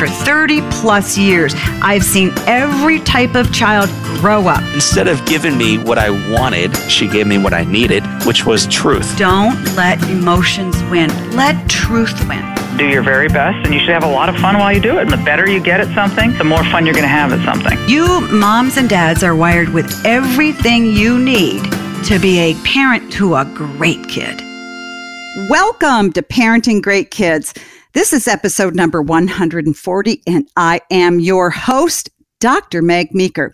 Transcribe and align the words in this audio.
for 0.00 0.08
30 0.08 0.62
plus 0.70 1.18
years. 1.18 1.52
I've 1.82 2.02
seen 2.02 2.32
every 2.46 3.00
type 3.00 3.34
of 3.34 3.52
child 3.52 3.90
grow 4.18 4.48
up. 4.48 4.62
Instead 4.72 5.08
of 5.08 5.22
giving 5.26 5.58
me 5.58 5.76
what 5.76 5.98
I 5.98 6.08
wanted, 6.32 6.74
she 6.88 7.06
gave 7.06 7.26
me 7.26 7.36
what 7.36 7.52
I 7.52 7.64
needed, 7.64 8.02
which 8.24 8.46
was 8.46 8.66
truth. 8.68 9.18
Don't 9.18 9.62
let 9.76 10.02
emotions 10.08 10.74
win, 10.84 11.10
let 11.36 11.68
truth 11.68 12.18
win. 12.26 12.42
Do 12.78 12.88
your 12.88 13.02
very 13.02 13.28
best, 13.28 13.62
and 13.66 13.74
you 13.74 13.80
should 13.80 13.90
have 13.90 14.04
a 14.04 14.10
lot 14.10 14.30
of 14.30 14.36
fun 14.36 14.56
while 14.56 14.72
you 14.72 14.80
do 14.80 14.96
it. 14.96 15.02
And 15.02 15.10
the 15.10 15.18
better 15.18 15.46
you 15.46 15.60
get 15.60 15.80
at 15.80 15.94
something, 15.94 16.32
the 16.38 16.44
more 16.44 16.64
fun 16.64 16.86
you're 16.86 16.94
going 16.94 17.02
to 17.02 17.08
have 17.08 17.34
at 17.34 17.44
something. 17.44 17.78
You 17.86 18.22
moms 18.30 18.78
and 18.78 18.88
dads 18.88 19.22
are 19.22 19.36
wired 19.36 19.68
with 19.68 19.92
everything 20.06 20.86
you 20.86 21.18
need 21.18 21.62
to 22.04 22.18
be 22.18 22.38
a 22.38 22.54
parent 22.64 23.12
to 23.14 23.34
a 23.34 23.44
great 23.44 24.08
kid. 24.08 24.40
Welcome 25.50 26.10
to 26.14 26.22
Parenting 26.22 26.80
Great 26.80 27.10
Kids. 27.10 27.52
This 27.92 28.12
is 28.12 28.28
episode 28.28 28.76
number 28.76 29.02
140, 29.02 30.22
and 30.24 30.48
I 30.54 30.80
am 30.92 31.18
your 31.18 31.50
host, 31.50 32.08
Dr. 32.38 32.82
Meg 32.82 33.12
Meeker. 33.12 33.52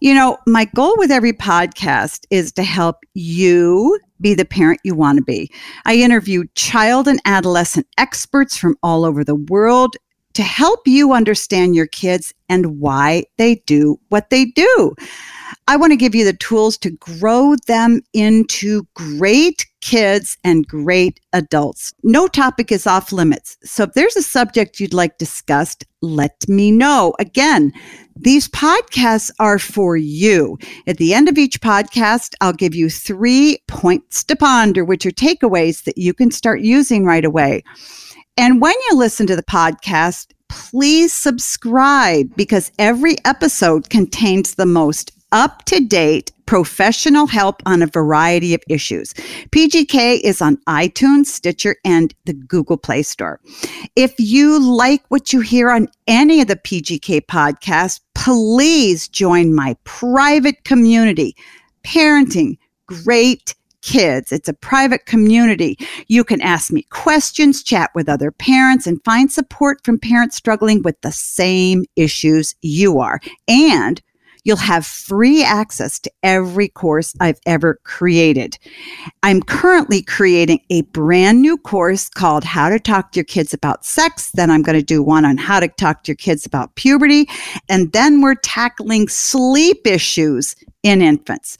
You 0.00 0.14
know, 0.14 0.38
my 0.46 0.64
goal 0.74 0.94
with 0.96 1.10
every 1.10 1.34
podcast 1.34 2.24
is 2.30 2.50
to 2.52 2.62
help 2.62 2.96
you 3.12 4.00
be 4.22 4.32
the 4.32 4.46
parent 4.46 4.80
you 4.84 4.94
want 4.94 5.18
to 5.18 5.22
be. 5.22 5.50
I 5.84 5.96
interview 5.96 6.44
child 6.54 7.06
and 7.06 7.20
adolescent 7.26 7.86
experts 7.98 8.56
from 8.56 8.74
all 8.82 9.04
over 9.04 9.22
the 9.22 9.34
world 9.34 9.96
to 10.32 10.42
help 10.42 10.88
you 10.88 11.12
understand 11.12 11.74
your 11.74 11.86
kids 11.86 12.32
and 12.48 12.80
why 12.80 13.24
they 13.36 13.56
do 13.66 14.00
what 14.08 14.30
they 14.30 14.46
do. 14.46 14.94
I 15.66 15.76
want 15.76 15.92
to 15.92 15.96
give 15.96 16.14
you 16.14 16.26
the 16.26 16.34
tools 16.34 16.76
to 16.78 16.90
grow 16.90 17.56
them 17.66 18.02
into 18.12 18.86
great 18.94 19.66
kids 19.80 20.36
and 20.44 20.68
great 20.68 21.20
adults. 21.32 21.94
No 22.02 22.28
topic 22.28 22.70
is 22.70 22.86
off 22.86 23.12
limits. 23.12 23.56
So 23.64 23.84
if 23.84 23.94
there's 23.94 24.16
a 24.16 24.22
subject 24.22 24.78
you'd 24.78 24.92
like 24.92 25.16
discussed, 25.16 25.86
let 26.02 26.46
me 26.48 26.70
know. 26.70 27.14
Again, 27.18 27.72
these 28.14 28.46
podcasts 28.48 29.30
are 29.38 29.58
for 29.58 29.96
you. 29.96 30.58
At 30.86 30.98
the 30.98 31.14
end 31.14 31.30
of 31.30 31.38
each 31.38 31.62
podcast, 31.62 32.34
I'll 32.42 32.52
give 32.52 32.74
you 32.74 32.90
three 32.90 33.58
points 33.66 34.22
to 34.24 34.36
ponder, 34.36 34.84
which 34.84 35.06
are 35.06 35.10
takeaways 35.10 35.84
that 35.84 35.96
you 35.96 36.12
can 36.12 36.30
start 36.30 36.60
using 36.60 37.06
right 37.06 37.24
away. 37.24 37.64
And 38.36 38.60
when 38.60 38.74
you 38.90 38.96
listen 38.96 39.26
to 39.28 39.36
the 39.36 39.42
podcast, 39.42 40.32
please 40.50 41.12
subscribe 41.12 42.34
because 42.36 42.70
every 42.78 43.16
episode 43.24 43.88
contains 43.88 44.56
the 44.56 44.66
most 44.66 45.10
up 45.34 45.64
to 45.64 45.80
date 45.80 46.30
professional 46.46 47.26
help 47.26 47.60
on 47.66 47.82
a 47.82 47.86
variety 47.86 48.54
of 48.54 48.62
issues. 48.68 49.12
PGK 49.50 50.20
is 50.20 50.40
on 50.40 50.56
iTunes, 50.68 51.26
Stitcher, 51.26 51.76
and 51.84 52.14
the 52.24 52.32
Google 52.32 52.76
Play 52.76 53.02
Store. 53.02 53.40
If 53.96 54.14
you 54.18 54.60
like 54.60 55.02
what 55.08 55.32
you 55.32 55.40
hear 55.40 55.70
on 55.70 55.88
any 56.06 56.40
of 56.40 56.46
the 56.46 56.56
PGK 56.56 57.22
podcasts, 57.22 58.00
please 58.14 59.08
join 59.08 59.54
my 59.54 59.76
private 59.84 60.62
community, 60.64 61.34
Parenting 61.82 62.56
Great 62.86 63.56
Kids. 63.82 64.30
It's 64.30 64.48
a 64.48 64.54
private 64.54 65.04
community. 65.06 65.76
You 66.06 66.22
can 66.22 66.40
ask 66.42 66.70
me 66.70 66.82
questions, 66.90 67.64
chat 67.64 67.90
with 67.94 68.08
other 68.08 68.30
parents, 68.30 68.86
and 68.86 69.02
find 69.04 69.32
support 69.32 69.84
from 69.84 69.98
parents 69.98 70.36
struggling 70.36 70.82
with 70.82 71.00
the 71.00 71.12
same 71.12 71.84
issues 71.96 72.54
you 72.62 73.00
are. 73.00 73.20
And 73.48 74.00
You'll 74.44 74.56
have 74.58 74.86
free 74.86 75.42
access 75.42 75.98
to 76.00 76.10
every 76.22 76.68
course 76.68 77.14
I've 77.20 77.40
ever 77.46 77.80
created. 77.84 78.58
I'm 79.22 79.42
currently 79.42 80.02
creating 80.02 80.60
a 80.70 80.82
brand 80.82 81.40
new 81.40 81.56
course 81.56 82.08
called 82.08 82.44
How 82.44 82.68
to 82.68 82.78
Talk 82.78 83.12
to 83.12 83.18
Your 83.18 83.24
Kids 83.24 83.54
About 83.54 83.84
Sex. 83.84 84.30
Then 84.32 84.50
I'm 84.50 84.62
going 84.62 84.78
to 84.78 84.84
do 84.84 85.02
one 85.02 85.24
on 85.24 85.38
how 85.38 85.60
to 85.60 85.68
talk 85.68 86.04
to 86.04 86.10
your 86.10 86.16
kids 86.16 86.44
about 86.44 86.74
puberty. 86.74 87.26
And 87.68 87.92
then 87.92 88.20
we're 88.20 88.34
tackling 88.36 89.08
sleep 89.08 89.86
issues 89.86 90.54
in 90.84 91.02
infants. 91.02 91.56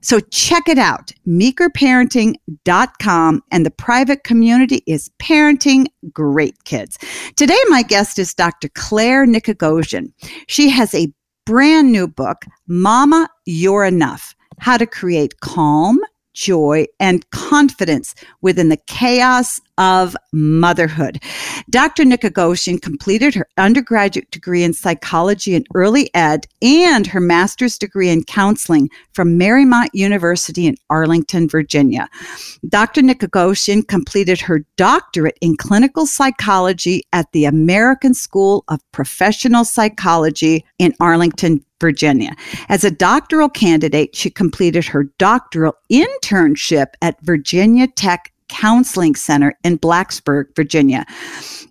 So 0.00 0.18
check 0.18 0.68
it 0.68 0.78
out, 0.78 1.12
meekerparenting.com. 1.28 3.42
And 3.52 3.66
the 3.66 3.70
private 3.70 4.24
community 4.24 4.82
is 4.86 5.10
Parenting 5.20 5.86
Great 6.12 6.64
Kids. 6.64 6.98
Today, 7.36 7.60
my 7.68 7.82
guest 7.82 8.18
is 8.18 8.34
Dr. 8.34 8.68
Claire 8.70 9.26
Nicogossian. 9.26 10.12
She 10.48 10.70
has 10.70 10.92
a 10.94 11.12
brand 11.46 11.92
new 11.92 12.08
book, 12.08 12.44
Mama, 12.66 13.28
You're 13.44 13.84
Enough 13.84 14.34
How 14.58 14.76
to 14.76 14.86
Create 14.86 15.40
Calm, 15.40 16.00
Joy, 16.32 16.86
and 16.98 17.28
Confidence 17.30 18.14
within 18.40 18.70
the 18.70 18.78
Chaos 18.86 19.60
of 19.78 20.16
Motherhood. 20.32 21.22
Dr. 21.70 22.04
Nicogossian 22.04 22.80
completed 22.80 23.34
her 23.34 23.48
undergraduate 23.56 24.30
degree 24.30 24.62
in 24.62 24.72
psychology 24.72 25.54
and 25.54 25.66
early 25.74 26.10
ed 26.14 26.46
and 26.62 27.06
her 27.06 27.20
master's 27.20 27.78
degree 27.78 28.08
in 28.08 28.24
counseling 28.24 28.88
from 29.12 29.38
Marymount 29.38 29.88
University 29.92 30.66
in 30.66 30.76
Arlington, 30.90 31.48
Virginia. 31.48 32.08
Dr. 32.68 33.02
Nicogossian 33.02 33.86
completed 33.86 34.40
her 34.40 34.64
doctorate 34.76 35.38
in 35.40 35.56
clinical 35.56 36.06
psychology 36.06 37.02
at 37.12 37.30
the 37.32 37.44
American 37.44 38.14
School 38.14 38.64
of 38.68 38.80
Professional 38.92 39.64
Psychology 39.64 40.64
in 40.78 40.94
Arlington, 41.00 41.64
Virginia. 41.80 42.34
As 42.68 42.84
a 42.84 42.90
doctoral 42.90 43.48
candidate, 43.48 44.16
she 44.16 44.30
completed 44.30 44.84
her 44.86 45.04
doctoral 45.18 45.74
internship 45.90 46.88
at 47.02 47.20
Virginia 47.22 47.86
Tech 47.86 48.32
Counseling 48.54 49.16
Center 49.16 49.58
in 49.64 49.78
Blacksburg, 49.78 50.54
Virginia. 50.54 51.04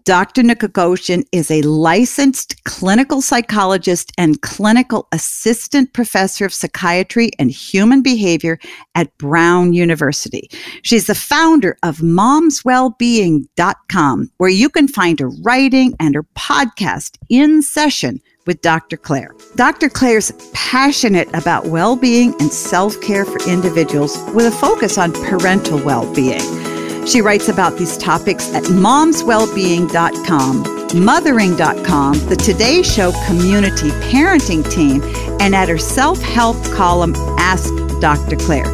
Dr. 0.03 0.43
Nicogossian 0.43 1.23
is 1.31 1.49
a 1.49 1.61
licensed 1.61 2.61
clinical 2.65 3.21
psychologist 3.21 4.11
and 4.17 4.41
clinical 4.41 5.07
assistant 5.13 5.93
professor 5.93 6.43
of 6.45 6.53
psychiatry 6.53 7.31
and 7.39 7.49
human 7.49 8.01
behavior 8.01 8.59
at 8.95 9.17
Brown 9.17 9.71
University. 9.71 10.49
She's 10.81 11.07
the 11.07 11.15
founder 11.15 11.77
of 11.83 11.99
momswellbeing.com, 11.99 14.31
where 14.37 14.49
you 14.49 14.69
can 14.69 14.89
find 14.89 15.21
her 15.21 15.29
writing 15.41 15.93
and 16.01 16.15
her 16.15 16.25
podcast 16.37 17.17
in 17.29 17.61
session 17.61 18.19
with 18.45 18.61
Dr. 18.61 18.97
Claire. 18.97 19.33
Dr. 19.55 19.87
Claire's 19.87 20.33
passionate 20.51 21.29
about 21.33 21.67
well 21.67 21.95
being 21.95 22.33
and 22.41 22.51
self 22.51 22.99
care 22.99 23.23
for 23.23 23.39
individuals 23.49 24.17
with 24.33 24.47
a 24.47 24.51
focus 24.51 24.97
on 24.97 25.13
parental 25.13 25.81
well 25.85 26.13
being. 26.13 26.72
She 27.05 27.21
writes 27.21 27.49
about 27.49 27.77
these 27.77 27.97
topics 27.97 28.51
at 28.53 28.63
momswellbeing.com, 28.63 31.05
mothering.com, 31.05 32.13
the 32.29 32.35
Today 32.35 32.81
Show 32.81 33.11
community 33.25 33.89
parenting 34.09 34.69
team, 34.71 35.03
and 35.41 35.53
at 35.53 35.69
her 35.69 35.77
self 35.77 36.21
help 36.21 36.57
column, 36.73 37.13
Ask 37.37 37.73
Dr. 37.99 38.37
Claire. 38.37 38.65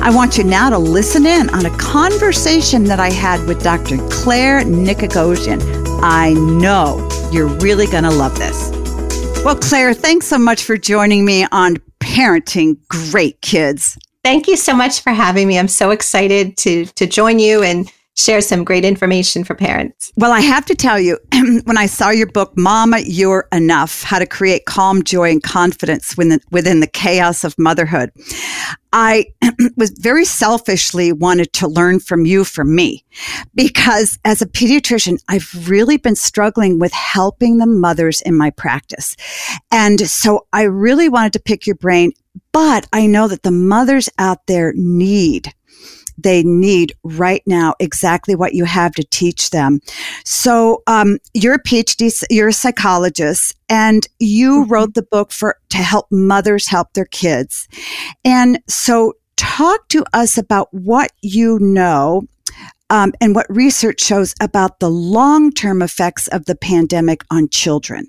I 0.00 0.10
want 0.14 0.36
you 0.36 0.44
now 0.44 0.70
to 0.70 0.78
listen 0.78 1.26
in 1.26 1.50
on 1.50 1.66
a 1.66 1.76
conversation 1.78 2.84
that 2.84 3.00
I 3.00 3.10
had 3.10 3.44
with 3.48 3.62
Dr. 3.62 3.96
Claire 4.10 4.60
Nicogossian. 4.60 5.60
I 6.02 6.34
know 6.34 7.08
you're 7.32 7.48
really 7.48 7.86
going 7.86 8.04
to 8.04 8.10
love 8.10 8.38
this. 8.38 8.70
Well, 9.44 9.56
Claire, 9.56 9.94
thanks 9.94 10.26
so 10.26 10.38
much 10.38 10.62
for 10.62 10.76
joining 10.76 11.24
me 11.24 11.46
on 11.50 11.78
Parenting 12.00 12.76
Great 12.88 13.40
Kids. 13.40 13.98
Thank 14.24 14.48
you 14.48 14.56
so 14.56 14.74
much 14.74 15.02
for 15.02 15.10
having 15.10 15.46
me. 15.46 15.58
I'm 15.58 15.68
so 15.68 15.90
excited 15.90 16.56
to 16.58 16.86
to 16.86 17.06
join 17.06 17.38
you 17.38 17.62
and 17.62 17.92
share 18.16 18.40
some 18.40 18.64
great 18.64 18.84
information 18.84 19.44
for 19.44 19.54
parents. 19.54 20.12
Well, 20.16 20.32
I 20.32 20.40
have 20.40 20.64
to 20.66 20.74
tell 20.74 21.00
you, 21.00 21.18
when 21.64 21.76
I 21.76 21.86
saw 21.86 22.10
your 22.10 22.28
book, 22.28 22.52
Mama, 22.56 23.00
You're 23.00 23.48
Enough 23.52 24.02
How 24.02 24.18
to 24.18 24.26
Create 24.26 24.66
Calm, 24.66 25.02
Joy, 25.02 25.30
and 25.32 25.42
Confidence 25.42 26.16
within, 26.16 26.40
within 26.50 26.80
the 26.80 26.86
Chaos 26.86 27.42
of 27.42 27.58
Motherhood, 27.58 28.12
I 28.92 29.26
was 29.76 29.90
very 29.90 30.24
selfishly 30.24 31.12
wanted 31.12 31.52
to 31.54 31.66
learn 31.66 31.98
from 31.98 32.24
you 32.24 32.44
from 32.44 32.74
me 32.74 33.04
because 33.54 34.18
as 34.24 34.40
a 34.40 34.46
pediatrician, 34.46 35.18
I've 35.28 35.68
really 35.68 35.96
been 35.96 36.16
struggling 36.16 36.78
with 36.78 36.92
helping 36.92 37.58
the 37.58 37.66
mothers 37.66 38.20
in 38.20 38.36
my 38.36 38.50
practice. 38.50 39.16
And 39.72 40.00
so 40.08 40.46
I 40.52 40.62
really 40.62 41.08
wanted 41.08 41.32
to 41.32 41.40
pick 41.40 41.66
your 41.66 41.76
brain, 41.76 42.12
but 42.52 42.86
I 42.92 43.06
know 43.06 43.28
that 43.28 43.42
the 43.42 43.50
mothers 43.50 44.08
out 44.18 44.46
there 44.46 44.72
need 44.76 45.52
they 46.18 46.42
need 46.42 46.94
right 47.02 47.42
now 47.46 47.74
exactly 47.80 48.34
what 48.34 48.54
you 48.54 48.64
have 48.64 48.92
to 48.94 49.04
teach 49.04 49.50
them. 49.50 49.80
So, 50.24 50.82
um, 50.86 51.18
you're 51.32 51.54
a 51.54 51.62
PhD, 51.62 52.22
you're 52.30 52.48
a 52.48 52.52
psychologist, 52.52 53.56
and 53.68 54.06
you 54.18 54.62
mm-hmm. 54.62 54.72
wrote 54.72 54.94
the 54.94 55.02
book 55.02 55.32
for 55.32 55.58
to 55.70 55.78
help 55.78 56.06
mothers 56.10 56.68
help 56.68 56.92
their 56.92 57.06
kids. 57.06 57.68
And 58.24 58.60
so, 58.68 59.14
talk 59.36 59.88
to 59.88 60.04
us 60.12 60.38
about 60.38 60.72
what 60.72 61.10
you 61.22 61.58
know 61.58 62.22
um, 62.90 63.12
and 63.20 63.34
what 63.34 63.46
research 63.48 64.00
shows 64.00 64.34
about 64.40 64.78
the 64.78 64.90
long 64.90 65.52
term 65.52 65.82
effects 65.82 66.28
of 66.28 66.44
the 66.44 66.54
pandemic 66.54 67.22
on 67.30 67.48
children. 67.48 68.06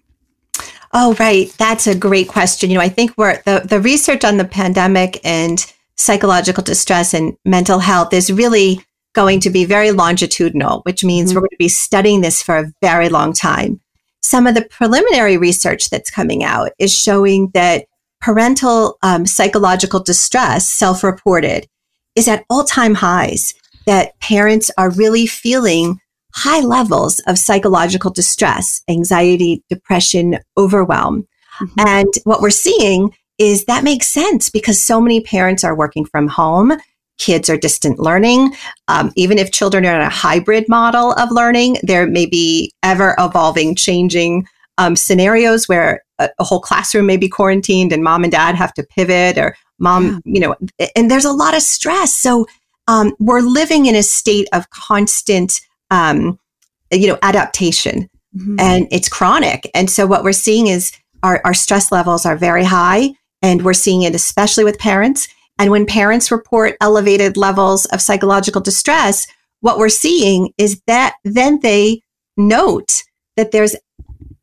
Oh, 0.93 1.15
right. 1.19 1.53
That's 1.57 1.87
a 1.87 1.95
great 1.95 2.27
question. 2.27 2.69
You 2.69 2.77
know, 2.77 2.83
I 2.83 2.89
think 2.89 3.13
we're 3.17 3.41
the, 3.43 3.61
the 3.65 3.81
research 3.81 4.23
on 4.23 4.37
the 4.37 4.45
pandemic 4.45 5.19
and 5.25 5.65
psychological 5.97 6.63
distress 6.63 7.13
and 7.13 7.37
mental 7.45 7.79
health 7.79 8.13
is 8.13 8.31
really 8.31 8.79
going 9.13 9.39
to 9.41 9.49
be 9.49 9.65
very 9.65 9.91
longitudinal, 9.91 10.81
which 10.81 11.03
means 11.03 11.29
mm-hmm. 11.29 11.37
we're 11.37 11.41
going 11.41 11.49
to 11.51 11.57
be 11.57 11.69
studying 11.69 12.21
this 12.21 12.41
for 12.41 12.57
a 12.57 12.71
very 12.81 13.09
long 13.09 13.33
time. 13.33 13.79
some 14.21 14.47
of 14.47 14.55
the 14.55 14.65
preliminary 14.65 15.37
research 15.37 15.89
that's 15.89 16.09
coming 16.09 16.43
out 16.43 16.71
is 16.79 16.91
showing 16.97 17.51
that 17.53 17.85
parental 18.21 18.97
um, 19.03 19.25
psychological 19.25 19.99
distress, 20.01 20.67
self 20.67 21.03
reported, 21.03 21.67
is 22.15 22.27
at 22.27 22.43
all 22.49 22.63
time 22.63 22.95
highs, 22.95 23.53
that 23.85 24.19
parents 24.19 24.71
are 24.77 24.89
really 24.89 25.27
feeling 25.27 25.99
high 26.35 26.59
levels 26.59 27.19
of 27.27 27.39
psychological 27.39 28.11
distress, 28.11 28.81
anxiety, 28.89 29.63
depression, 29.69 30.37
overwhelm. 30.57 31.27
Mm-hmm. 31.59 31.87
And 31.87 32.13
what 32.25 32.41
we're 32.41 32.49
seeing 32.49 33.13
is 33.37 33.65
that 33.65 33.83
makes 33.83 34.07
sense 34.07 34.49
because 34.49 34.81
so 34.81 34.99
many 34.99 35.21
parents 35.21 35.63
are 35.63 35.75
working 35.75 36.05
from 36.05 36.27
home. 36.27 36.73
Kids 37.17 37.49
are 37.49 37.57
distant 37.57 37.99
learning. 37.99 38.53
Um, 38.89 39.11
even 39.15 39.37
if 39.37 39.51
children 39.51 39.85
are 39.85 39.95
in 39.95 40.01
a 40.01 40.09
hybrid 40.09 40.67
model 40.67 41.13
of 41.13 41.31
learning, 41.31 41.77
there 41.83 42.05
may 42.05 42.25
be 42.25 42.73
ever 42.83 43.15
evolving, 43.17 43.75
changing 43.75 44.47
um, 44.77 44.97
scenarios 44.97 45.69
where 45.69 46.03
a, 46.19 46.29
a, 46.37 46.43
whole 46.43 46.59
classroom 46.59 47.05
may 47.05 47.15
be 47.15 47.29
quarantined 47.29 47.93
and 47.93 48.03
mom 48.03 48.23
and 48.23 48.31
dad 48.31 48.55
have 48.55 48.73
to 48.73 48.83
pivot 48.83 49.37
or 49.37 49.55
mom, 49.79 50.21
yeah. 50.25 50.33
you 50.33 50.39
know, 50.41 50.55
and 50.97 51.09
there's 51.09 51.23
a 51.23 51.31
lot 51.31 51.55
of 51.55 51.61
stress. 51.61 52.13
So 52.13 52.45
um, 52.89 53.13
we're 53.19 53.39
living 53.39 53.85
in 53.85 53.95
a 53.95 54.03
state 54.03 54.49
of 54.51 54.69
constant, 54.69 55.61
um, 55.91 56.39
you 56.91 57.07
know, 57.07 57.17
adaptation 57.21 58.09
mm-hmm. 58.35 58.59
and 58.59 58.87
it's 58.91 59.09
chronic. 59.09 59.69
And 59.73 59.89
so 59.89 60.05
what 60.05 60.23
we're 60.23 60.33
seeing 60.33 60.67
is 60.67 60.91
our, 61.23 61.41
our 61.43 61.53
stress 61.53 61.91
levels 61.91 62.25
are 62.25 62.35
very 62.35 62.63
high 62.63 63.11
and 63.41 63.63
we're 63.63 63.73
seeing 63.73 64.03
it 64.03 64.15
especially 64.15 64.63
with 64.63 64.79
parents. 64.79 65.27
And 65.57 65.71
when 65.71 65.85
parents 65.85 66.31
report 66.31 66.75
elevated 66.81 67.37
levels 67.37 67.85
of 67.85 68.01
psychological 68.01 68.61
distress, 68.61 69.27
what 69.61 69.77
we're 69.77 69.89
seeing 69.89 70.53
is 70.57 70.81
that 70.87 71.15
then 71.23 71.59
they 71.61 72.01
note 72.37 73.03
that 73.37 73.51
there's, 73.51 73.75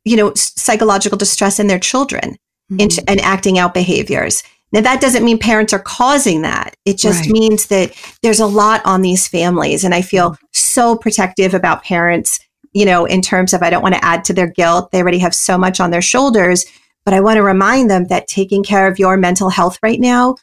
you 0.03 0.17
know, 0.17 0.33
psychological 0.35 1.17
distress 1.17 1.59
in 1.59 1.67
their 1.67 1.79
children 1.79 2.37
mm-hmm. 2.71 3.03
and 3.07 3.21
acting 3.21 3.57
out 3.57 3.73
behaviors. 3.73 4.43
Now, 4.73 4.81
that 4.81 4.99
doesn't 4.99 5.23
mean 5.23 5.37
parents 5.37 5.71
are 5.71 5.79
causing 5.79 6.41
that. 6.41 6.75
It 6.83 6.97
just 6.97 7.25
right. 7.25 7.31
means 7.31 7.67
that 7.67 7.93
there's 8.23 8.39
a 8.39 8.47
lot 8.47 8.81
on 8.85 9.03
these 9.03 9.27
families. 9.27 9.83
And 9.83 9.93
I 9.93 10.01
feel 10.01 10.31
mm-hmm. 10.31 10.45
so 10.51 10.97
protective 10.97 11.53
about 11.53 11.83
parents, 11.83 12.39
you 12.73 12.85
know, 12.85 13.05
in 13.05 13.21
terms 13.21 13.53
of 13.53 13.61
I 13.61 13.69
don't 13.69 13.83
want 13.83 13.93
to 13.93 14.03
add 14.03 14.25
to 14.25 14.33
their 14.33 14.47
guilt. 14.47 14.91
They 14.91 14.99
already 14.99 15.19
have 15.19 15.35
so 15.35 15.59
much 15.59 15.79
on 15.79 15.91
their 15.91 16.01
shoulders. 16.01 16.65
But 17.05 17.13
I 17.13 17.21
want 17.21 17.37
to 17.37 17.43
remind 17.43 17.89
them 17.89 18.07
that 18.07 18.27
taking 18.27 18.63
care 18.63 18.87
of 18.87 18.97
your 18.97 19.15
mental 19.15 19.49
health 19.49 19.77
right 19.83 19.99
now, 19.99 20.37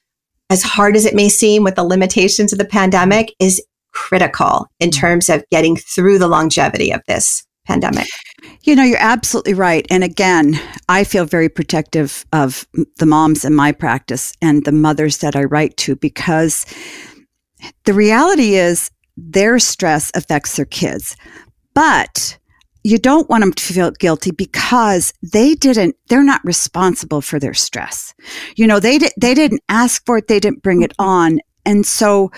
as 0.49 0.63
hard 0.63 0.95
as 0.95 1.07
it 1.07 1.15
may 1.15 1.29
seem 1.29 1.65
with 1.65 1.75
the 1.75 1.85
limitations 1.85 2.53
of 2.53 2.59
the 2.59 2.65
pandemic, 2.65 3.35
is 3.41 3.63
critical 3.93 4.69
in 4.79 4.91
mm-hmm. 4.91 5.01
terms 5.01 5.29
of 5.29 5.45
getting 5.51 5.75
through 5.75 6.19
the 6.19 6.29
longevity 6.29 6.93
of 6.93 7.03
this 7.09 7.45
pandemic. 7.67 8.07
You 8.63 8.77
know, 8.77 8.83
you're 8.83 8.99
absolutely 9.01 9.55
right. 9.55 9.87
And 9.91 10.05
again, 10.05 10.61
I 10.89 11.05
feel 11.05 11.25
very 11.25 11.49
protective 11.49 12.27
of 12.33 12.67
the 12.99 13.07
moms 13.07 13.45
in 13.45 13.55
my 13.55 13.73
practice 13.73 14.35
and 14.43 14.65
the 14.65 14.73
mothers 14.73 15.19
that 15.19 15.35
I 15.35 15.45
write 15.45 15.77
to 15.79 15.97
because 15.97 16.67
the 17.85 17.95
reality 17.95 18.55
is 18.57 18.91
their 19.17 19.59
stress 19.59 20.11
affects 20.15 20.57
their 20.57 20.67
kids. 20.67 21.17
But 21.75 22.39
you 22.83 22.99
don't 22.99 23.29
want 23.29 23.43
them 23.43 23.53
to 23.53 23.73
feel 23.73 23.91
guilty 23.93 24.31
because 24.31 25.13
they 25.23 25.55
didn't 25.55 25.97
they're 26.09 26.25
not 26.25 26.45
responsible 26.45 27.21
for 27.21 27.39
their 27.39 27.55
stress 27.55 28.15
you 28.57 28.67
know 28.67 28.81
they 28.81 28.99
did 28.99 29.13
they 29.21 29.35
didn't 29.35 29.63
ask 29.69 30.05
for 30.07 30.19
it 30.19 30.29
they 30.29 30.41
didn't 30.41 30.63
bring 30.63 30.83
it 30.83 30.93
on 30.99 31.41
and 31.67 31.85
so 31.85 32.31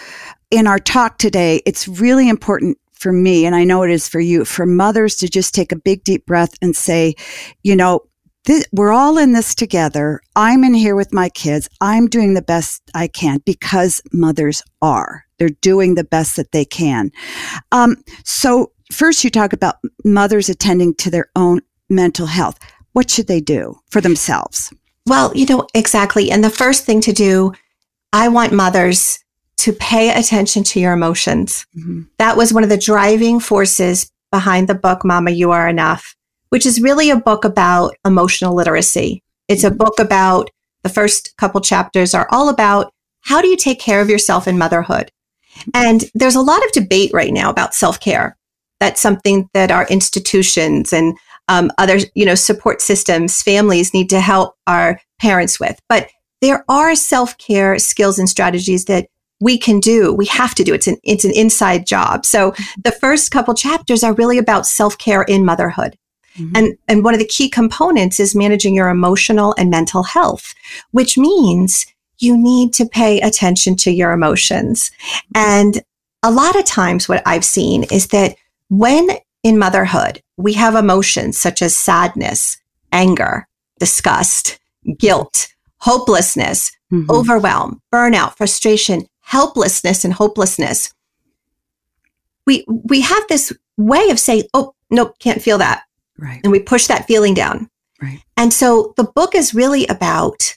in 0.51 0.67
our 0.67 0.79
talk 0.79 1.19
today 1.19 1.61
it's 1.65 1.87
really 1.87 2.29
important 2.29 2.77
for 3.03 3.13
me 3.13 3.45
and 3.45 3.55
i 3.55 3.65
know 3.65 3.83
it 3.83 3.91
is 3.91 4.09
for 4.09 4.21
you 4.21 4.45
for 4.45 4.67
mothers 4.67 5.17
to 5.17 5.29
just 5.29 5.55
take 5.55 5.73
a 5.73 5.77
big 5.77 6.05
deep 6.05 6.25
breath 6.27 6.55
and 6.63 6.77
say 6.77 7.15
you 7.63 7.75
know 7.77 8.01
we're 8.73 8.93
all 8.93 9.19
in 9.19 9.33
this 9.33 9.55
together 9.55 10.21
i'm 10.37 10.65
in 10.65 10.75
here 10.75 10.97
with 10.97 11.13
my 11.13 11.29
kids 11.29 11.69
i'm 11.81 12.07
doing 12.07 12.35
the 12.35 12.43
best 12.43 12.83
i 12.95 13.07
can 13.07 13.41
because 13.45 14.01
mothers 14.13 14.63
are 14.81 15.25
they're 15.39 15.49
doing 15.61 15.95
the 15.95 16.05
best 16.05 16.37
that 16.37 16.53
they 16.53 16.65
can 16.65 17.11
um, 17.73 17.97
so 18.25 18.73
first 18.93 19.25
you 19.25 19.31
talk 19.31 19.53
about 19.53 19.77
mothers 20.05 20.49
attending 20.49 20.95
to 20.95 21.11
their 21.11 21.27
own 21.35 21.61
mental 21.93 22.27
health. 22.27 22.59
What 22.93 23.11
should 23.11 23.27
they 23.27 23.41
do 23.41 23.77
for 23.91 24.01
themselves? 24.01 24.73
Well, 25.07 25.33
you 25.35 25.47
know, 25.47 25.67
exactly. 25.75 26.31
And 26.31 26.43
the 26.43 26.51
first 26.51 26.85
thing 26.85 27.01
to 27.03 27.13
do, 27.13 27.53
I 28.13 28.29
want 28.29 28.53
mothers 28.53 29.22
to 29.63 29.73
pay 29.73 30.11
attention 30.11 30.65
to 30.65 30.81
your 30.81 30.93
emotions. 30.93 31.67
Mm-hmm. 31.77 32.03
That 32.19 32.37
was 32.37 32.53
one 32.53 32.63
of 32.63 32.69
the 32.69 32.79
driving 32.79 33.41
forces 33.41 34.11
behind 34.31 34.69
the 34.69 34.75
book, 34.75 35.05
Mama, 35.05 35.31
You 35.31 35.51
Are 35.51 35.69
Enough, 35.69 36.15
which 36.51 36.67
is 36.67 36.81
really 36.81 37.11
a 37.11 37.17
book 37.17 37.45
about 37.45 37.95
emotional 38.05 38.55
literacy. 38.55 39.23
It's 39.49 39.65
a 39.65 39.69
mm-hmm. 39.69 39.79
book 39.79 39.99
about 39.99 40.51
the 40.83 40.89
first 40.89 41.37
couple 41.37 41.61
chapters 41.61 42.15
are 42.15 42.29
all 42.31 42.49
about 42.49 42.93
how 43.21 43.41
do 43.41 43.49
you 43.49 43.57
take 43.57 43.81
care 43.81 44.01
of 44.01 44.11
yourself 44.11 44.49
in 44.49 44.59
motherhood? 44.59 45.11
And 45.75 46.05
there's 46.15 46.35
a 46.35 46.41
lot 46.41 46.65
of 46.65 46.73
debate 46.73 47.13
right 47.13 47.33
now 47.33 47.51
about 47.51 47.75
self 47.75 48.01
care 48.01 48.37
that's 48.83 49.01
something 49.01 49.49
that 49.55 49.71
our 49.71 49.87
institutions 49.87 50.93
and 50.93 51.17
um, 51.47 51.71
other 51.79 51.99
you 52.17 52.27
know 52.27 52.35
support 52.35 52.83
systems 52.83 53.41
families 53.41 53.95
need 53.95 54.11
to 54.11 54.19
help 54.21 54.57
our 54.67 55.01
parents 55.21 55.61
with 55.61 55.79
but 55.89 56.11
there 56.41 56.65
are 56.69 56.97
self-care 56.97 57.79
skills 57.79 58.19
and 58.19 58.29
strategies 58.29 58.87
that 58.87 59.07
we 59.43 59.59
can 59.59 59.81
do 59.81 60.13
we 60.13 60.27
have 60.27 60.55
to 60.55 60.65
do 60.65 60.73
it's 60.73 60.87
an 60.87 60.97
it's 61.03 61.25
an 61.25 61.33
inside 61.35 61.87
job 61.87 62.25
so 62.25 62.55
the 62.83 62.93
first 62.93 63.31
couple 63.31 63.55
chapters 63.55 64.05
are 64.05 64.15
really 64.15 64.39
about 64.39 64.67
self-care 64.67 65.23
in 65.23 65.45
motherhood 65.45 65.97
mm-hmm. 66.37 66.55
and 66.57 66.79
and 66.89 67.05
one 67.05 67.15
of 67.15 67.21
the 67.21 67.27
key 67.27 67.49
components 67.49 68.21
is 68.21 68.35
managing 68.35 68.75
your 68.75 68.89
emotional 68.89 69.55
and 69.59 69.71
mental 69.71 70.03
health 70.03 70.55
which 70.93 71.19
means 71.19 71.87
you 72.19 72.37
need 72.39 72.73
to 72.73 72.87
pay 72.87 73.21
attention 73.21 73.75
to 73.75 73.91
your 73.91 74.13
emotions 74.13 74.91
and 75.35 75.83
a 76.23 76.31
lot 76.31 76.57
of 76.57 76.65
times 76.65 77.09
what 77.09 77.23
i've 77.27 77.45
seen 77.45 77.85
is 77.85 78.09
that 78.09 78.37
when 78.69 79.09
in 79.43 79.59
motherhood 79.59 80.23
we 80.37 80.53
have 80.55 80.75
emotions 80.75 81.39
such 81.39 81.63
as 81.63 81.75
sadness, 81.75 82.59
anger, 82.91 83.47
disgust, 83.79 84.59
guilt, 84.99 85.49
hopelessness, 85.79 86.71
mm-hmm. 86.93 87.11
overwhelm, 87.11 87.81
burnout, 87.93 88.37
frustration, 88.37 89.07
helplessness, 89.33 90.05
and 90.05 90.13
hopelessness, 90.13 90.93
we 92.47 92.65
we 92.69 93.01
have 93.01 93.25
this 93.29 93.53
way 93.79 94.11
of 94.11 94.21
saying, 94.21 94.45
"Oh, 94.53 94.75
nope, 94.91 95.19
can't 95.19 95.43
feel 95.43 95.59
that," 95.59 95.85
right? 96.19 96.41
And 96.45 96.53
we 96.53 96.61
push 96.61 96.87
that 96.87 97.07
feeling 97.07 97.35
down, 97.35 97.71
right? 98.03 98.21
And 98.37 98.53
so 98.53 98.93
the 98.99 99.05
book 99.05 99.35
is 99.35 99.55
really 99.55 99.87
about 99.87 100.57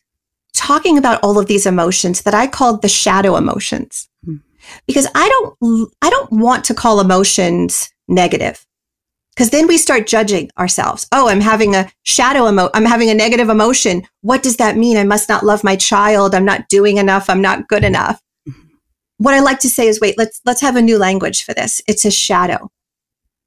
talking 0.54 0.98
about 0.98 1.24
all 1.24 1.40
of 1.40 1.48
these 1.48 1.66
emotions 1.66 2.24
that 2.24 2.34
I 2.34 2.48
called 2.48 2.82
the 2.82 2.90
shadow 2.90 3.38
emotions, 3.38 4.10
mm-hmm. 4.28 4.44
because 4.88 5.08
I 5.16 5.30
don't 5.30 5.90
I 6.02 6.10
don't 6.10 6.32
want 6.32 6.66
to 6.66 6.74
call 6.74 7.00
emotions 7.00 7.90
negative. 8.08 8.66
Because 9.36 9.50
then 9.50 9.68
we 9.68 9.78
start 9.78 10.08
judging 10.08 10.50
ourselves. 10.58 11.08
Oh, 11.12 11.28
I'm 11.28 11.42
having 11.42 11.76
a 11.76 11.92
shadow 12.04 12.48
emo. 12.48 12.70
I'm 12.74 12.86
having 12.86 13.10
a 13.10 13.14
negative 13.14 13.50
emotion. 13.50 14.04
What 14.22 14.42
does 14.44 14.56
that 14.58 14.78
mean? 14.78 14.96
I 14.96 15.04
must 15.04 15.28
not 15.28 15.44
love 15.44 15.62
my 15.62 15.76
child. 15.76 16.34
I'm 16.34 16.46
not 16.46 16.70
doing 16.70 16.96
enough. 16.98 17.30
I'm 17.30 17.42
not 17.42 17.68
good 17.68 17.84
enough. 17.84 18.22
What 19.18 19.34
I 19.34 19.40
like 19.40 19.60
to 19.60 19.70
say 19.70 19.88
is, 19.88 20.02
wait, 20.02 20.18
let's 20.18 20.42
let's 20.46 20.62
have 20.62 20.76
a 20.76 20.82
new 20.82 20.98
language 20.98 21.44
for 21.44 21.54
this. 21.54 21.82
It's 21.88 22.06
a 22.06 22.12
shadow. 22.12 22.70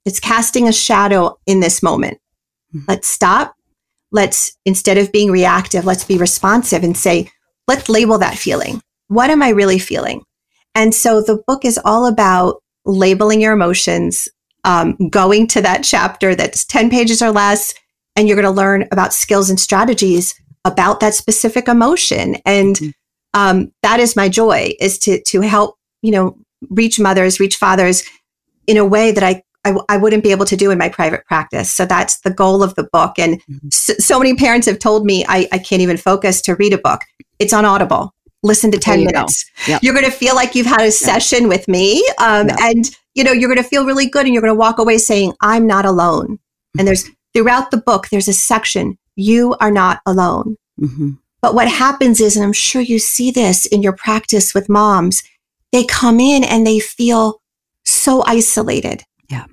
It's 0.05 0.21
casting 0.21 0.69
a 0.69 0.73
shadow 0.73 1.39
in 1.47 1.61
this 1.61 1.83
moment. 1.83 2.19
Mm-hmm. 2.75 2.87
Let's 2.89 3.09
stop. 3.09 3.55
Let's 4.11 4.57
instead 4.65 4.97
of 4.97 5.13
being 5.13 5.31
reactive, 5.31 5.85
let's 5.85 6.05
be 6.05 6.17
responsive 6.17 6.83
and 6.83 6.97
say, 6.97 7.31
let's 7.67 7.89
label 7.89 8.19
that 8.19 8.39
feeling. 8.39 8.81
What 9.09 9.31
am 9.31 9.43
I 9.43 9.51
really 9.51 9.79
feeling? 9.79 10.23
And 10.75 10.95
so 10.95 11.21
the 11.21 11.43
book 11.47 11.65
is 11.65 11.79
all 11.85 12.07
about 12.07 12.63
labeling 12.85 13.41
your 13.41 13.53
emotions, 13.53 14.29
um, 14.65 14.97
going 15.11 15.47
to 15.49 15.61
that 15.63 15.85
chapter 15.85 16.35
that's 16.35 16.65
10 16.65 16.91
pages 16.91 17.21
or 17.21 17.31
less, 17.31 17.75
and 18.17 18.27
you're 18.27 18.41
going 18.41 18.45
to 18.45 18.51
learn 18.51 18.87
about 18.91 19.13
skills 19.13 19.51
and 19.51 19.61
strategies 19.61 20.35
about 20.65 21.01
that 21.01 21.15
specific 21.15 21.69
emotion. 21.69 22.37
And 22.45 22.77
mm-hmm. 22.77 22.91
Um, 23.35 23.73
that 23.82 24.00
is 24.00 24.16
my 24.16 24.28
joy 24.28 24.73
is 24.80 24.99
to, 25.00 25.23
to 25.23 25.40
help, 25.40 25.76
you 26.02 26.11
know, 26.11 26.37
reach 26.70 26.99
mothers, 26.99 27.40
reach 27.40 27.56
fathers 27.56 28.04
in 28.66 28.76
a 28.76 28.85
way 28.85 29.12
that 29.12 29.23
I 29.23 29.42
I, 29.64 29.75
I, 29.88 29.97
wouldn't 29.97 30.23
be 30.23 30.30
able 30.30 30.47
to 30.47 30.56
do 30.56 30.70
in 30.70 30.78
my 30.78 30.88
private 30.88 31.26
practice. 31.26 31.70
So 31.70 31.85
that's 31.85 32.20
the 32.20 32.30
goal 32.30 32.62
of 32.62 32.76
the 32.76 32.85
book. 32.85 33.18
And 33.18 33.42
mm-hmm. 33.42 33.68
so, 33.70 33.94
so, 33.94 34.18
many 34.18 34.37
parents 34.37 34.68
have 34.68 34.78
told 34.78 35.04
me 35.04 35.26
I, 35.28 35.49
I, 35.50 35.58
can't 35.58 35.82
even 35.82 35.97
focus 35.97 36.40
to 36.42 36.54
read 36.54 36.73
a 36.73 36.78
book. 36.78 37.00
It's 37.40 37.52
on 37.52 37.64
Audible. 37.64 38.14
Listen 38.44 38.70
to 38.70 38.78
10 38.78 39.04
minutes. 39.04 39.50
Yep. 39.66 39.82
You're 39.82 39.94
going 39.94 40.06
to 40.06 40.12
feel 40.12 40.37
like 40.37 40.54
you've 40.54 40.66
had 40.66 40.82
a 40.82 40.85
yep. 40.85 40.92
session 40.92 41.49
with 41.49 41.66
me. 41.66 42.06
Um, 42.18 42.49
yep. 42.49 42.56
And 42.61 42.90
you 43.14 43.25
know, 43.25 43.32
you're 43.32 43.52
going 43.52 43.62
to 43.62 43.68
feel 43.68 43.85
really 43.85 44.08
good 44.08 44.26
and 44.26 44.32
you're 44.32 44.40
going 44.42 44.54
to 44.54 44.58
walk 44.58 44.78
away 44.78 44.97
saying, 44.97 45.35
I'm 45.40 45.66
not 45.66 45.85
alone. 45.85 46.38
And 46.78 46.87
there's 46.87 47.11
throughout 47.35 47.73
the 47.73 47.76
book, 47.76 48.08
there's 48.11 48.28
a 48.28 48.32
section, 48.32 48.97
you 49.16 49.56
are 49.61 49.73
not 49.73 50.00
alone. 50.06 50.56
Mm-hmm. 50.80 51.11
But 51.40 51.54
what 51.54 51.68
happens 51.68 52.21
is, 52.21 52.37
and 52.37 52.45
I'm 52.45 52.52
sure 52.52 52.83
you 52.83 52.99
see 52.99 53.30
this 53.30 53.66
in 53.66 53.83
your 53.83 53.92
practice 53.92 54.54
with 54.54 54.68
moms, 54.68 55.23
they 55.73 55.85
come 55.85 56.18
in 56.21 56.42
and 56.45 56.66
they 56.66 56.80
feel 56.80 57.40
so 57.85 58.23
isolated. 58.26 59.04
Yeah. 59.30 59.45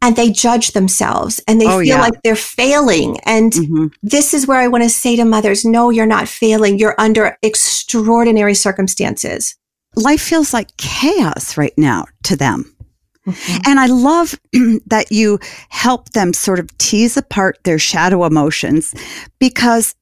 and 0.00 0.14
they 0.14 0.30
judge 0.30 0.70
themselves 0.70 1.40
and 1.48 1.60
they 1.60 1.66
Oh, 1.66 1.78
feel 1.80 1.84
yeah. 1.96 2.00
like 2.00 2.22
they're 2.22 2.36
failing. 2.36 3.18
And 3.24 3.52
Mhm. 3.52 3.90
this 4.04 4.32
is 4.32 4.46
where 4.46 4.58
I 4.60 4.68
want 4.68 4.84
to 4.84 4.88
say 4.90 5.16
to 5.16 5.24
mothers, 5.24 5.64
no, 5.64 5.90
you're 5.90 6.06
not 6.06 6.28
failing. 6.28 6.78
You're 6.78 6.94
under 6.96 7.36
extraordinary 7.42 8.54
circumstances. 8.54 9.56
Life 9.96 10.20
feels 10.22 10.52
like 10.54 10.76
chaos 10.76 11.56
right 11.56 11.72
now 11.76 12.06
to 12.24 12.36
them. 12.36 12.72
And 13.66 13.80
I 13.80 13.86
love 13.86 14.38
that 14.86 15.10
you 15.10 15.40
help 15.70 16.10
them 16.10 16.32
sort 16.34 16.60
of 16.60 16.76
tease 16.78 17.16
apart 17.16 17.58
their 17.64 17.78
shadow 17.78 18.24
emotions 18.24 18.94
because 19.40 19.94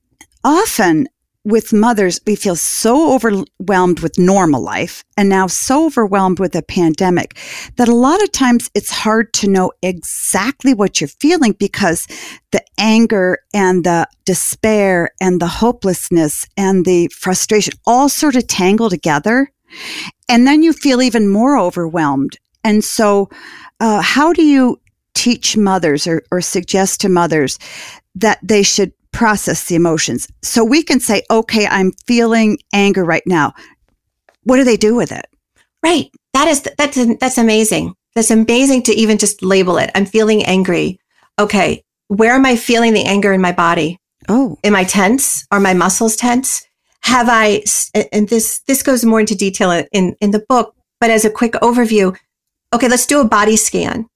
often 0.45 1.09
with 1.45 1.73
mothers, 1.73 2.21
we 2.25 2.37
feel 2.37 2.55
so 2.55 3.15
overwhelmed 3.15 4.01
with 4.01 4.19
normal 4.19 4.63
life 4.63 5.03
and 5.17 5.29
now 5.29 5.49
so 5.49 5.87
overwhelmed 5.87 6.39
with 6.39 6.55
a 6.55 6.63
pandemic 6.63 7.37
that 7.77 7.89
a 7.89 7.95
lot 7.95 8.23
of 8.23 8.31
times 8.31 8.71
it's 8.75 8.91
hard 8.91 9.33
to 9.33 9.49
know 9.49 9.73
exactly 9.83 10.73
what 10.73 11.01
you're 11.01 11.09
feeling 11.09 11.53
because 11.59 12.07
the 12.53 12.63
anger 12.79 13.39
and 13.53 13.83
the 13.83 14.07
despair 14.25 15.11
and 15.21 15.41
the 15.41 15.49
hopelessness 15.49 16.47
and 16.57 16.85
the 16.85 17.09
frustration 17.09 17.75
all 17.87 18.09
sort 18.09 18.37
of 18.37 18.47
tangle 18.47 18.89
together. 18.89 19.51
And 20.29 20.47
then 20.47 20.63
you 20.63 20.73
feel 20.73 21.03
even 21.03 21.29
more 21.29 21.59
overwhelmed. 21.59 22.39
And 22.63 22.85
so, 22.85 23.29
uh, 23.81 24.01
how 24.01 24.33
do 24.33 24.45
you 24.45 24.81
teach 25.15 25.57
mothers 25.57 26.07
or, 26.07 26.23
or 26.31 26.41
suggest 26.41 27.01
to 27.01 27.09
mothers 27.09 27.59
that 28.15 28.39
they 28.43 28.63
should 28.63 28.93
process 29.13 29.65
the 29.67 29.75
emotions? 29.75 30.29
So 30.43 30.65
we 30.65 30.83
can 30.83 31.01
say, 31.01 31.23
okay, 31.31 31.67
I'm 31.67 31.93
feeling 32.07 32.59
anger 32.73 33.05
right 33.05 33.23
now. 33.27 33.53
What 34.45 34.57
do 34.57 34.65
they 34.65 34.77
do 34.77 34.95
with 34.95 35.13
it? 35.13 35.27
Right. 35.83 36.11
That 36.33 36.49
is, 36.49 36.63
that's, 36.79 36.99
that's 37.19 37.39
amazing. 37.39 37.95
That's 38.15 38.31
amazing 38.31 38.83
to 38.85 38.93
even 38.93 39.19
just 39.19 39.43
label 39.43 39.79
it. 39.79 39.91
I'm 39.95 40.07
feeling 40.07 40.45
angry. 40.45 40.99
Okay. 41.39 41.83
Where 42.09 42.35
am 42.35 42.45
I 42.45 42.57
feeling 42.57 42.93
the 42.93 43.05
anger 43.05 43.33
in 43.33 43.41
my 43.41 43.53
body? 43.53 43.99
Oh, 44.29 44.57
Am 44.65 44.77
I 44.77 44.85
tense? 44.85 45.47
Are 45.51 45.61
my 45.61 45.75
muscles 45.75 46.15
tense? 46.17 46.63
Have 47.03 47.29
I, 47.31 47.63
and 48.13 48.29
this, 48.29 48.61
this 48.69 48.83
goes 48.83 49.05
more 49.05 49.19
into 49.21 49.35
detail 49.35 49.85
in, 49.93 50.15
in 50.21 50.31
the 50.31 50.45
book, 50.49 50.75
but 51.01 51.11
as 51.11 51.25
a 51.25 51.31
quick 51.31 51.53
overview, 51.55 52.17
okay, 52.73 52.89
let's 52.89 53.07
do 53.07 53.21
a 53.21 53.25
body 53.29 53.57
scan. 53.57 54.07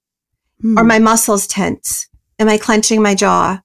hmm. 0.61 0.77
Are 0.77 0.85
my 0.85 0.99
muscles 0.99 1.47
tense? 1.47 2.07
Am 2.39 2.47
I 2.47 2.57
clenching 2.57 3.01
my 3.01 3.15
jaw? 3.15 3.59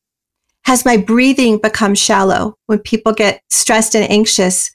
Has 0.65 0.85
my 0.85 0.97
breathing 0.97 1.59
become 1.59 1.95
shallow? 1.95 2.57
When 2.67 2.79
people 2.79 3.13
get 3.13 3.43
stressed 3.51 3.95
and 3.95 4.09
anxious, 4.11 4.71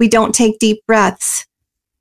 we 0.00 0.08
don't 0.08 0.34
take 0.34 0.58
deep 0.58 0.84
breaths. 0.86 1.46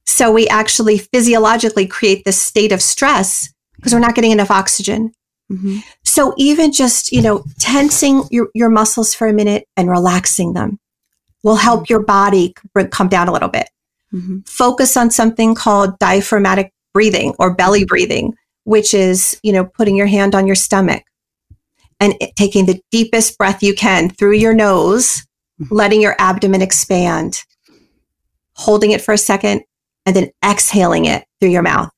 So 0.06 0.32
we 0.32 0.48
actually 0.48 1.00
physiologically 1.00 1.88
create 1.88 2.24
this 2.26 2.42
state 2.42 2.72
of 2.72 2.82
stress 2.82 3.52
because 3.76 3.94
we're 3.94 4.00
not 4.00 4.16
getting 4.16 4.32
enough 4.32 4.52
oxygen. 4.52 5.12
Mhm. 5.52 5.84
So 6.04 6.34
even 6.38 6.72
just, 6.72 7.12
you 7.12 7.22
know, 7.22 7.44
tensing 7.60 8.24
your, 8.32 8.50
your 8.54 8.70
muscles 8.70 9.14
for 9.14 9.28
a 9.28 9.34
minute 9.34 9.68
and 9.76 9.90
relaxing 9.90 10.54
them 10.54 10.80
will 11.44 11.56
help 11.56 11.90
your 11.90 12.04
body 12.04 12.54
come 12.90 13.08
down 13.08 13.28
a 13.28 13.32
little 13.32 13.50
bit. 13.50 13.70
Mhm. 14.14 14.48
Focus 14.48 14.98
on 14.98 15.12
something 15.12 15.54
called 15.54 16.00
diaphragmatic 16.00 16.72
breathing 16.94 17.36
or 17.38 17.54
belly 17.54 17.86
breathing, 17.86 18.34
which 18.64 18.94
is, 18.94 19.38
you 19.44 19.52
know, 19.52 19.66
putting 19.66 19.96
your 19.96 20.08
hand 20.08 20.34
on 20.34 20.48
your 20.48 20.56
stomach 20.56 21.04
and 22.00 22.14
taking 22.36 22.66
the 22.66 22.80
deepest 22.92 23.38
breath 23.38 23.64
you 23.64 23.74
can 23.74 24.10
through 24.10 24.34
your 24.34 24.54
nose, 24.54 25.26
letting 25.70 26.02
your 26.02 26.16
abdomen 26.20 26.62
expand, 26.62 27.42
holding 28.54 28.92
it 28.92 29.02
for 29.02 29.14
a 29.14 29.18
second, 29.18 29.62
and 30.06 30.16
then 30.16 30.30
exhaling 30.44 31.06
it 31.06 31.26
through 31.40 31.50
your 31.50 31.62
mouth. 31.62 31.90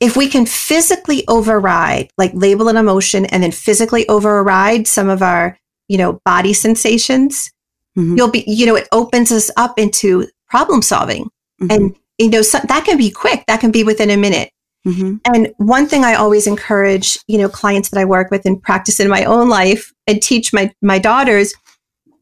If 0.00 0.16
we 0.16 0.28
can 0.28 0.46
physically 0.46 1.24
override, 1.28 2.10
like 2.16 2.32
label 2.34 2.68
an 2.68 2.76
emotion 2.76 3.26
and 3.26 3.42
then 3.42 3.52
physically 3.52 4.08
override 4.08 4.86
some 4.86 5.08
of 5.08 5.22
our, 5.22 5.58
you 5.88 5.98
know, 5.98 6.20
body 6.24 6.52
sensations, 6.52 7.50
Mhm. 7.96 8.16
you'll 8.16 8.30
be, 8.30 8.44
you 8.46 8.66
know, 8.66 8.74
it 8.74 8.88
opens 8.92 9.32
us 9.32 9.50
up 9.56 9.78
into 9.78 10.26
problem 10.48 10.82
solving. 10.82 11.28
Mhm. 11.60 11.74
And, 11.74 11.96
you 12.18 12.30
know, 12.30 12.42
so, 12.42 12.58
that 12.68 12.84
can 12.84 12.96
be 12.96 13.10
quick. 13.10 13.44
That 13.48 13.60
can 13.60 13.70
be 13.70 13.84
within 13.84 14.10
a 14.10 14.16
minute. 14.16 14.50
Mhm. 14.86 15.20
And 15.34 15.52
one 15.58 15.86
thing 15.88 16.04
I 16.04 16.14
always 16.14 16.46
encourage, 16.46 17.18
you 17.26 17.38
know, 17.38 17.48
clients 17.48 17.88
that 17.90 17.98
I 18.00 18.04
work 18.04 18.30
with 18.30 18.46
and 18.46 18.62
practice 18.62 19.00
in 19.00 19.08
my 19.08 19.24
own 19.24 19.48
life 19.48 19.92
and 20.06 20.22
teach 20.22 20.52
my, 20.52 20.72
my 20.80 20.98
daughters 20.98 21.52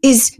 is 0.02 0.38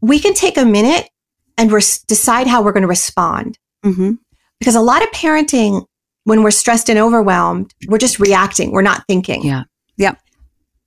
we 0.00 0.18
can 0.18 0.34
take 0.34 0.56
a 0.58 0.64
minute 0.64 1.08
and 1.56 1.72
res- 1.72 2.02
decide 2.02 2.46
how 2.46 2.62
we're 2.62 2.72
going 2.72 2.82
to 2.82 2.88
respond. 2.88 3.58
Mhm. 3.84 4.18
Because 4.58 4.74
a 4.74 4.80
lot 4.80 5.02
of 5.02 5.08
parenting, 5.10 5.84
when 6.24 6.42
we're 6.42 6.50
stressed 6.50 6.88
and 6.88 6.98
overwhelmed, 6.98 7.72
we're 7.88 7.98
just 7.98 8.18
reacting. 8.20 8.70
We're 8.72 8.82
not 8.82 9.04
thinking. 9.08 9.42
Yeah. 9.44 9.64
Yep. 9.96 10.18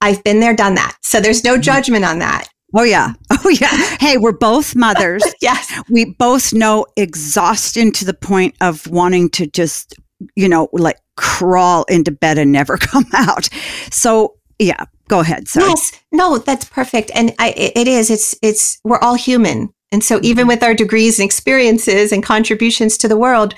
I've 0.01 0.23
been 0.23 0.39
there, 0.39 0.55
done 0.55 0.75
that. 0.75 0.95
So 1.01 1.19
there's 1.19 1.43
no 1.43 1.57
judgment 1.57 2.05
on 2.05 2.19
that. 2.19 2.47
Oh, 2.73 2.83
yeah. 2.83 3.13
Oh, 3.45 3.49
yeah. 3.49 3.75
Hey, 3.99 4.17
we're 4.17 4.31
both 4.31 4.75
mothers. 4.75 5.23
Yes. 5.41 5.71
we 5.89 6.05
both 6.05 6.53
know 6.53 6.85
exhaustion 6.97 7.91
to 7.93 8.05
the 8.05 8.13
point 8.13 8.55
of 8.61 8.87
wanting 8.87 9.29
to 9.31 9.45
just, 9.47 9.93
you 10.35 10.47
know, 10.49 10.69
like 10.73 10.99
crawl 11.17 11.83
into 11.85 12.11
bed 12.11 12.37
and 12.37 12.51
never 12.51 12.77
come 12.79 13.05
out. 13.13 13.49
So, 13.91 14.35
yeah, 14.59 14.85
go 15.07 15.19
ahead. 15.19 15.47
Sorry. 15.47 15.67
Yes. 15.67 15.91
No, 16.11 16.37
that's 16.37 16.65
perfect. 16.65 17.11
And 17.13 17.33
I, 17.39 17.49
it 17.57 17.87
is. 17.87 18.09
It's, 18.09 18.35
it's, 18.41 18.79
we're 18.83 18.99
all 18.99 19.15
human. 19.15 19.69
And 19.91 20.03
so 20.03 20.19
even 20.23 20.47
with 20.47 20.63
our 20.63 20.73
degrees 20.73 21.19
and 21.19 21.25
experiences 21.25 22.11
and 22.11 22.23
contributions 22.23 22.97
to 22.97 23.07
the 23.07 23.17
world, 23.17 23.53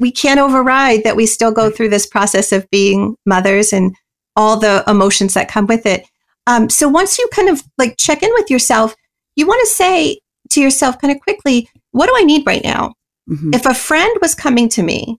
we 0.00 0.10
can't 0.10 0.40
override 0.40 1.04
that 1.04 1.16
we 1.16 1.26
still 1.26 1.52
go 1.52 1.70
through 1.70 1.90
this 1.90 2.06
process 2.06 2.50
of 2.50 2.68
being 2.70 3.16
mothers 3.26 3.72
and 3.72 3.94
all 4.34 4.58
the 4.58 4.82
emotions 4.86 5.34
that 5.34 5.48
come 5.48 5.66
with 5.66 5.86
it. 5.86 6.06
Um, 6.46 6.70
so 6.70 6.88
once 6.88 7.18
you 7.18 7.28
kind 7.32 7.48
of 7.48 7.62
like 7.78 7.96
check 7.98 8.22
in 8.22 8.30
with 8.34 8.50
yourself, 8.50 8.94
you 9.34 9.46
want 9.46 9.60
to 9.60 9.74
say 9.74 10.18
to 10.50 10.60
yourself 10.60 10.98
kind 11.00 11.14
of 11.14 11.20
quickly, 11.20 11.68
what 11.92 12.06
do 12.06 12.14
I 12.16 12.22
need 12.22 12.46
right 12.46 12.62
now? 12.62 12.94
Mhm. 13.28 13.54
If 13.54 13.66
a 13.66 13.74
friend 13.74 14.16
was 14.22 14.34
coming 14.34 14.68
to 14.70 14.82
me 14.82 15.18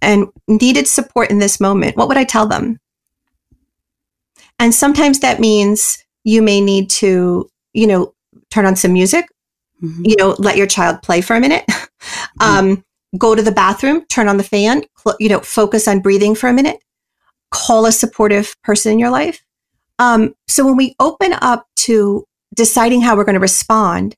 and 0.00 0.28
needed 0.46 0.86
support 0.86 1.30
in 1.30 1.38
this 1.38 1.60
moment, 1.60 1.96
what 1.96 2.08
would 2.08 2.16
I 2.16 2.24
tell 2.24 2.46
them? 2.46 2.78
And 4.58 4.74
sometimes 4.74 5.20
that 5.20 5.40
means 5.40 5.98
you 6.24 6.42
may 6.42 6.60
need 6.60 6.90
to, 6.90 7.48
you 7.72 7.86
know, 7.86 8.12
turn 8.50 8.66
on 8.66 8.76
some 8.76 8.92
music, 8.92 9.26
Mhm. 9.82 10.08
you 10.08 10.16
know, 10.16 10.34
let 10.38 10.56
your 10.56 10.66
child 10.66 11.02
play 11.02 11.20
for 11.20 11.36
a 11.36 11.40
minute, 11.40 11.64
um, 12.40 12.84
go 13.16 13.34
to 13.34 13.42
the 13.42 13.52
bathroom, 13.52 14.04
turn 14.08 14.28
on 14.28 14.36
the 14.36 14.42
fan, 14.44 14.84
cl- 15.02 15.16
you 15.20 15.28
know, 15.28 15.40
focus 15.40 15.86
on 15.86 16.00
breathing 16.00 16.34
for 16.34 16.48
a 16.48 16.52
minute, 16.52 16.78
call 17.50 17.86
a 17.86 17.92
supportive 17.92 18.56
person 18.62 18.92
in 18.92 18.98
your 18.98 19.10
life. 19.10 19.40
Um, 19.98 20.34
so 20.48 20.64
when 20.64 20.76
we 20.76 20.94
open 21.00 21.34
up 21.40 21.66
to 21.76 22.24
deciding 22.54 23.00
how 23.00 23.16
we're 23.16 23.24
going 23.24 23.34
to 23.34 23.40
respond, 23.40 24.14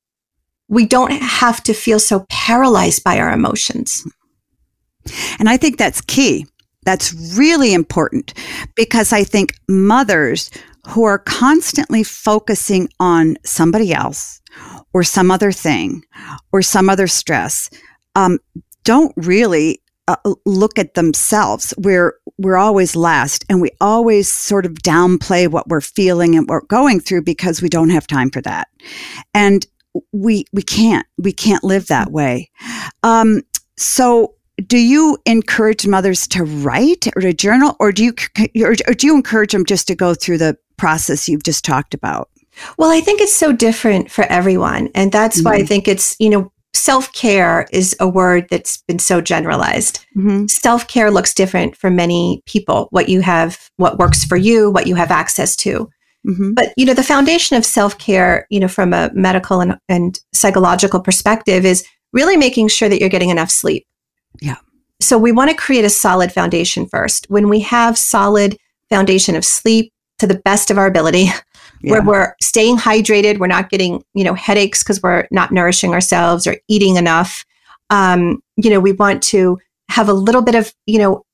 we 0.69 0.87
don't 0.87 1.13
have 1.13 1.63
to 1.65 1.75
feel 1.75 1.99
so 1.99 2.25
paralyzed 2.31 3.05
by 3.05 3.19
our 3.19 3.31
emotions. 3.33 4.07
And 5.39 5.49
I 5.49 5.57
think 5.57 5.79
that's 5.79 6.01
key. 6.01 6.47
That's 6.85 7.13
really 7.37 7.75
important 7.75 8.35
because 8.75 9.13
I 9.13 9.25
think 9.25 9.55
mothers 9.69 10.51
who 10.89 11.05
are 11.05 11.19
constantly 11.19 12.03
focusing 12.03 12.89
on 12.99 13.37
somebody 13.45 13.93
else 13.93 14.41
or 14.93 15.03
some 15.03 15.31
other 15.31 15.53
thing 15.53 16.03
or 16.53 16.63
some 16.63 16.89
other 16.89 17.07
stress 17.07 17.71
um, 18.17 18.39
don't 18.85 19.13
really 19.17 19.83
uh, 20.09 20.17
look 20.45 20.79
at 20.79 20.95
themselves. 20.95 21.73
We're 21.79 22.15
we're 22.39 22.57
always 22.57 22.97
last, 22.97 23.45
and 23.49 23.61
we 23.61 23.71
always 23.81 24.33
sort 24.33 24.67
of 24.67 24.73
downplay 24.75 25.47
what 25.47 25.69
we're 25.69 25.81
feeling 25.81 26.35
and 26.35 26.49
what 26.49 26.63
we're 26.63 26.67
going 26.67 27.01
through 27.01 27.23
because 27.23 27.63
we 27.63 27.69
don't 27.69 27.91
have 27.91 28.07
time 28.07 28.31
for 28.31 28.41
that, 28.43 28.69
and 29.35 29.67
we 30.13 30.45
we 30.53 30.63
can't 30.63 31.07
we 31.19 31.33
can't 31.33 31.63
live 31.63 31.87
that 31.89 32.11
way. 32.11 32.51
Um, 33.03 33.43
so 33.77 34.35
do 34.67 34.79
you 34.79 35.19
encourage 35.27 35.87
mothers 35.87 36.27
to 36.29 36.45
write 36.45 37.07
or 37.17 37.23
to 37.23 37.33
journal 37.33 37.77
or 37.81 37.93
do 37.93 38.05
you 38.05 38.15
or, 38.65 38.75
or 38.89 38.95
do 38.95 39.07
you 39.07 39.15
encourage 39.15 39.53
them 39.53 39.65
just 39.65 39.87
to 39.89 39.95
go 39.95 40.15
through 40.15 40.39
the 40.39 40.57
process 40.77 41.29
you've 41.29 41.43
just 41.45 41.65
talked 41.65 41.95
about 41.95 42.29
Well, 42.79 42.91
I 42.91 43.01
think 43.01 43.21
it's 43.21 43.33
so 43.35 43.53
different 43.53 44.11
for 44.11 44.25
everyone. 44.25 44.89
And 44.95 45.13
that's 45.13 45.43
why 45.43 45.55
I 45.55 45.63
Mhm. 45.63 45.69
think 45.69 45.89
it's, 45.89 46.17
you 46.19 46.29
know, 46.31 46.53
self 46.75 47.13
care 47.13 47.67
is 47.73 47.97
a 48.01 48.09
word 48.09 48.47
that's 48.51 48.79
been 48.89 48.99
so 48.99 49.21
generalized. 49.21 50.05
mm-hmm. 50.17 50.47
Self 50.47 50.87
care 50.89 51.11
looks 51.11 51.33
different 51.35 51.77
for 51.77 51.91
many 51.91 52.43
people, 52.47 52.89
what 52.91 53.09
you 53.09 53.21
have, 53.23 53.59
what 53.77 53.99
works 53.99 54.25
for 54.25 54.37
you, 54.37 54.71
what 54.71 54.87
you 54.87 54.95
have 54.95 55.11
access 55.11 55.57
to. 55.57 55.89
Mm-hmm. 56.29 56.53
But, 56.55 56.73
you 56.77 56.85
know, 56.87 56.95
the 56.95 57.03
foundation 57.03 57.57
of 57.57 57.65
self 57.65 57.97
care, 57.99 58.47
you 58.51 58.61
know, 58.61 58.69
from 58.69 58.93
a 58.93 59.11
medical 59.15 59.61
and, 59.61 59.79
and 59.89 60.21
psychological 60.35 61.01
perspective 61.01 61.65
is 61.65 61.85
really 62.13 62.37
making 62.37 62.69
sure 62.69 62.89
that 62.89 63.01
you're 63.01 63.09
getting 63.09 63.31
enough 63.31 63.51
sleep. 63.51 63.87
Yeah. 64.41 64.57
So 65.01 65.17
we 65.19 65.33
want 65.33 65.51
to 65.51 65.57
create 65.57 65.85
a 65.85 65.91
solid 65.91 66.33
foundation 66.33 66.87
first. 66.87 67.27
When 67.31 67.49
we 67.49 67.61
have 67.61 67.97
solid 67.97 68.57
foundation 68.91 69.35
of 69.35 69.45
sleep 69.45 69.93
to 70.19 70.27
the 70.27 70.39
best 70.45 70.71
of 70.71 70.79
our 70.79 70.87
ability, 70.87 71.29
where 71.83 72.03
we're 72.03 72.35
staying 72.43 72.77
hydrated, 72.77 73.39
we're 73.39 73.47
not 73.47 73.71
getting, 73.71 74.03
you 74.15 74.25
know, 74.25 74.35
headaches 74.35 74.83
because 74.83 75.03
we're 75.03 75.27
not 75.31 75.51
nourishing 75.53 75.95
ourselves 75.95 76.47
or 76.47 76.57
eating 76.69 76.97
enough. 76.97 77.45
Um, 77.89 78.43
you 78.57 78.69
know, 78.69 78.81
we 78.81 78.93
want 78.93 79.23
to 79.25 79.59
have 79.89 80.09
a 80.09 80.13
little 80.13 80.43
bit 80.43 80.55
of, 80.55 80.73
you 80.87 80.99
know, 80.99 81.25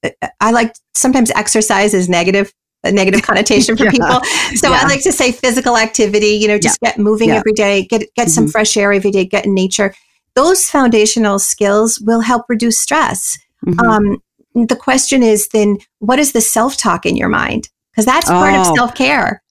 I 0.41 0.53
like 0.53 0.75
sometimes 0.95 1.31
exercise 1.33 1.93
is 1.95 2.09
negative, 2.09 2.53
a 2.85 2.93
negative 2.93 3.23
connotation 3.25 3.77
for 3.77 3.85
Yeah. 3.85 3.91
people. 3.91 4.21
So 4.55 4.73
I 4.73 4.85
like 4.85 5.03
to 5.03 5.13
say 5.13 5.33
physical 5.33 5.77
activity, 5.77 6.29
you 6.29 6.47
know, 6.47 6.59
just 6.59 6.79
get 6.81 6.99
moving 6.99 7.31
Yeah. 7.31 7.37
every 7.39 7.53
day, 7.53 7.85
get 7.85 8.05
get 8.15 8.31
some 8.31 8.47
Mhm. 8.47 8.53
fresh 8.53 8.77
air 8.77 8.93
every 8.93 9.11
day, 9.11 9.25
get 9.25 9.47
in 9.47 9.55
nature. 9.55 9.93
Those 10.37 10.71
foundational 10.71 11.39
skills 11.41 11.99
will 12.01 12.21
help 12.21 12.45
reduce 12.49 12.79
stress. 12.79 13.37
Mhm. 13.67 13.81
Um, 14.55 14.67
the 14.69 14.77
question 14.77 15.23
is 15.23 15.49
then 15.49 15.79
what 15.99 16.19
is 16.19 16.33
the 16.33 16.41
self-talk 16.41 17.05
in 17.07 17.17
your 17.17 17.29
mind? 17.29 17.69
Because 17.93 18.05
that's 18.07 18.27
part 18.29 18.55
of 18.55 18.67
Oh. 18.69 18.75
self-care. 18.77 19.43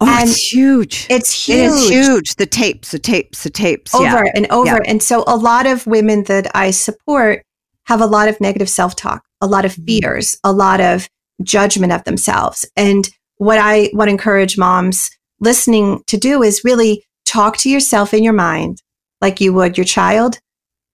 oh, 0.00 0.06
and 0.06 0.28
it's 0.28 0.52
huge. 0.52 1.06
It's 1.08 1.32
huge. 1.32 1.58
It 1.58 1.64
is 1.72 1.88
huge. 1.88 2.34
The 2.36 2.46
tapes, 2.46 2.90
the 2.90 2.98
tapes, 2.98 3.42
the 3.42 3.50
tapes. 3.50 3.94
over 3.94 4.24
yeah. 4.24 4.32
and 4.34 4.46
over. 4.50 4.80
And 4.86 5.02
so 5.02 5.24
a 5.26 5.36
lot 5.36 5.66
of 5.66 5.86
women 5.86 6.24
that 6.24 6.50
I 6.54 6.70
support 6.72 7.42
have 7.86 8.00
a 8.00 8.06
lot 8.06 8.28
of 8.28 8.40
negative 8.40 8.68
self 8.68 8.96
talk, 8.96 9.22
a 9.40 9.46
lot 9.46 9.64
of 9.64 9.74
Mhm. 9.76 9.86
fears, 9.86 10.36
a 10.44 10.52
lot 10.52 10.80
of 10.80 11.08
judgment 11.42 11.92
of 11.92 12.04
themselves. 12.04 12.66
And 12.76 13.08
what 13.38 13.58
I 13.58 13.90
want 13.94 14.08
to 14.08 14.12
encourage 14.12 14.58
moms 14.58 15.10
listening 15.40 16.02
to 16.06 16.16
do 16.16 16.42
is 16.42 16.64
really 16.64 17.02
talk 17.24 17.56
to 17.58 17.70
yourself 17.70 18.12
in 18.14 18.22
your 18.22 18.32
mind 18.34 18.78
like 19.24 19.40
you 19.40 19.52
would 19.54 19.76
your 19.78 19.86
child 19.96 20.32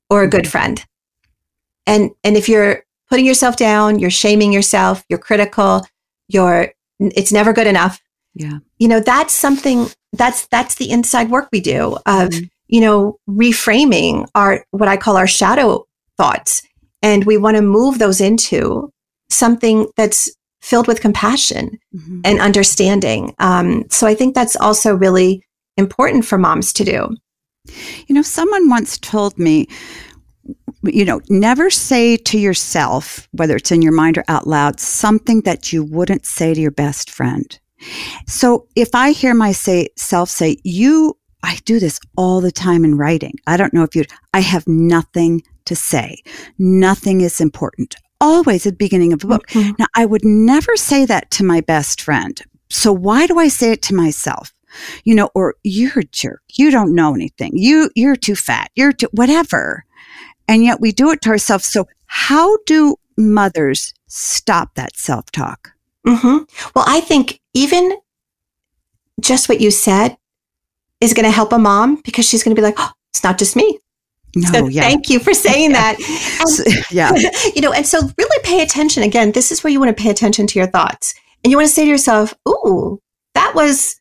or 0.09 0.23
a 0.23 0.29
good 0.29 0.45
Mm-hmm. 0.45 0.51
friend. 0.51 0.77
And 1.87 2.11
and 2.25 2.37
if 2.37 2.49
you're 2.49 2.85
putting 3.09 3.27
yourself 3.27 3.57
down, 3.57 3.99
you're 3.99 4.11
shaming 4.23 4.53
yourself, 4.53 5.05
you're 5.09 5.19
critical, 5.29 5.85
you're 6.29 6.73
it's 7.01 7.33
never 7.33 7.53
good 7.53 7.67
enough 7.67 7.95
Yeah. 8.35 8.59
you 8.79 8.87
know 8.89 9.01
that's 9.01 9.35
something 9.47 9.79
that's 10.21 10.47
that's 10.55 10.75
the 10.77 10.91
inside 10.97 11.31
work 11.31 11.49
we 11.53 11.61
do 11.61 11.97
of 12.19 12.29
Mhm. 12.31 12.49
you 12.75 12.81
know 12.85 12.99
reframing 13.45 14.27
our 14.35 14.53
what 14.79 14.89
i 14.89 14.97
call 14.99 15.17
our 15.17 15.27
shadow 15.39 15.69
thoughts 16.19 16.63
and 17.03 17.25
we 17.25 17.37
want 17.39 17.57
to 17.57 17.63
move 17.79 17.99
those 17.99 18.21
into 18.21 18.91
something 19.31 19.87
that's 19.97 20.21
filled 20.61 20.89
with 20.89 21.01
compassion 21.07 21.79
Mhm. 21.97 22.21
and 22.29 22.39
understanding 22.49 23.35
um, 23.39 23.69
so 23.97 24.07
i 24.07 24.15
think 24.15 24.35
that's 24.35 24.57
also 24.67 24.91
really 24.95 25.31
important 25.79 26.25
for 26.27 26.37
moms 26.39 26.73
to 26.75 26.85
do 26.85 26.99
You 28.07 28.15
know, 28.15 28.23
someone 28.23 28.69
once 28.69 28.99
told 28.99 29.39
me, 29.39 29.69
you 30.83 31.05
know, 31.05 31.21
never 31.29 31.71
say 31.71 32.17
to 32.17 32.39
yourself, 32.39 33.29
whether 33.33 33.57
it's 33.57 33.71
in 33.71 33.83
your 33.83 33.93
mind 33.93 34.19
or 34.19 34.25
out 34.29 34.47
loud, 34.47 34.81
something 34.81 35.43
that 35.43 35.73
you 35.73 35.85
wouldn't 35.85 36.27
say 36.27 36.55
to 36.55 36.61
your 36.61 36.71
best 36.71 37.11
friend. 37.11 37.59
So 38.27 38.67
if 38.77 38.95
I 38.95 39.13
hear 39.13 39.35
myself 39.35 40.29
say, 40.29 40.57
you, 40.65 41.17
I 41.43 41.59
do 41.65 41.79
this 41.79 42.01
all 42.17 42.41
the 42.41 42.53
time 42.53 42.85
in 42.85 42.97
writing. 42.97 43.35
I 43.47 43.57
don't 43.57 43.73
know 43.73 43.83
if 43.83 43.95
you, 43.95 44.05
I 44.35 44.41
have 44.41 44.67
nothing 44.67 45.43
to 45.67 45.77
say. 45.77 46.23
Nothing 46.59 47.21
is 47.21 47.41
important. 47.41 47.97
Always 48.21 48.67
at 48.67 48.75
the 48.75 48.85
beginning 48.85 49.13
of 49.13 49.25
a 49.25 49.27
book. 49.27 49.47
Mm-hmm. 49.49 49.73
Now, 49.79 49.87
I 49.95 50.05
would 50.05 50.25
never 50.25 50.77
say 50.77 51.07
that 51.07 51.31
to 51.33 51.45
my 51.45 51.61
best 51.63 52.03
friend. 52.03 52.41
So 52.69 52.93
why 52.93 53.27
do 53.27 53.39
I 53.39 53.49
say 53.49 53.73
it 53.73 53.83
to 53.83 53.95
myself? 53.95 54.53
You 55.05 55.15
know, 55.15 55.31
or 55.35 55.55
you're 55.63 55.99
a 56.01 56.05
jerk. 56.05 56.43
You 56.55 56.71
don't 56.71 56.95
know 56.95 57.15
anything. 57.15 57.53
You, 57.55 57.91
you're 57.95 58.17
too 58.17 58.37
fat. 58.37 58.71
You're 58.75 58.93
too, 58.93 59.09
whatever. 59.13 59.85
And 60.49 60.65
yet 60.65 60.81
we 60.81 60.93
do 60.93 61.11
it 61.11 61.21
to 61.23 61.31
ourselves. 61.31 61.67
So 61.67 61.87
how 62.07 62.57
do 62.67 62.97
mothers 63.17 63.93
stop 64.09 64.75
that 64.75 64.97
self 64.97 65.31
talk? 65.31 65.73
hmm 66.07 66.39
well 66.75 66.85
i 66.89 66.99
think 67.01 67.39
even 67.53 67.93
just 69.21 69.51
what 69.51 69.61
you 69.61 69.71
said 69.71 70.17
is 71.03 71.13
going 71.13 71.25
to 71.27 71.31
help 71.31 71.53
a 71.53 71.59
mom 71.59 72.01
because 72.05 72.27
she's 72.27 72.43
going 72.43 72.57
to 72.57 72.59
be 72.61 72.65
like 72.65 72.75
oh, 72.79 72.91
it's 73.11 73.23
not 73.23 73.39
just 73.39 73.55
me 73.55 73.79
No, 74.35 74.51
so 74.51 74.69
yeah. 74.69 74.81
thank 74.81 75.11
you 75.11 75.19
for 75.21 75.35
saying 75.35 75.73
that 75.73 75.97
And 76.41 76.49
So- 76.49 76.65
yeah. 76.91 77.13
you 77.55 77.61
know, 77.61 77.73
and 77.73 77.87
so 77.87 78.01
really 78.17 78.43
pay 78.45 78.63
attention. 78.63 79.03
Again, 79.03 79.33
this 79.33 79.53
is 79.53 79.63
where 79.63 79.71
you 79.71 79.79
want 79.79 79.95
to 79.95 80.03
pay 80.03 80.09
attention 80.09 80.47
to 80.47 80.59
your 80.59 80.69
thoughts. 80.69 81.13
And 81.45 81.51
you 81.51 81.59
want 81.59 81.69
to 81.69 81.75
say 81.75 81.85
to 81.85 81.91
yourself, 81.91 82.33
ooh, 82.49 82.99
that 83.35 83.53
was 83.55 84.00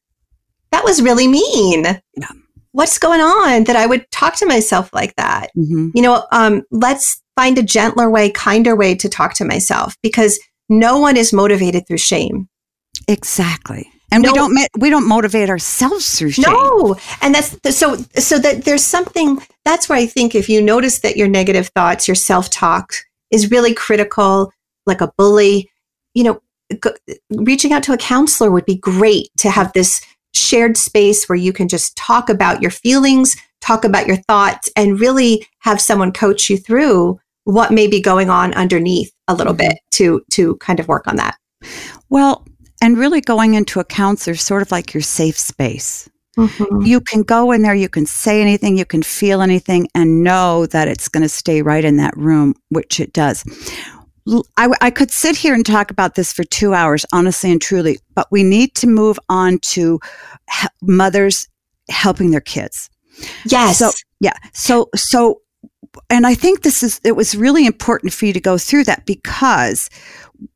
that 0.72 0.84
was 0.84 1.02
really 1.02 1.28
mean. 1.28 1.84
Yeah. 1.84 2.28
What's 2.72 3.00
going 3.00 3.22
on 3.22 3.64
that 3.66 3.76
I 3.76 3.86
would 3.86 4.10
talk 4.12 4.36
to 4.38 4.46
myself 4.46 4.94
like 4.94 5.16
that? 5.16 5.50
hmm 5.56 5.90
You 5.94 6.02
know, 6.02 6.26
um, 6.32 6.64
let's 6.72 7.22
find 7.36 7.58
a 7.58 7.64
gentler 7.64 8.10
way, 8.10 8.30
kinder 8.32 8.76
way 8.76 8.96
to 8.96 9.10
talk 9.10 9.34
to 9.36 9.46
myself 9.46 9.96
because 10.04 10.40
no 10.70 11.00
one 11.00 11.18
is 11.18 11.34
motivated 11.34 11.88
through 11.88 11.98
shame. 11.98 12.48
Exactly. 13.08 13.90
And 14.12 14.24
No- 14.24 14.32
we 14.32 14.36
don't, 14.36 14.68
we 14.80 14.90
don't 14.90 15.08
motivate 15.08 15.50
ourselves 15.50 16.18
through 16.18 16.32
shame. 16.32 16.46
No, 16.48 16.96
and 17.22 17.34
that's 17.34 17.56
so 17.78 17.96
so 18.16 18.40
that 18.40 18.66
there's 18.66 18.84
something 18.84 19.42
that's 19.66 19.88
where 19.88 19.98
I 19.98 20.06
think 20.06 20.36
if 20.36 20.50
you 20.50 20.62
notice 20.62 21.00
that 21.00 21.16
your 21.18 21.28
negative 21.28 21.68
thoughts, 21.76 22.08
your 22.08 22.16
self 22.16 22.50
talk 22.50 22.94
is 23.32 23.52
really 23.52 23.74
critical, 23.74 24.52
like 24.86 25.02
a 25.02 25.12
bully, 25.18 25.70
you 26.16 26.24
know, 26.24 26.42
reaching 27.32 27.72
out 27.72 27.84
to 27.84 27.94
a 27.94 27.98
counselor 27.98 28.52
would 28.52 28.66
be 28.66 28.76
great 28.78 29.30
to 29.38 29.50
have 29.50 29.72
this 29.74 30.02
shared 30.40 30.78
space 30.78 31.28
where 31.28 31.36
you 31.38 31.54
can 31.54 31.68
just 31.68 31.96
talk 31.96 32.30
about 32.30 32.62
your 32.62 32.72
feelings, 32.72 33.36
talk 33.62 33.84
about 33.84 34.08
your 34.08 34.18
thoughts, 34.18 34.70
and 34.76 35.00
really 35.00 35.46
have 35.60 35.82
someone 35.82 36.12
coach 36.12 36.50
you 36.50 36.58
through 36.58 37.20
what 37.44 37.72
may 37.72 37.88
be 37.88 38.02
going 38.02 38.30
on 38.30 38.54
underneath 38.54 39.12
a 39.28 39.34
little 39.34 39.54
Mhm. 39.54 39.58
bit 39.58 39.78
to 39.92 40.22
to 40.32 40.56
kind 40.58 40.80
of 40.80 40.88
work 40.88 41.08
on 41.08 41.16
that. 41.18 41.36
Well, 42.10 42.46
and 42.82 42.98
really 42.98 43.22
going 43.22 43.54
into 43.56 43.80
a 43.80 43.84
counselor 43.84 44.34
is 44.34 44.42
sort 44.42 44.62
of 44.62 44.72
like 44.72 44.94
your 44.94 45.02
safe 45.02 45.38
space. 45.38 46.08
Mhm. 46.38 46.86
You 46.86 47.02
can 47.02 47.24
go 47.24 47.52
in 47.52 47.64
there, 47.64 47.76
you 47.76 47.90
can 47.90 48.06
say 48.06 48.42
anything, 48.42 48.78
you 48.78 48.86
can 48.86 49.04
feel 49.04 49.42
anything, 49.42 49.88
and 49.94 50.24
know 50.24 50.66
that 50.68 50.88
it's 50.88 51.10
going 51.10 51.24
to 51.24 51.30
stay 51.30 51.62
right 51.62 51.84
in 51.84 51.98
that 51.98 52.16
room, 52.16 52.54
which 52.70 53.00
it 53.02 53.12
does. 53.12 53.44
I, 54.58 54.70
I 54.82 54.92
could 54.92 55.12
sit 55.12 55.36
here 55.36 55.54
and 55.54 55.66
talk 55.66 55.92
about 55.92 56.16
this 56.16 56.32
for 56.32 56.44
two 56.44 56.74
hours, 56.74 57.06
honestly 57.12 57.52
and 57.52 57.62
truly, 57.62 58.00
but 58.16 58.28
we 58.32 58.44
need 58.44 58.76
to 58.76 58.88
move 58.88 59.20
on 59.30 59.60
to 59.60 60.00
h- 60.50 60.70
mothers 60.82 61.48
helping 61.90 62.32
their 62.32 62.42
kids. 62.42 62.90
Yes. 63.46 63.80
So, 63.80 63.92
yeah. 64.20 64.34
So, 64.54 64.90
so, 64.96 65.42
and 66.10 66.28
I 66.28 66.36
think 66.36 66.62
this 66.62 66.84
is, 66.84 67.02
it 67.04 67.16
was 67.16 67.36
really 67.36 67.66
important 67.66 68.14
for 68.14 68.26
you 68.26 68.34
to 68.34 68.40
go 68.40 68.58
through 68.58 68.86
that 68.86 69.06
because 69.06 69.90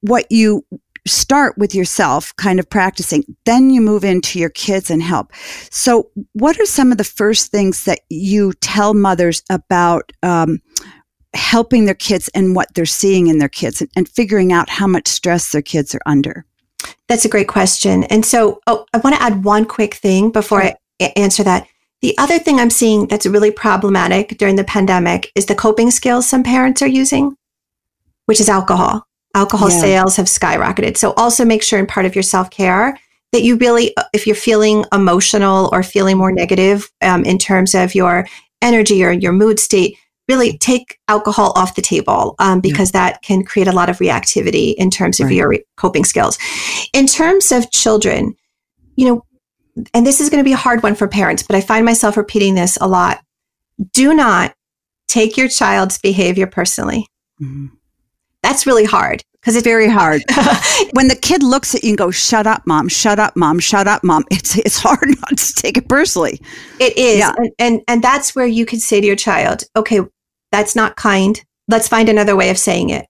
what 0.02 0.32
you 0.32 0.66
start 1.06 1.58
with 1.58 1.76
yourself 1.76 2.36
kind 2.38 2.60
of 2.60 2.70
practicing, 2.70 3.24
then 3.46 3.70
you 3.70 3.82
move 3.82 4.04
into 4.04 4.40
your 4.40 4.50
kids 4.50 4.90
and 4.90 5.02
help. 5.02 5.34
So, 5.70 6.10
what 6.34 6.60
are 6.60 6.66
some 6.66 6.92
of 6.92 6.98
the 6.98 7.04
first 7.04 7.52
things 7.52 7.84
that 7.86 8.00
you 8.10 8.54
tell 8.62 8.94
mothers 8.94 9.44
about, 9.50 10.12
um, 10.22 10.60
helping 11.34 11.86
their 11.86 11.96
kids 11.96 12.30
and 12.34 12.56
what 12.56 12.74
they're 12.74 12.86
seeing 12.86 13.28
in 13.28 13.40
their 13.40 13.50
kids 13.50 13.82
and, 13.82 13.90
and 13.96 14.08
figuring 14.10 14.52
out 14.52 14.70
how 14.70 14.88
much 14.88 15.08
stress 15.08 15.52
their 15.52 15.62
kids 15.62 15.96
are 15.96 16.02
under? 16.06 16.46
That's 17.08 17.26
a 17.26 17.30
great 17.30 17.48
question. 17.48 18.04
And 18.06 18.26
so, 18.26 18.60
oh, 18.68 18.86
I 18.94 18.98
want 18.98 19.16
to 19.16 19.22
add 19.22 19.44
one 19.44 19.66
quick 19.66 19.96
thing 19.96 20.32
before 20.32 20.64
I 20.64 20.76
answer 21.16 21.44
that. 21.44 21.68
The 22.02 22.18
other 22.18 22.38
thing 22.38 22.60
I'm 22.60 22.70
seeing 22.70 23.08
that's 23.08 23.26
really 23.26 23.52
problematic 23.52 24.38
during 24.38 24.58
the 24.58 24.64
pandemic 24.64 25.32
is 25.36 25.46
the 25.46 25.56
coping 25.56 25.92
skills 25.92 26.28
some 26.28 26.44
parents 26.44 26.82
are 26.82 26.88
using, 26.88 27.38
which 28.26 28.42
is 28.42 28.50
alcohol. 28.50 29.08
Alcohol 29.36 29.70
Yeah. 29.70 29.80
sales 29.80 30.16
have 30.18 30.28
skyrocketed. 30.28 30.98
So, 30.98 31.14
also 31.14 31.46
make 31.46 31.64
sure 31.64 31.80
in 31.80 31.88
part 31.88 32.06
of 32.06 32.16
your 32.16 32.24
self 32.24 32.50
care 32.50 33.00
that 33.32 33.42
you 33.42 33.56
really, 33.58 33.96
uh, 33.98 34.04
if 34.14 34.28
you're 34.28 34.36
feeling 34.36 34.86
emotional 34.92 35.70
or 35.72 35.82
feeling 35.82 36.18
more 36.18 36.32
negative 36.32 36.92
um, 37.02 37.24
in 37.26 37.38
terms 37.38 37.74
of 37.74 37.96
your 37.96 38.28
energy 38.62 39.04
or 39.04 39.12
your 39.12 39.34
mood 39.34 39.60
state, 39.60 39.98
really 40.30 40.58
take 40.58 41.00
alcohol 41.08 41.52
off 41.56 41.76
the 41.76 41.82
table 41.82 42.36
um, 42.40 42.62
because 42.62 42.92
that 42.92 43.22
can 43.22 43.44
create 43.44 43.68
a 43.68 43.72
lot 43.74 43.90
of 43.90 43.98
reactivity 43.98 44.74
in 44.76 44.90
terms 44.90 45.20
of 45.20 45.26
Right. 45.28 45.36
your 45.36 45.50
re- 45.50 45.64
coping 45.76 46.06
skills. 46.06 46.38
In 46.94 47.08
terms 47.08 47.52
of 47.52 47.70
children, 47.72 48.34
you 48.96 49.08
know, 49.08 49.26
and 49.94 50.06
this 50.06 50.22
is 50.22 50.30
going 50.30 50.42
to 50.44 50.48
be 50.48 50.54
a 50.54 50.58
hard 50.58 50.84
one 50.84 50.96
for 50.96 51.08
parents, 51.08 51.44
but 51.44 51.56
I 51.56 51.62
find 51.62 51.84
myself 51.86 52.16
repeating 52.16 52.56
this 52.56 52.78
a 52.80 52.88
lot. 52.88 53.22
Do 53.92 54.14
not 54.14 54.54
take 55.08 55.36
your 55.36 55.50
child's 55.50 55.98
behavior 55.98 56.48
personally. 56.48 57.08
Mhm. 57.42 57.72
That's 58.42 58.66
really 58.66 58.86
hard 58.86 59.24
because 59.44 59.58
it's 59.58 59.66
Very 59.66 59.90
hard. 59.90 60.24
when 60.94 61.10
the 61.10 61.18
kid 61.18 61.44
looks 61.44 61.76
at 61.76 61.84
you 61.84 61.90
and 61.90 61.98
goes, 61.98 62.16
"Shut 62.16 62.48
up, 62.48 62.64
mom! 62.66 62.88
Shut 62.88 63.20
up, 63.20 63.36
mom! 63.36 63.60
Shut 63.60 63.90
up, 63.90 64.02
mom!" 64.02 64.24
It's 64.32 64.58
it's 64.58 64.78
hard 64.78 65.06
not 65.22 65.38
to 65.38 65.54
take 65.56 65.76
it 65.76 65.90
personally. 65.90 66.40
It 66.80 66.98
is. 66.98 67.20
Yeah. 67.20 67.34
And, 67.38 67.52
and 67.60 67.82
and 67.90 68.02
that's 68.02 68.36
where 68.36 68.46
you 68.46 68.66
could 68.66 68.82
say 68.82 69.02
to 69.02 69.06
your 69.06 69.18
child, 69.18 69.64
okay, 69.76 70.00
that's 70.54 70.78
not 70.78 70.96
kind. 70.96 71.44
Let's 71.68 71.90
find 71.90 72.08
another 72.08 72.38
way 72.38 72.52
of 72.52 72.58
saying 72.58 72.90
it. 72.92 73.06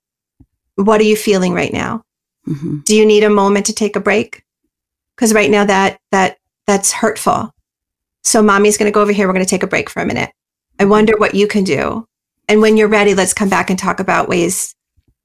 What 0.75 0.99
are 1.01 1.05
you 1.05 1.15
feeling 1.15 1.53
right 1.53 1.71
now? 1.71 2.03
hmm 2.45 2.79
Do 2.79 2.95
you 2.95 3.05
need 3.05 3.23
a 3.23 3.29
moment 3.29 3.67
to 3.67 3.73
take 3.73 3.95
a 3.95 3.99
break? 3.99 4.43
Because 5.15 5.35
right 5.35 5.51
now 5.51 5.65
that 5.65 5.99
that 6.11 6.37
that's 6.65 6.91
hurtful. 6.91 7.51
So 8.23 8.41
mommy's 8.41 8.77
gonna 8.77 8.89
go 8.89 9.03
over 9.03 9.11
here, 9.11 9.27
we're 9.27 9.33
gonna 9.33 9.45
take 9.45 9.63
a 9.63 9.67
break 9.67 9.87
for 9.87 10.01
a 10.01 10.05
minute. 10.05 10.31
I 10.79 10.85
wonder 10.85 11.15
what 11.15 11.35
you 11.35 11.47
can 11.47 11.63
do. 11.63 12.07
And 12.49 12.59
when 12.59 12.75
you're 12.75 12.87
ready, 12.87 13.13
let's 13.13 13.35
come 13.35 13.49
back 13.49 13.69
and 13.69 13.77
talk 13.77 13.99
about 13.99 14.27
ways 14.27 14.73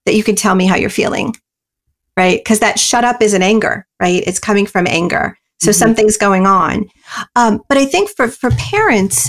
that 0.08 0.16
you 0.16 0.24
can 0.24 0.34
tell 0.34 0.54
me 0.54 0.66
how 0.66 0.74
you're 0.74 0.90
feeling. 0.90 1.36
Right? 2.16 2.40
Because 2.40 2.58
that 2.60 2.80
shut 2.80 3.04
up 3.04 3.22
is 3.22 3.34
an 3.34 3.42
anger, 3.42 3.86
right? 4.00 4.24
It's 4.26 4.40
coming 4.40 4.66
from 4.66 4.88
anger. 4.88 5.38
So 5.60 5.70
Mhm. 5.70 5.74
something's 5.74 6.16
going 6.16 6.46
on. 6.46 6.88
Um, 7.36 7.60
but 7.68 7.78
I 7.78 7.86
think 7.86 8.10
for 8.16 8.26
for 8.26 8.50
parents, 8.52 9.28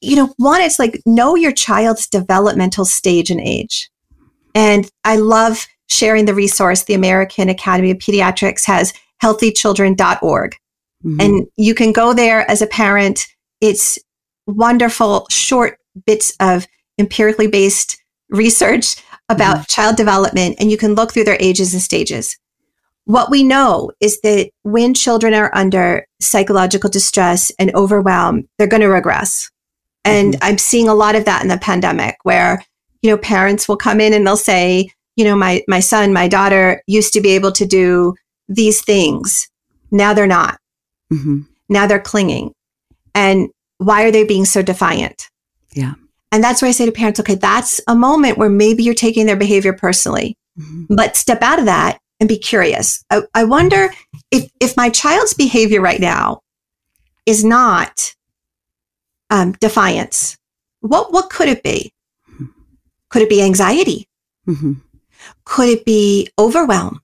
you 0.00 0.16
know, 0.16 0.32
one, 0.36 0.60
it's 0.60 0.78
like 0.78 1.00
know 1.06 1.36
your 1.36 1.52
child's 1.52 2.08
developmental 2.08 2.84
stage 2.84 3.30
and 3.30 3.40
age. 3.40 3.90
And 4.54 4.90
I 5.04 5.16
love 5.16 5.66
sharing 5.88 6.24
the 6.24 6.34
resource. 6.34 6.84
The 6.84 6.94
American 6.94 7.48
Academy 7.48 7.90
of 7.90 7.98
Pediatrics 7.98 8.64
has 8.64 8.92
healthychildren.org. 9.22 10.56
Mm-hmm. 11.04 11.20
And 11.20 11.46
you 11.56 11.74
can 11.74 11.92
go 11.92 12.12
there 12.12 12.50
as 12.50 12.62
a 12.62 12.66
parent. 12.66 13.26
It's 13.60 13.98
wonderful, 14.46 15.26
short 15.30 15.78
bits 16.06 16.32
of 16.40 16.66
empirically 16.98 17.46
based 17.46 17.96
research 18.30 18.96
about 19.28 19.56
mm-hmm. 19.56 19.64
child 19.68 19.96
development, 19.96 20.56
and 20.58 20.70
you 20.70 20.76
can 20.76 20.94
look 20.94 21.12
through 21.12 21.24
their 21.24 21.36
ages 21.40 21.72
and 21.72 21.82
stages. 21.82 22.38
What 23.04 23.30
we 23.30 23.42
know 23.42 23.90
is 24.00 24.20
that 24.20 24.50
when 24.62 24.92
children 24.92 25.32
are 25.32 25.50
under 25.54 26.06
psychological 26.20 26.90
distress 26.90 27.50
and 27.58 27.74
overwhelm, 27.74 28.48
they're 28.58 28.66
going 28.66 28.82
to 28.82 28.88
regress. 28.88 29.50
And 30.04 30.34
mm-hmm. 30.34 30.44
I'm 30.44 30.58
seeing 30.58 30.88
a 30.88 30.94
lot 30.94 31.14
of 31.14 31.24
that 31.24 31.42
in 31.42 31.48
the 31.48 31.58
pandemic 31.58 32.16
where, 32.22 32.62
you 33.02 33.10
know, 33.10 33.18
parents 33.18 33.68
will 33.68 33.76
come 33.76 34.00
in 34.00 34.12
and 34.12 34.26
they'll 34.26 34.36
say, 34.36 34.90
you 35.16 35.24
know, 35.24 35.36
my, 35.36 35.62
my 35.66 35.80
son, 35.80 36.12
my 36.12 36.28
daughter 36.28 36.82
used 36.86 37.12
to 37.14 37.20
be 37.20 37.30
able 37.30 37.52
to 37.52 37.66
do 37.66 38.14
these 38.48 38.82
things. 38.82 39.48
Now 39.90 40.14
they're 40.14 40.26
not. 40.26 40.58
Mm-hmm. 41.12 41.40
Now 41.68 41.86
they're 41.86 42.00
clinging. 42.00 42.52
And 43.14 43.48
why 43.78 44.04
are 44.04 44.10
they 44.10 44.24
being 44.24 44.44
so 44.44 44.62
defiant? 44.62 45.28
Yeah. 45.72 45.94
And 46.30 46.44
that's 46.44 46.60
why 46.60 46.68
I 46.68 46.72
say 46.72 46.86
to 46.86 46.92
parents, 46.92 47.20
okay, 47.20 47.36
that's 47.36 47.80
a 47.88 47.94
moment 47.94 48.38
where 48.38 48.50
maybe 48.50 48.82
you're 48.82 48.94
taking 48.94 49.26
their 49.26 49.36
behavior 49.36 49.72
personally, 49.72 50.36
mm-hmm. 50.58 50.94
but 50.94 51.16
step 51.16 51.42
out 51.42 51.58
of 51.58 51.64
that 51.64 51.98
and 52.20 52.28
be 52.28 52.38
curious. 52.38 53.02
I, 53.10 53.22
I 53.34 53.44
wonder 53.44 53.90
if, 54.30 54.50
if 54.60 54.76
my 54.76 54.90
child's 54.90 55.34
behavior 55.34 55.80
right 55.80 56.00
now 56.00 56.40
is 57.24 57.44
not 57.44 58.14
um, 59.30 59.52
defiance, 59.52 60.36
what, 60.80 61.12
what 61.12 61.30
could 61.30 61.48
it 61.48 61.62
be? 61.62 61.92
Could 63.08 63.22
it 63.22 63.30
be 63.30 63.42
anxiety? 63.42 64.06
Mm-hmm. 64.46 64.74
Could 65.44 65.68
it 65.68 65.84
be 65.84 66.28
overwhelm? 66.38 67.00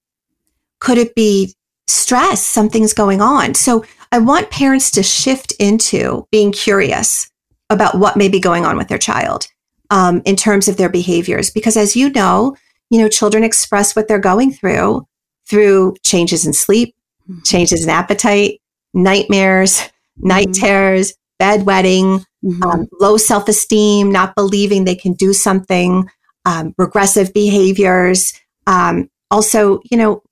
Could 0.81 0.99
it 0.99 1.15
be 1.15 1.55
stress? 1.87 2.45
Something's 2.45 2.93
going 2.93 3.23
on. 3.23 3.55
So 3.55 3.85
I 4.13 4.19
want 4.19 4.51
parents 4.51 4.91
to 4.93 5.03
shift 5.03 5.53
into 5.59 6.29
being 6.31 6.53
curious 6.53 7.31
about 7.71 7.99
what 7.99 8.17
may 8.17 8.29
be 8.29 8.41
going 8.41 8.65
on 8.65 8.77
with 8.77 8.89
their 8.89 8.99
child 8.99 9.47
um, 9.91 10.23
in 10.25 10.37
terms 10.37 10.69
of 10.69 10.77
their 10.77 10.89
behaviors. 10.89 11.51
Because 11.51 11.77
as 11.77 11.97
you 11.97 12.11
know, 12.11 12.57
you 12.91 12.99
know, 13.01 13.09
children 13.09 13.45
express 13.45 13.97
what 13.97 14.09
they're 14.09 14.19
going 14.19 14.53
through 14.53 15.07
through 15.49 15.95
changes 16.03 16.47
in 16.47 16.53
sleep, 16.53 16.95
mm-hmm. 17.29 17.43
changes 17.43 17.85
in 17.85 17.91
appetite, 17.91 18.61
nightmares, 18.93 19.79
mm-hmm. 19.79 20.29
night 20.29 20.55
terrors, 20.55 21.15
bedwetting, 21.41 22.25
mm-hmm. 22.45 22.63
um, 22.63 22.89
low 23.01 23.17
self 23.17 23.49
esteem, 23.49 24.11
not 24.11 24.35
believing 24.35 24.85
they 24.85 24.95
can 24.95 25.13
do 25.13 25.33
something, 25.33 26.09
um, 26.45 26.75
regressive 26.79 27.33
behaviors. 27.35 28.33
Um, 28.67 29.11
also, 29.31 29.81
you 29.91 29.97
know, 29.99 30.23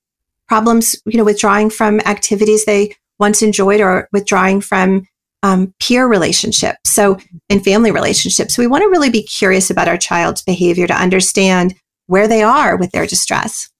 problems, 0.48 0.96
you 1.06 1.18
know, 1.18 1.24
withdrawing 1.24 1.70
from 1.70 2.00
activities 2.00 2.64
they 2.64 2.94
once 3.18 3.42
enjoyed 3.42 3.80
or 3.80 4.08
withdrawing 4.12 4.60
from 4.60 5.06
um, 5.42 5.74
peer 5.81 6.07
relationships. 6.07 6.90
So, 6.90 7.18
and 7.48 7.64
family 7.64 7.90
relationships. 7.90 8.57
We 8.57 8.66
want 8.66 8.83
to 8.83 8.88
really 8.88 9.11
be 9.11 9.22
curious 9.22 9.70
about 9.70 9.88
our 9.88 9.96
child's 9.96 10.42
behavior 10.42 10.87
to 10.87 10.94
understand 10.94 11.74
where 12.07 12.28
they 12.28 12.42
are 12.42 12.76
with 12.76 12.92
their 12.92 13.07
distress. 13.07 13.70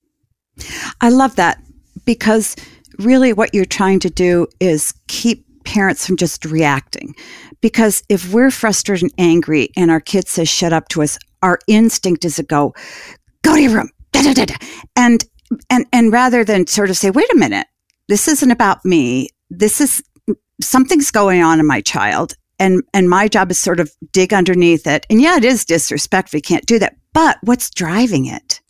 I 1.01 1.09
love 1.09 1.37
that 1.37 1.59
because 2.05 2.57
really 2.98 3.33
what 3.33 3.55
you're 3.55 3.64
trying 3.64 4.01
to 4.01 4.11
do 4.11 4.46
is 4.61 4.92
keep 5.09 5.44
parents 5.64 6.07
from 6.07 6.16
just 6.16 6.44
reacting. 6.44 7.14
Because 7.61 8.03
if 8.09 8.33
we're 8.33 8.51
frustrated 8.51 9.05
and 9.05 9.12
angry 9.18 9.68
and 9.77 9.90
our 9.90 10.01
kid 10.01 10.27
says, 10.29 10.48
shut 10.48 10.72
up 10.72 10.88
to 10.88 11.03
us, 11.03 11.18
our 11.42 11.59
instinct 11.68 12.25
is 12.25 12.37
to 12.37 12.42
go, 12.42 12.75
go 13.42 13.55
to 13.55 13.62
your 13.62 13.72
room. 13.72 13.90
Da, 14.12 14.22
da, 14.22 14.44
da, 14.44 14.55
and, 14.96 15.25
and, 15.70 15.87
and 15.92 16.12
rather 16.12 16.44
than 16.44 16.66
sort 16.66 16.90
of 16.90 16.96
say, 16.96 17.11
wait 17.11 17.33
a 17.33 17.38
minute, 17.38 17.66
this 18.09 18.29
isn't 18.29 18.51
about 18.51 18.85
me. 18.85 19.29
This 19.48 19.81
is 19.81 20.03
something's 20.62 21.11
going 21.11 21.42
on 21.42 21.61
in 21.61 21.66
my 21.66 21.81
child. 21.81 22.35
And, 22.59 22.83
and 22.94 23.11
my 23.11 23.29
job 23.29 23.51
is 23.51 23.59
sort 23.59 23.81
of 23.81 23.90
dig 24.12 24.33
underneath 24.33 24.87
it. 24.87 25.05
And 25.11 25.20
yeah, 25.20 25.37
it 25.37 25.44
is 25.44 25.64
disrespect. 25.64 26.33
We 26.33 26.40
can't 26.40 26.66
do 26.66 26.79
that. 26.79 26.96
But 27.12 27.38
what's 27.42 27.70
driving 27.70 28.27
it? 28.27 28.61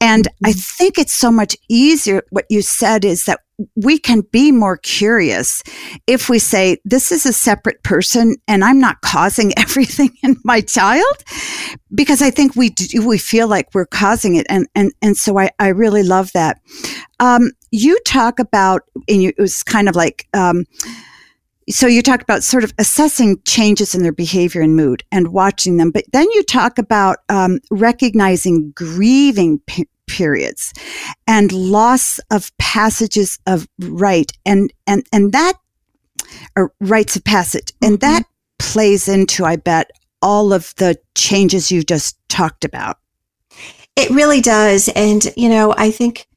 And 0.00 0.28
I 0.44 0.50
mm-hmm. 0.50 0.58
think 0.58 0.98
it's 0.98 1.12
so 1.12 1.30
much 1.30 1.56
easier. 1.68 2.22
What 2.30 2.46
you 2.48 2.62
said 2.62 3.04
is 3.04 3.24
that 3.24 3.40
we 3.74 3.98
can 3.98 4.20
be 4.20 4.52
more 4.52 4.76
curious 4.76 5.62
if 6.06 6.28
we 6.28 6.38
say, 6.38 6.78
this 6.84 7.10
is 7.10 7.24
a 7.24 7.32
separate 7.32 7.82
person 7.82 8.36
and 8.46 8.62
I'm 8.62 8.78
not 8.78 9.00
causing 9.00 9.52
everything 9.58 10.10
in 10.22 10.36
my 10.44 10.60
child. 10.60 11.16
Because 11.94 12.20
I 12.22 12.30
think 12.30 12.54
we 12.54 12.70
do, 12.70 13.06
we 13.06 13.18
feel 13.18 13.48
like 13.48 13.68
we're 13.74 13.86
causing 13.86 14.34
it. 14.36 14.46
And, 14.48 14.68
and, 14.74 14.92
and 15.00 15.16
so 15.16 15.38
I, 15.38 15.50
I 15.58 15.68
really 15.68 16.02
love 16.02 16.32
that. 16.32 16.60
Um, 17.18 17.52
you 17.70 17.98
talk 18.06 18.38
about, 18.38 18.82
and 19.08 19.22
you, 19.22 19.30
it 19.30 19.40
was 19.40 19.62
kind 19.62 19.88
of 19.88 19.96
like, 19.96 20.28
um, 20.34 20.64
so 21.68 21.86
you 21.86 22.02
talk 22.02 22.22
about 22.22 22.44
sort 22.44 22.64
of 22.64 22.72
assessing 22.78 23.40
changes 23.44 23.94
in 23.94 24.02
their 24.02 24.12
behavior 24.12 24.60
and 24.60 24.76
mood 24.76 25.02
and 25.10 25.28
watching 25.28 25.76
them, 25.76 25.90
but 25.90 26.04
then 26.12 26.26
you 26.32 26.42
talk 26.44 26.78
about 26.78 27.18
um, 27.28 27.58
recognizing 27.70 28.70
grieving 28.72 29.58
p- 29.66 29.88
periods 30.06 30.72
and 31.26 31.50
loss 31.50 32.20
of 32.30 32.56
passages 32.58 33.38
of 33.46 33.66
right 33.80 34.30
and 34.44 34.72
and 34.86 35.04
and 35.12 35.32
that 35.32 35.54
or 36.56 36.72
rites 36.80 37.16
of 37.16 37.24
passage. 37.24 37.72
And 37.82 37.98
mm-hmm. 37.98 38.12
that 38.12 38.22
plays 38.58 39.08
into 39.08 39.44
i 39.44 39.56
bet 39.56 39.90
all 40.22 40.52
of 40.52 40.72
the 40.76 40.96
changes 41.14 41.70
you 41.70 41.82
just 41.82 42.16
talked 42.28 42.64
about. 42.64 42.98
It 43.96 44.10
really 44.10 44.40
does. 44.40 44.88
And 44.94 45.26
you 45.36 45.48
know 45.48 45.74
i 45.76 45.90
think 45.90 46.28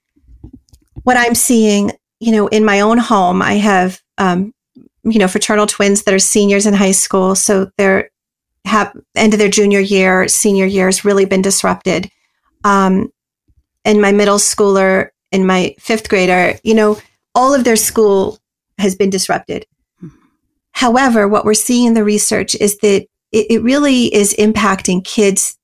what 1.04 1.16
i'm 1.16 1.36
seeing 1.36 1.92
you 2.20 2.32
know 2.32 2.48
in 2.48 2.66
my 2.66 2.82
own 2.82 2.98
home 2.98 3.42
i 3.42 3.54
have 3.54 4.02
um, 4.18 4.54
you 5.12 5.20
know, 5.20 5.28
fraternal 5.28 5.68
twins 5.68 6.04
that 6.04 6.14
are 6.14 6.20
seniors 6.20 6.66
in 6.66 6.74
high 6.74 6.92
school. 6.92 7.36
So 7.36 7.72
they're 7.78 8.10
have 8.66 8.96
end 9.16 9.34
of 9.34 9.40
their 9.40 9.50
junior 9.50 9.80
year, 9.80 10.28
senior 10.28 10.66
year 10.66 10.88
has 10.88 11.06
really 11.06 11.26
been 11.26 11.42
disrupted. 11.42 12.10
Um, 12.64 13.12
and 13.86 14.02
my 14.02 14.12
middle 14.12 14.38
schooler 14.38 15.10
and 15.32 15.48
my 15.48 15.76
fifth 15.80 16.10
grader, 16.10 16.60
you 16.64 16.74
know, 16.74 17.00
all 17.34 17.54
of 17.54 17.64
their 17.64 17.76
school 17.76 18.38
has 18.78 18.96
been 18.96 19.10
disrupted. 19.10 19.66
However, 20.72 21.28
what 21.28 21.46
we're 21.46 21.54
seeing 21.54 21.88
in 21.88 21.94
the 21.94 22.04
research 22.04 22.56
is 22.56 22.78
that 22.80 23.06
it, 23.32 23.48
it 23.50 23.64
really 23.64 24.14
is 24.14 24.36
impacting 24.38 25.04
kids 25.04 25.58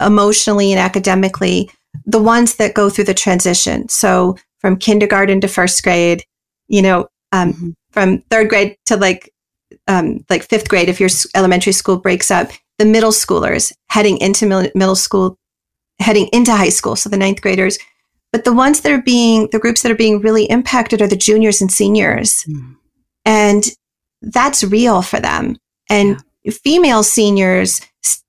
emotionally 0.00 0.72
and 0.72 0.80
academically, 0.80 1.70
the 2.06 2.22
ones 2.22 2.56
that 2.56 2.74
go 2.74 2.90
through 2.90 3.04
the 3.04 3.14
transition. 3.14 3.88
So 3.88 4.36
from 4.58 4.76
kindergarten 4.76 5.40
to 5.40 5.48
first 5.48 5.82
grade, 5.82 6.24
you 6.68 6.82
know, 6.82 7.08
um, 7.32 7.52
mm-hmm 7.52 7.70
from 7.92 8.18
third 8.30 8.48
grade 8.48 8.76
to 8.86 8.96
like 8.96 9.32
um, 9.88 10.24
like 10.28 10.42
fifth 10.42 10.68
grade 10.68 10.88
if 10.88 11.00
your 11.00 11.08
elementary 11.34 11.72
school 11.72 11.96
breaks 11.96 12.30
up 12.30 12.50
the 12.78 12.84
middle 12.84 13.10
schoolers 13.10 13.72
heading 13.88 14.18
into 14.18 14.46
middle 14.74 14.96
school 14.96 15.38
heading 16.00 16.28
into 16.32 16.52
high 16.52 16.68
school 16.68 16.96
so 16.96 17.08
the 17.08 17.16
ninth 17.16 17.40
graders. 17.40 17.78
But 18.32 18.44
the 18.44 18.52
ones 18.52 18.80
that 18.80 18.92
are 18.92 19.02
being 19.02 19.48
the 19.52 19.58
groups 19.58 19.82
that 19.82 19.92
are 19.92 19.96
being 19.96 20.20
really 20.20 20.44
impacted 20.44 21.02
are 21.02 21.08
the 21.08 21.16
juniors 21.16 21.60
and 21.60 21.70
seniors. 21.70 22.44
Mm. 22.44 22.76
and 23.24 23.64
that's 24.22 24.62
real 24.62 25.02
for 25.02 25.20
them. 25.20 25.56
And 25.90 26.22
yeah. 26.44 26.52
female 26.52 27.02
seniors 27.02 27.80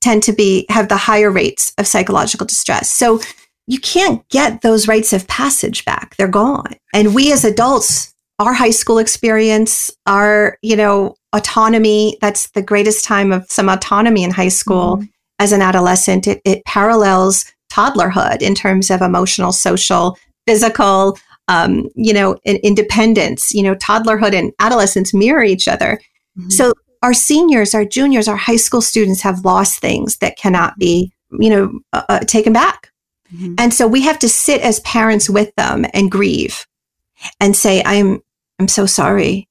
tend 0.02 0.24
to 0.24 0.34
be 0.34 0.66
have 0.70 0.90
the 0.90 0.98
higher 0.98 1.32
rates 1.32 1.74
of 1.78 1.88
psychological 1.88 2.46
distress. 2.46 2.92
So 2.92 3.22
you 3.68 3.80
can't 3.80 4.28
get 4.30 4.62
those 4.62 4.88
rites 4.88 5.14
of 5.14 5.28
passage 5.28 5.86
back. 5.86 6.16
They're 6.18 6.28
gone. 6.28 6.74
And 6.94 7.16
we 7.16 7.32
as 7.32 7.46
adults 7.46 8.13
our 8.44 8.54
high 8.54 8.72
school 8.72 8.98
experience, 8.98 9.90
our, 10.06 10.58
you 10.62 10.76
know, 10.76 11.16
autonomy, 11.34 12.18
that's 12.22 12.50
the 12.52 12.62
greatest 12.62 13.06
time 13.06 13.32
of 13.32 13.50
some 13.50 13.70
autonomy 13.70 14.24
in 14.24 14.32
high 14.32 14.50
school 14.50 14.98
mm-hmm. 14.98 15.06
as 15.40 15.52
an 15.52 15.62
adolescent. 15.62 16.28
It, 16.28 16.42
it, 16.46 16.66
parallels 16.66 17.46
toddlerhood 17.72 18.42
in 18.42 18.54
terms 18.54 18.92
of 18.92 19.02
emotional, 19.02 19.52
social, 19.52 20.18
physical, 20.46 21.18
um, 21.48 21.90
you 21.96 22.14
know, 22.14 22.38
independence. 22.46 23.54
You 23.54 23.64
know, 23.64 23.76
toddlerhood 23.76 24.34
and 24.34 24.52
adolescence 24.60 25.14
mirror 25.14 25.44
each 25.44 25.68
other. 25.68 26.00
Mm-hmm. 26.38 26.50
So 26.50 26.74
our 27.02 27.14
seniors, 27.14 27.74
our 27.74 27.86
juniors, 27.86 28.28
our 28.28 28.38
high 28.38 28.58
school 28.58 28.82
students 28.82 29.22
have 29.22 29.46
lost 29.46 29.80
things 29.80 30.18
that 30.18 30.38
cannot 30.38 30.78
be, 30.78 31.12
you 31.40 31.50
know, 31.50 31.80
uh, 31.94 32.04
uh 32.10 32.20
taken 32.20 32.54
back. 32.54 32.92
Mm-hmm. 33.34 33.56
And 33.58 33.74
so 33.74 33.88
we 33.88 34.02
have 34.02 34.20
to 34.20 34.30
sit 34.30 34.62
as 34.62 34.80
parents 34.82 35.30
with 35.30 35.54
them 35.56 35.86
and 35.94 36.12
grieve 36.12 36.66
and 37.40 37.56
say, 37.56 37.82
I'm, 37.86 38.22
I'm 38.64 38.70
so 38.70 38.86
sorry. 38.86 39.50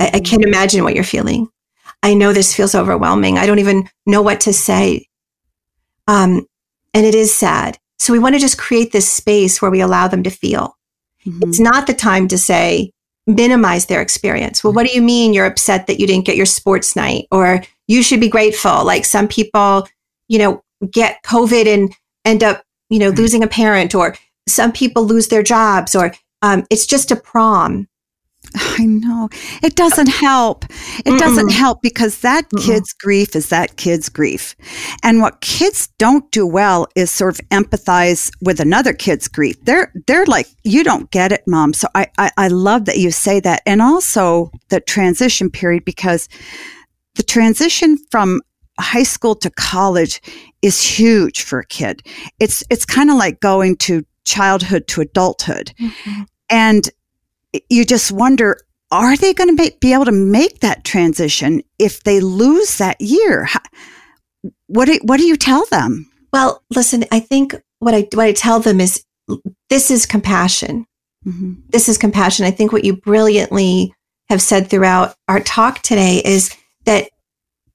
I, 0.00 0.10
I 0.14 0.20
can't 0.20 0.44
imagine 0.44 0.82
what 0.82 0.96
you're 0.96 1.04
feeling. 1.04 1.48
I 2.02 2.14
know 2.14 2.32
this 2.32 2.52
feels 2.52 2.74
overwhelming. 2.74 3.38
I 3.38 3.46
don't 3.46 3.60
even 3.60 3.88
know 4.04 4.20
what 4.20 4.40
to 4.40 4.52
say. 4.52 5.06
Um, 6.08 6.44
and 6.92 7.06
it 7.06 7.14
is 7.14 7.32
sad. 7.32 7.78
So 8.00 8.12
we 8.12 8.18
want 8.18 8.34
to 8.34 8.40
just 8.40 8.58
create 8.58 8.90
this 8.90 9.08
space 9.08 9.62
where 9.62 9.70
we 9.70 9.80
allow 9.80 10.08
them 10.08 10.24
to 10.24 10.30
feel. 10.30 10.76
Mm-hmm. 11.24 11.48
It's 11.48 11.60
not 11.60 11.86
the 11.86 11.94
time 11.94 12.26
to 12.26 12.36
say, 12.36 12.90
minimize 13.28 13.86
their 13.86 14.02
experience. 14.02 14.64
Well, 14.64 14.72
what 14.72 14.84
do 14.84 14.92
you 14.92 15.02
mean 15.02 15.32
you're 15.32 15.46
upset 15.46 15.86
that 15.86 16.00
you 16.00 16.08
didn't 16.08 16.26
get 16.26 16.36
your 16.36 16.46
sports 16.46 16.96
night? 16.96 17.28
Or 17.30 17.62
you 17.86 18.02
should 18.02 18.18
be 18.18 18.28
grateful. 18.28 18.84
Like 18.84 19.04
some 19.04 19.28
people, 19.28 19.86
you 20.26 20.40
know, 20.40 20.64
get 20.90 21.22
COVID 21.22 21.72
and 21.72 21.94
end 22.24 22.42
up 22.42 22.64
you 22.92 22.98
know, 22.98 23.08
losing 23.08 23.42
a 23.42 23.48
parent, 23.48 23.94
or 23.94 24.14
some 24.46 24.70
people 24.70 25.06
lose 25.06 25.28
their 25.28 25.42
jobs, 25.42 25.94
or 25.94 26.12
um, 26.42 26.66
it's 26.68 26.84
just 26.84 27.10
a 27.10 27.16
prom. 27.16 27.88
I 28.54 28.86
know. 28.86 29.28
It 29.62 29.76
doesn't 29.76 30.08
help. 30.08 30.64
It 31.04 31.18
doesn't 31.18 31.50
help 31.50 31.82
because 31.82 32.20
that 32.20 32.48
kid's 32.58 32.92
grief 32.92 33.34
is 33.36 33.48
that 33.48 33.76
kid's 33.76 34.08
grief. 34.08 34.54
And 35.02 35.20
what 35.20 35.40
kids 35.40 35.88
don't 35.98 36.30
do 36.30 36.46
well 36.46 36.86
is 36.94 37.10
sort 37.10 37.38
of 37.38 37.48
empathize 37.48 38.30
with 38.42 38.60
another 38.60 38.92
kid's 38.92 39.28
grief. 39.28 39.56
They're 39.64 39.92
they're 40.06 40.26
like, 40.26 40.46
you 40.64 40.84
don't 40.84 41.10
get 41.10 41.32
it, 41.32 41.42
mom. 41.46 41.72
So 41.72 41.88
I, 41.94 42.06
I, 42.18 42.30
I 42.36 42.48
love 42.48 42.84
that 42.86 42.98
you 42.98 43.10
say 43.10 43.40
that. 43.40 43.62
And 43.66 43.80
also 43.80 44.50
the 44.68 44.80
transition 44.80 45.50
period 45.50 45.84
because 45.84 46.28
the 47.14 47.22
transition 47.22 47.98
from 48.10 48.40
high 48.78 49.02
school 49.02 49.34
to 49.36 49.50
college 49.50 50.20
is 50.62 50.82
huge 50.82 51.42
for 51.42 51.60
a 51.60 51.66
kid. 51.66 52.02
It's 52.38 52.64
it's 52.70 52.84
kind 52.84 53.10
of 53.10 53.16
like 53.16 53.40
going 53.40 53.76
to 53.76 54.04
childhood 54.24 54.86
to 54.88 55.00
adulthood. 55.00 55.72
Mm-hmm. 55.80 56.22
And 56.50 56.90
you 57.68 57.84
just 57.84 58.12
wonder 58.12 58.58
are 58.90 59.16
they 59.16 59.32
going 59.32 59.56
to 59.56 59.72
be 59.80 59.94
able 59.94 60.04
to 60.04 60.12
make 60.12 60.60
that 60.60 60.84
transition 60.84 61.62
if 61.78 62.02
they 62.02 62.20
lose 62.20 62.76
that 62.76 63.00
year? 63.00 63.44
How, 63.44 63.60
what 64.66 64.84
do, 64.84 64.98
what 65.02 65.16
do 65.16 65.24
you 65.26 65.36
tell 65.36 65.64
them? 65.70 66.10
Well, 66.30 66.62
listen, 66.74 67.04
I 67.10 67.20
think 67.20 67.54
what 67.78 67.94
I 67.94 68.06
what 68.12 68.26
I 68.26 68.32
tell 68.32 68.60
them 68.60 68.80
is 68.80 69.02
this 69.70 69.90
is 69.90 70.04
compassion. 70.06 70.86
Mhm. 71.26 71.62
This 71.70 71.88
is 71.88 71.96
compassion. 71.98 72.44
I 72.44 72.50
think 72.50 72.70
what 72.72 72.84
you 72.84 72.96
brilliantly 72.96 73.94
have 74.28 74.42
said 74.42 74.68
throughout 74.68 75.14
our 75.28 75.40
talk 75.40 75.80
today 75.80 76.20
is 76.24 76.54
that 76.84 77.08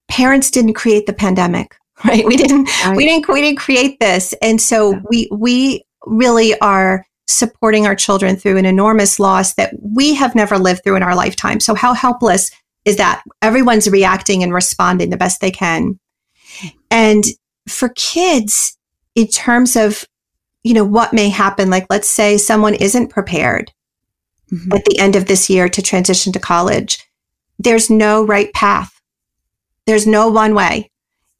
parents 0.09 0.51
didn't 0.51 0.73
create 0.73 1.05
the 1.07 1.13
pandemic, 1.13 1.75
right? 2.05 2.25
We 2.25 2.37
didn't 2.37 2.69
we 2.95 3.05
didn't 3.05 3.27
we 3.27 3.41
didn't 3.41 3.59
create 3.59 3.99
this. 3.99 4.33
And 4.41 4.61
so 4.61 4.91
Yeah. 4.93 4.99
we 5.09 5.27
we 5.31 5.83
really 6.05 6.57
are 6.59 7.05
supporting 7.27 7.85
our 7.85 7.95
children 7.95 8.35
through 8.35 8.57
an 8.57 8.65
enormous 8.65 9.19
loss 9.19 9.53
that 9.55 9.73
we 9.81 10.13
have 10.13 10.35
never 10.35 10.57
lived 10.57 10.83
through 10.83 10.95
in 10.95 11.03
our 11.03 11.15
lifetime. 11.15 11.59
So 11.59 11.75
how 11.75 11.93
helpless 11.93 12.51
is 12.85 12.97
that? 12.97 13.21
Everyone's 13.41 13.89
reacting 13.89 14.43
and 14.43 14.53
responding 14.53 15.09
the 15.09 15.17
best 15.17 15.41
they 15.41 15.51
can. 15.51 15.99
And 16.89 17.23
for 17.67 17.89
kids, 17.89 18.77
in 19.13 19.27
terms 19.27 19.75
of, 19.75 20.05
you 20.63 20.73
know, 20.73 20.85
what 20.85 21.11
may 21.11 21.27
happen, 21.29 21.69
like 21.69 21.85
let's 21.89 22.07
say 22.07 22.37
someone 22.37 22.73
isn't 22.75 23.09
prepared 23.09 23.71
Mhm. 24.51 24.75
at 24.75 24.85
the 24.85 24.97
end 24.97 25.17
of 25.17 25.25
this 25.25 25.49
year 25.49 25.67
to 25.67 25.81
transition 25.81 26.31
to 26.31 26.39
college, 26.39 26.99
there's 27.59 27.89
no 27.89 28.23
right 28.23 28.53
path. 28.53 28.91
There's 29.85 30.07
no 30.07 30.29
one 30.29 30.53
way. 30.55 30.89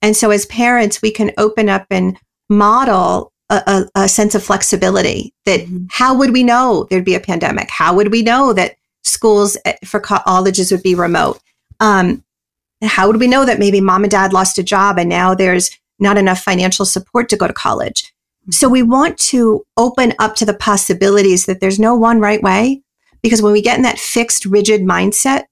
And 0.02 0.18
so 0.18 0.32
as 0.32 0.46
parents, 0.48 1.02
we 1.02 1.12
can 1.12 1.32
open 1.38 1.70
up 1.70 1.86
and 1.90 2.18
model 2.50 3.32
a, 3.50 3.62
a, 3.96 4.02
a 4.04 4.10
sense 4.10 4.36
of 4.36 4.44
flexibility 4.44 5.34
that 5.46 5.62
Mhm. 5.62 5.88
how 5.92 6.14
would 6.14 6.32
we 6.34 6.44
know 6.44 6.86
there'd 6.90 7.06
be 7.06 7.16
a 7.16 7.20
pandemic? 7.20 7.70
How 7.70 7.94
would 7.96 8.12
we 8.12 8.22
know 8.22 8.52
that 8.54 8.76
schools 9.04 9.56
eh, 9.66 9.74
for 9.86 10.00
colleges 10.00 10.72
would 10.72 10.84
be 10.84 10.96
remote? 10.96 11.40
Um, 11.80 12.24
how 12.84 13.08
would 13.08 13.20
we 13.20 13.28
know 13.28 13.46
that 13.46 13.60
maybe 13.60 13.80
mom 13.82 14.04
and 14.04 14.12
dad 14.12 14.34
lost 14.34 14.58
a 14.58 14.64
job 14.64 14.98
and 15.00 15.10
now 15.10 15.34
there's 15.34 15.72
not 16.00 16.18
enough 16.18 16.40
financial 16.44 16.86
support 16.86 17.30
to 17.30 17.38
go 17.38 17.48
to 17.48 17.54
college? 17.54 18.14
So 18.50 18.70
we 18.70 18.84
want 18.84 19.18
to 19.32 19.66
open 19.78 20.14
up 20.20 20.36
to 20.38 20.46
the 20.46 20.54
possibilities 20.54 21.46
that 21.46 21.60
there's 21.60 21.80
no 21.80 21.96
one 21.96 22.20
right 22.20 22.42
way 22.42 22.82
because 23.22 23.42
when 23.42 23.52
we 23.54 23.62
get 23.62 23.78
in 23.78 23.84
that 23.84 23.98
fixed, 24.00 24.46
rigid 24.46 24.82
mindset, 24.82 25.44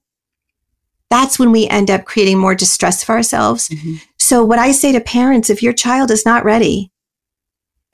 that's 1.10 1.38
when 1.38 1.52
we 1.52 1.68
end 1.68 1.90
up 1.90 2.06
creating 2.06 2.38
more 2.40 2.56
distress 2.56 3.04
for 3.04 3.16
ourselves. 3.16 3.70
Mhm. 3.70 4.02
So 4.18 4.44
what 4.44 4.60
I 4.60 4.72
say 4.72 4.92
to 4.92 5.00
parents, 5.00 5.50
if 5.50 5.62
your 5.62 5.74
child 5.74 6.10
is 6.12 6.26
not 6.26 6.44
ready 6.46 6.92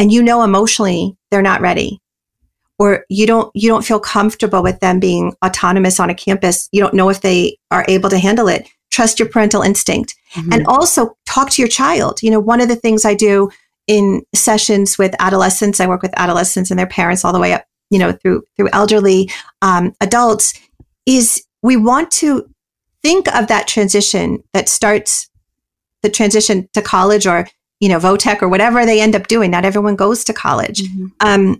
and 0.01 0.11
you 0.11 0.23
know 0.23 0.43
emotionally 0.43 1.15
they're 1.29 1.41
not 1.43 1.61
ready 1.61 2.01
or 2.79 3.05
you 3.09 3.27
don't 3.27 3.51
you 3.53 3.69
don't 3.69 3.85
feel 3.85 3.99
comfortable 3.99 4.63
with 4.63 4.79
them 4.79 4.99
being 4.99 5.35
autonomous 5.45 5.99
on 5.99 6.09
a 6.09 6.15
campus, 6.15 6.67
you 6.71 6.81
don't 6.81 6.95
know 6.95 7.09
if 7.09 7.21
they 7.21 7.55
are 7.69 7.85
able 7.87 8.09
to 8.09 8.17
handle 8.17 8.47
it, 8.47 8.67
trust 8.89 9.19
your 9.19 9.29
parental 9.29 9.61
instinct 9.61 10.15
Mhm. 10.35 10.53
and 10.53 10.65
also 10.67 11.15
talk 11.27 11.51
to 11.51 11.61
your 11.61 11.69
child. 11.69 12.23
You 12.23 12.31
know, 12.31 12.39
one 12.39 12.59
of 12.59 12.69
the 12.69 12.75
things 12.75 13.05
I 13.05 13.13
do 13.13 13.51
in 13.85 14.23
sessions 14.33 14.97
with 14.97 15.13
adolescents, 15.19 15.79
I 15.79 15.85
work 15.85 16.01
with 16.01 16.17
adolescents 16.17 16.71
and 16.71 16.79
their 16.79 16.87
parents 16.87 17.23
all 17.23 17.33
the 17.33 17.39
way 17.39 17.53
up, 17.53 17.65
you 17.91 17.99
know, 17.99 18.11
through 18.13 18.43
through 18.55 18.69
elderly 18.73 19.29
um, 19.61 19.93
adults, 20.01 20.53
is 21.05 21.43
we 21.61 21.77
want 21.77 22.09
to 22.11 22.49
think 23.03 23.27
of 23.35 23.45
that 23.47 23.67
transition 23.67 24.41
that 24.53 24.67
starts 24.67 25.29
the 26.01 26.09
transition 26.09 26.67
to 26.73 26.81
college 26.81 27.27
or 27.27 27.47
you 27.81 27.89
know 27.89 27.99
votech 27.99 28.41
or 28.41 28.47
whatever 28.47 28.85
they 28.85 29.01
end 29.01 29.15
up 29.15 29.27
doing. 29.27 29.51
Not 29.51 29.65
everyone 29.65 29.97
goes 29.97 30.23
to 30.25 30.33
college. 30.33 30.83
Mhm. 30.83 31.11
Um, 31.19 31.59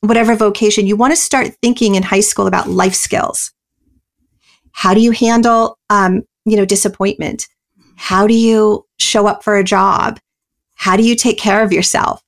whatever 0.00 0.36
vocation 0.36 0.86
you 0.86 0.96
want 0.96 1.12
to 1.12 1.16
start 1.20 1.56
thinking 1.60 1.96
in 1.96 2.04
high 2.04 2.20
school 2.20 2.46
about 2.46 2.68
life 2.68 2.94
skills. 2.94 3.50
How 4.72 4.94
do 4.94 5.00
you 5.00 5.10
handle 5.10 5.78
um, 5.90 6.22
you 6.44 6.56
know 6.56 6.64
disappointment? 6.64 7.48
How 7.96 8.28
do 8.28 8.34
you 8.34 8.86
show 8.98 9.26
up 9.26 9.42
for 9.42 9.56
a 9.56 9.64
job? 9.64 10.20
How 10.76 10.96
do 10.96 11.02
you 11.02 11.16
take 11.16 11.38
care 11.38 11.62
of 11.64 11.72
yourself? 11.72 12.22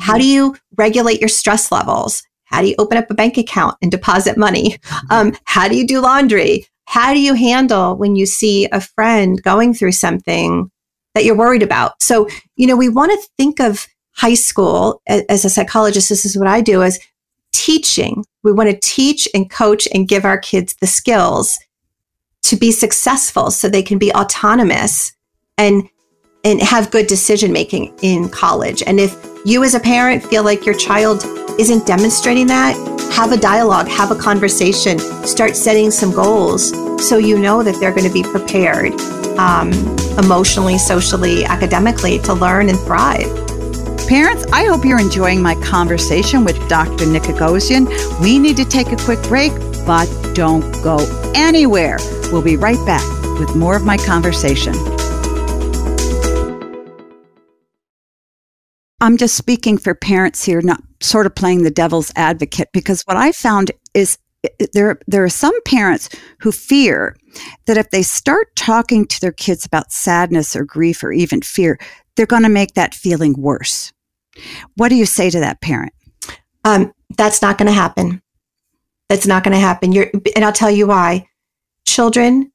How 0.00 0.16
do 0.18 0.26
you 0.26 0.56
regulate 0.76 1.20
your 1.20 1.28
stress 1.28 1.72
levels? 1.72 2.22
How 2.44 2.60
do 2.60 2.68
you 2.68 2.74
open 2.78 2.96
up 2.98 3.10
a 3.10 3.14
bank 3.14 3.38
account 3.38 3.76
and 3.82 3.90
deposit 3.90 4.36
money? 4.36 4.76
Um, 5.10 5.36
how 5.44 5.68
do 5.68 5.76
you 5.76 5.86
do 5.86 6.00
laundry? 6.00 6.66
How 6.86 7.12
do 7.12 7.20
you 7.20 7.34
handle 7.34 7.96
when 7.96 8.16
you 8.16 8.26
see 8.26 8.66
a 8.70 8.80
friend 8.80 9.40
going 9.42 9.74
through 9.74 9.92
something 9.92 10.70
that 11.14 11.24
you're 11.24 11.36
worried 11.36 11.62
about? 11.62 12.02
So, 12.02 12.28
you 12.56 12.66
know, 12.66 12.76
we 12.76 12.88
want 12.88 13.12
to 13.12 13.28
think 13.36 13.60
of 13.60 13.86
high 14.12 14.34
school 14.34 15.00
as 15.06 15.44
a 15.44 15.50
psychologist. 15.50 16.08
This 16.08 16.26
is 16.26 16.36
what 16.36 16.46
I 16.46 16.60
do 16.60 16.82
is 16.82 16.98
teaching. 17.52 18.24
We 18.42 18.52
want 18.52 18.70
to 18.70 18.78
teach 18.82 19.28
and 19.34 19.50
coach 19.50 19.88
and 19.94 20.08
give 20.08 20.24
our 20.24 20.38
kids 20.38 20.74
the 20.80 20.86
skills 20.86 21.58
to 22.42 22.56
be 22.56 22.72
successful 22.72 23.50
so 23.50 23.68
they 23.68 23.82
can 23.82 23.98
be 23.98 24.12
autonomous 24.12 25.12
and 25.58 25.88
and 26.42 26.60
have 26.62 26.90
good 26.90 27.06
decision 27.06 27.52
making 27.52 27.94
in 28.00 28.28
college. 28.30 28.82
And 28.86 28.98
if 28.98 29.14
you 29.44 29.62
as 29.62 29.74
a 29.74 29.80
parent 29.80 30.24
feel 30.24 30.42
like 30.42 30.64
your 30.64 30.74
child 30.74 31.22
isn't 31.58 31.86
demonstrating 31.86 32.46
that, 32.46 32.74
have 33.20 33.32
a 33.32 33.36
dialogue, 33.36 33.86
have 33.86 34.10
a 34.10 34.14
conversation, 34.14 34.98
start 35.26 35.54
setting 35.54 35.90
some 35.90 36.10
goals 36.10 36.70
so 37.06 37.18
you 37.18 37.38
know 37.38 37.62
that 37.62 37.78
they're 37.78 37.94
going 37.94 38.06
to 38.06 38.12
be 38.12 38.22
prepared 38.22 38.98
um, 39.38 39.70
emotionally, 40.16 40.78
socially, 40.78 41.44
academically 41.44 42.18
to 42.20 42.32
learn 42.32 42.70
and 42.70 42.78
thrive. 42.78 43.28
Parents, 44.08 44.46
I 44.52 44.64
hope 44.64 44.86
you're 44.86 44.98
enjoying 44.98 45.42
my 45.42 45.54
conversation 45.56 46.46
with 46.46 46.56
Dr. 46.66 47.04
Nicogossian. 47.04 47.84
We 48.22 48.38
need 48.38 48.56
to 48.56 48.64
take 48.64 48.90
a 48.90 48.96
quick 48.96 49.22
break, 49.24 49.52
but 49.84 50.08
don't 50.32 50.62
go 50.82 50.96
anywhere. 51.34 51.98
We'll 52.32 52.40
be 52.40 52.56
right 52.56 52.82
back 52.86 53.06
with 53.38 53.54
more 53.54 53.76
of 53.76 53.84
my 53.84 53.98
conversation. 53.98 54.72
I'm 59.02 59.18
just 59.18 59.34
speaking 59.34 59.76
for 59.76 59.94
parents 59.94 60.42
here, 60.42 60.62
not 60.62 60.80
sort 61.00 61.26
of 61.26 61.34
playing 61.34 61.62
the 61.62 61.70
devil's 61.70 62.12
advocate, 62.16 62.68
because 62.72 63.02
what 63.02 63.16
I 63.16 63.32
found 63.32 63.70
is 63.94 64.18
there, 64.72 64.98
there 65.06 65.24
are 65.24 65.28
some 65.28 65.60
parents 65.62 66.08
who 66.40 66.52
fear 66.52 67.16
that 67.66 67.76
if 67.76 67.90
they 67.90 68.02
start 68.02 68.54
talking 68.56 69.04
to 69.06 69.20
their 69.20 69.32
kids 69.32 69.64
about 69.64 69.92
sadness 69.92 70.56
or 70.56 70.64
grief 70.64 71.02
or 71.02 71.12
even 71.12 71.42
fear, 71.42 71.78
they're 72.16 72.26
going 72.26 72.42
to 72.42 72.48
make 72.48 72.74
that 72.74 72.94
feeling 72.94 73.34
worse. 73.38 73.92
What 74.76 74.88
do 74.88 74.94
you 74.96 75.06
say 75.06 75.30
to 75.30 75.40
that 75.40 75.60
parent? 75.60 75.92
Um, 76.64 76.92
that's 77.16 77.42
not 77.42 77.58
going 77.58 77.66
to 77.66 77.72
happen. 77.72 78.22
That's 79.08 79.26
not 79.26 79.44
going 79.44 79.54
to 79.54 79.60
happen. 79.60 79.92
You're, 79.92 80.10
and 80.36 80.44
I'll 80.44 80.52
tell 80.52 80.70
you 80.70 80.86
why. 80.86 81.28
Children, 81.86 82.52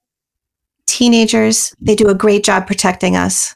teenagers, 0.87 1.75
they 1.81 1.95
do 1.95 2.09
a 2.09 2.15
great 2.15 2.43
job 2.43 2.67
protecting 2.67 3.15
us. 3.15 3.55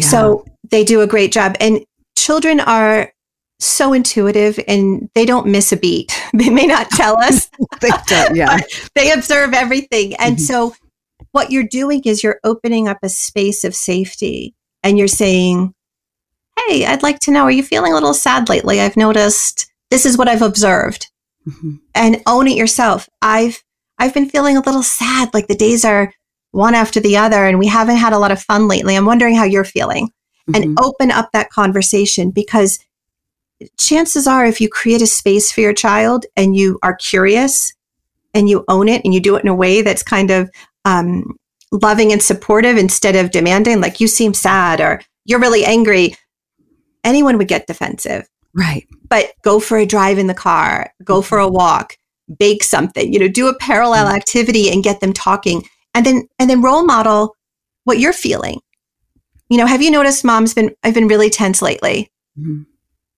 So 0.00 0.44
they 0.70 0.84
do 0.84 1.00
a 1.00 1.06
great 1.06 1.32
job. 1.32 1.56
And 1.60 1.84
children 2.16 2.60
are 2.60 3.12
so 3.60 3.92
intuitive 3.92 4.58
and 4.68 5.08
they 5.14 5.24
don't 5.24 5.46
miss 5.46 5.72
a 5.72 5.76
beat. 5.76 6.12
They 6.34 6.50
may 6.50 6.66
not 6.66 6.90
tell 6.90 7.16
us, 7.18 7.48
They 7.80 7.90
don't, 8.08 8.34
yeah. 8.42 8.58
they 8.94 9.12
observe 9.12 9.54
everything. 9.54 10.14
And 10.16 10.36
Mhm. 10.36 10.40
so 10.40 10.74
what 11.32 11.50
you're 11.50 11.62
doing 11.68 12.02
is 12.04 12.22
you're 12.22 12.40
opening 12.44 12.88
up 12.88 12.98
a 13.02 13.08
space 13.08 13.62
of 13.64 13.74
safety 13.74 14.54
and 14.82 14.98
you're 14.98 15.08
saying, 15.08 15.72
Hey, 16.66 16.84
I'd 16.86 17.02
like 17.02 17.18
to 17.20 17.30
know, 17.30 17.42
are 17.42 17.50
you 17.50 17.62
feeling 17.62 17.92
a 17.92 17.94
little 17.94 18.14
sad 18.14 18.48
lately? 18.48 18.80
I've 18.80 18.96
noticed 18.96 19.66
this 19.90 20.06
is 20.06 20.16
what 20.18 20.28
I've 20.28 20.42
observed 20.42 21.10
Mhm. 21.48 21.78
and 21.94 22.22
own 22.26 22.48
it 22.48 22.56
yourself. 22.56 23.08
I've, 23.22 23.62
I've 23.98 24.14
been 24.14 24.28
feeling 24.28 24.56
a 24.56 24.60
little 24.60 24.82
sad. 24.82 25.32
Like 25.34 25.46
the 25.46 25.54
days 25.54 25.84
are 25.84 26.12
one 26.52 26.74
after 26.74 27.00
the 27.00 27.16
other 27.16 27.44
and 27.46 27.58
we 27.58 27.66
haven't 27.66 27.96
had 27.96 28.12
a 28.12 28.18
lot 28.18 28.32
of 28.32 28.42
fun 28.42 28.66
lately. 28.68 28.96
I'm 28.96 29.06
wondering 29.06 29.34
how 29.36 29.44
you're 29.44 29.64
feeling 29.64 30.10
and 30.54 30.64
Mhm. 30.64 30.74
open 30.82 31.10
up 31.10 31.30
that 31.32 31.50
conversation 31.50 32.30
because 32.30 32.78
chances 33.78 34.26
are 34.26 34.44
if 34.46 34.60
you 34.60 34.68
create 34.68 35.02
a 35.02 35.06
space 35.06 35.50
for 35.52 35.60
your 35.60 35.72
child 35.74 36.26
and 36.36 36.56
you 36.56 36.78
are 36.82 36.96
curious 36.96 37.72
and 38.34 38.48
you 38.48 38.64
own 38.68 38.88
it 38.88 39.02
and 39.04 39.14
you 39.14 39.20
do 39.20 39.36
it 39.36 39.42
in 39.42 39.48
a 39.48 39.54
way 39.54 39.82
that's 39.82 40.02
kind 40.02 40.30
of 40.30 40.50
um, 40.84 41.36
loving 41.72 42.12
and 42.12 42.22
supportive 42.22 42.76
instead 42.76 43.16
of 43.16 43.30
demanding 43.30 43.80
like 43.80 44.00
you 44.00 44.08
seem 44.08 44.34
sad 44.34 44.80
or 44.80 45.00
you're 45.24 45.40
really 45.40 45.64
angry 45.64 46.14
anyone 47.04 47.38
would 47.38 47.48
get 47.48 47.66
defensive 47.66 48.28
Right. 48.54 48.86
but 49.08 49.32
go 49.42 49.58
for 49.60 49.76
a 49.78 49.86
drive 49.86 50.16
in 50.18 50.28
the 50.28 50.34
car, 50.34 50.92
go 51.02 51.20
for 51.22 51.38
a 51.38 51.48
walk, 51.48 51.96
bake 52.38 52.62
something, 52.62 53.12
you 53.12 53.18
know, 53.18 53.26
do 53.28 53.48
a 53.48 53.58
parallel 53.58 54.06
Mhm. 54.06 54.14
activity 54.16 54.70
and 54.70 54.84
get 54.84 55.00
them 55.00 55.12
talking. 55.12 55.64
And 55.92 56.06
then 56.06 56.28
and 56.38 56.48
then 56.48 56.62
role 56.62 56.84
model 56.84 57.34
what 57.82 57.98
you're 57.98 58.12
feeling. 58.12 58.60
You 59.50 59.58
know, 59.58 59.66
have 59.66 59.82
you 59.82 59.90
noticed 59.90 60.24
mom's 60.24 60.54
been 60.54 60.70
I've 60.84 60.94
been 60.94 61.08
really 61.08 61.30
tense 61.30 61.62
lately. 61.62 62.10
Mhm. 62.38 62.66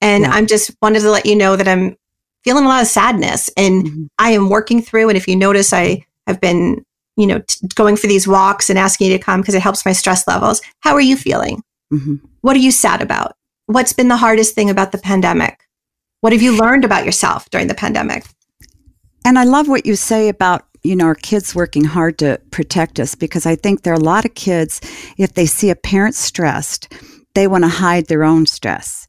And 0.01 0.25
Yeah. 0.25 0.31
I'm 0.33 0.47
just 0.47 0.71
wanted 0.83 1.01
to 1.01 1.11
let 1.11 1.27
you 1.27 1.37
know 1.37 1.57
that 1.57 1.69
I'm 1.69 1.97
feeling 2.45 2.65
a 2.65 2.69
lot 2.69 2.83
of 2.83 2.89
sadness 2.89 3.51
and 3.57 3.85
Mhm. 3.87 4.09
I 4.19 4.31
am 4.31 4.49
working 4.49 4.81
through 4.83 5.09
and 5.09 5.17
if 5.17 5.27
you 5.27 5.35
notice 5.37 5.73
I 5.73 6.05
have 6.27 6.41
been, 6.41 6.85
you 7.17 7.27
know, 7.27 7.41
t- 7.47 7.67
going 7.75 7.97
for 7.97 8.07
these 8.07 8.29
walks 8.29 8.71
and 8.71 8.79
asking 8.79 9.11
you 9.11 9.19
to 9.19 9.23
come 9.25 9.41
because 9.41 9.55
it 9.55 9.63
helps 9.63 9.85
my 9.85 9.93
stress 9.93 10.27
levels. 10.29 10.61
How 10.81 10.95
are 10.95 11.01
you 11.01 11.17
feeling? 11.17 11.63
Mhm. 11.93 12.21
What 12.43 12.55
are 12.57 12.61
you 12.61 12.71
sad 12.71 13.01
about? 13.03 13.33
What's 13.67 13.93
been 13.93 14.09
the 14.09 14.17
hardest 14.17 14.55
thing 14.55 14.71
about 14.71 14.93
the 14.93 14.99
pandemic? 14.99 15.59
What 16.21 16.33
have 16.33 16.43
you 16.43 16.57
learned 16.57 16.85
about 16.85 17.05
yourself 17.05 17.49
during 17.51 17.67
the 17.67 17.75
pandemic? 17.75 18.25
And 19.25 19.39
I 19.39 19.45
love 19.45 19.67
what 19.67 19.87
you 19.87 19.97
say 19.97 20.29
about, 20.29 20.65
you 20.85 20.95
know, 20.95 21.07
our 21.07 21.15
kids 21.17 21.55
working 21.55 21.85
hard 21.85 22.19
to 22.19 22.41
protect 22.53 23.01
us 23.01 23.15
because 23.17 23.45
I 23.45 23.57
think 23.57 23.83
there 23.83 23.93
are 23.93 23.97
a 23.97 24.01
lot 24.01 24.25
of 24.25 24.35
kids, 24.35 24.81
if 25.19 25.35
they 25.35 25.47
see 25.47 25.71
a 25.71 25.75
parent 25.77 26.15
stressed, 26.15 26.93
they 27.35 27.49
want 27.49 27.65
to 27.65 27.69
hide 27.69 28.07
their 28.07 28.23
own 28.25 28.47
stress. 28.47 29.07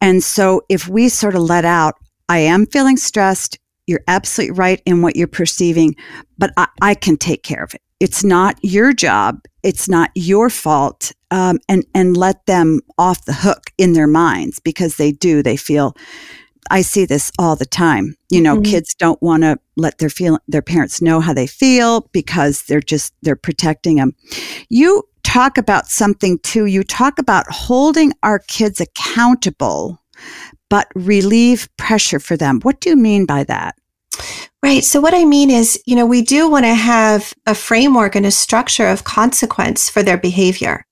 And 0.00 0.22
so 0.22 0.62
if 0.68 0.88
we 0.88 1.08
sort 1.08 1.34
of 1.34 1.42
let 1.42 1.64
out, 1.64 1.94
I 2.28 2.38
am 2.38 2.66
feeling 2.66 2.96
stressed, 2.96 3.58
you're 3.86 4.02
absolutely 4.08 4.56
right 4.56 4.80
in 4.86 5.02
what 5.02 5.16
you're 5.16 5.26
perceiving, 5.26 5.96
but 6.38 6.52
I, 6.56 6.68
I 6.80 6.94
can 6.94 7.16
take 7.16 7.42
care 7.42 7.62
of 7.62 7.74
it. 7.74 7.82
It's 7.98 8.24
not 8.24 8.56
your 8.62 8.92
job. 8.92 9.40
It's 9.62 9.88
not 9.88 10.10
your 10.14 10.48
fault. 10.48 11.12
Um, 11.32 11.58
and, 11.68 11.84
and 11.94 12.16
let 12.16 12.46
them 12.46 12.80
off 12.98 13.24
the 13.24 13.32
hook 13.32 13.72
in 13.78 13.92
their 13.92 14.06
minds 14.06 14.58
because 14.58 14.96
they 14.96 15.12
do. 15.12 15.42
They 15.42 15.56
feel 15.56 15.94
I 16.70 16.82
see 16.82 17.04
this 17.04 17.32
all 17.38 17.56
the 17.56 17.66
time. 17.66 18.16
You 18.30 18.40
know, 18.40 18.56
Mhm. 18.56 18.64
kids 18.64 18.94
don't 18.94 19.20
want 19.22 19.42
to 19.42 19.58
let 19.76 19.98
their 19.98 20.10
feel 20.10 20.38
their 20.46 20.62
parents 20.62 21.00
know 21.02 21.20
how 21.20 21.32
they 21.32 21.46
feel 21.46 22.08
because 22.12 22.62
they're 22.68 22.80
just 22.80 23.12
they're 23.22 23.36
protecting 23.36 23.96
them. 23.96 24.12
You 24.68 25.02
talk 25.30 25.56
about 25.58 25.86
something 25.86 26.38
too. 26.40 26.66
You 26.66 26.82
talk 26.82 27.18
about 27.18 27.46
holding 27.50 28.12
our 28.22 28.40
kids 28.40 28.80
accountable 28.80 30.00
but 30.68 30.88
relieve 30.94 31.68
pressure 31.76 32.20
for 32.20 32.36
them. 32.36 32.60
What 32.62 32.80
do 32.80 32.90
you 32.90 32.96
mean 32.96 33.26
by 33.26 33.44
that? 33.44 33.74
Right. 34.62 34.84
So 34.84 35.00
what 35.00 35.14
I 35.14 35.24
mean 35.24 35.50
is, 35.50 35.80
you 35.86 35.96
know, 35.96 36.06
we 36.06 36.22
do 36.22 36.48
want 36.48 36.64
to 36.64 36.74
have 36.74 37.32
a 37.46 37.54
framework 37.54 38.14
and 38.14 38.26
a 38.26 38.30
structure 38.30 38.86
of 38.86 39.04
consequence 39.04 39.88
for 39.88 40.02
their 40.02 40.18
behavior, 40.18 40.84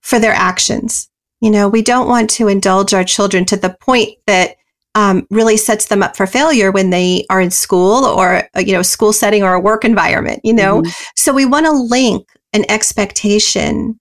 for 0.00 0.18
their 0.18 0.32
actions. 0.32 1.08
You 1.40 1.50
know, 1.50 1.68
we 1.68 1.82
don't 1.82 2.08
want 2.08 2.28
to 2.30 2.48
indulge 2.48 2.92
our 2.92 3.04
children 3.04 3.44
to 3.46 3.56
the 3.56 3.76
point 3.80 4.10
that 4.26 4.56
um, 4.94 5.26
really 5.30 5.56
sets 5.56 5.86
them 5.86 6.02
up 6.02 6.16
for 6.16 6.26
failure 6.26 6.70
when 6.70 6.90
they 6.90 7.24
are 7.30 7.40
in 7.40 7.50
school 7.50 8.04
or, 8.04 8.42
uh, 8.56 8.60
you 8.60 8.72
know, 8.72 8.82
school 8.82 9.12
setting 9.12 9.42
or 9.42 9.54
a 9.54 9.60
work 9.60 9.84
environment, 9.84 10.40
you 10.44 10.52
know? 10.52 10.82
Mhm. 10.82 10.92
So 11.16 11.32
we 11.32 11.46
want 11.46 11.66
to 11.66 11.72
link 11.72 12.26
an 12.52 12.64
expectation 12.68 13.98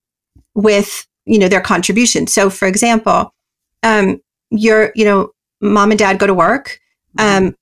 with, 0.56 1.08
you 1.26 1.40
know, 1.40 1.48
their 1.48 1.62
contribution. 1.62 2.28
So 2.28 2.50
for 2.50 2.68
example, 2.68 3.34
um, 3.84 4.22
you're, 4.50 4.92
you 4.96 5.06
know, 5.06 5.32
mom 5.62 5.92
and 5.92 6.00
dad 6.00 6.20
go 6.20 6.28
to 6.28 6.34
work, 6.34 6.80
um, 7.18 7.56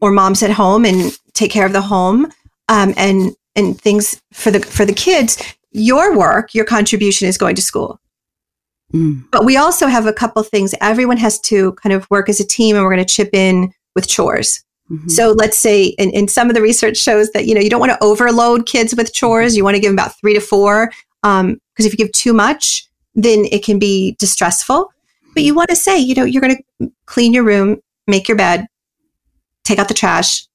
or 0.00 0.10
mom's 0.10 0.42
at 0.42 0.50
home 0.50 0.84
and 0.84 1.16
take 1.32 1.50
care 1.50 1.66
of 1.66 1.72
the 1.72 1.80
home, 1.80 2.26
um, 2.68 2.94
and, 2.96 3.34
and 3.56 3.80
things 3.80 4.20
for 4.32 4.50
the, 4.50 4.60
for 4.60 4.84
the 4.84 4.92
kids. 4.92 5.42
Your 5.70 6.16
work, 6.16 6.54
your 6.54 6.64
contribution 6.64 7.28
is 7.28 7.38
going 7.38 7.56
to 7.56 7.62
school. 7.62 8.00
Mm. 8.92 9.24
But 9.30 9.44
we 9.44 9.56
also 9.56 9.86
have 9.86 10.06
a 10.06 10.12
couple 10.12 10.42
things. 10.42 10.74
Everyone 10.80 11.16
has 11.16 11.40
to 11.40 11.72
kind 11.72 11.92
of 11.92 12.08
work 12.10 12.28
as 12.28 12.40
a 12.40 12.46
team 12.46 12.76
and 12.76 12.84
we're 12.84 12.94
going 12.94 13.04
to 13.04 13.14
chip 13.14 13.30
in 13.32 13.72
with 13.94 14.08
chores. 14.08 14.62
Mhm. 14.90 15.10
So 15.10 15.32
let's 15.32 15.56
say, 15.56 15.94
and, 15.98 16.12
and 16.14 16.30
some 16.30 16.48
of 16.48 16.54
the 16.54 16.62
research 16.62 16.96
shows 16.96 17.30
that, 17.30 17.46
you 17.46 17.54
know, 17.54 17.60
you 17.60 17.70
don't 17.70 17.80
want 17.80 17.92
to 17.92 18.02
overload 18.04 18.66
kids 18.66 18.94
with 18.94 19.14
chores. 19.14 19.56
You 19.56 19.64
want 19.64 19.76
to 19.76 19.80
give 19.80 19.88
them 19.90 19.98
about 19.98 20.18
three 20.20 20.34
to 20.34 20.40
four. 20.40 20.90
Um, 21.22 21.58
because 21.72 21.86
if 21.86 21.92
you 21.92 21.96
give 21.98 22.12
too 22.12 22.32
much, 22.34 22.86
then 23.14 23.46
it 23.50 23.64
can 23.64 23.78
be 23.78 24.14
distressful. 24.18 24.90
But 25.32 25.42
you 25.42 25.54
want 25.54 25.70
to 25.70 25.76
say, 25.76 25.98
you 25.98 26.14
know, 26.14 26.24
you're 26.24 26.42
going 26.42 26.56
to 26.80 26.90
clean 27.06 27.32
your 27.32 27.44
room, 27.44 27.80
make 28.06 28.28
your 28.28 28.36
bed, 28.36 28.66
take 29.64 29.78
out 29.78 29.88
the 29.88 29.94
trash, 29.94 30.46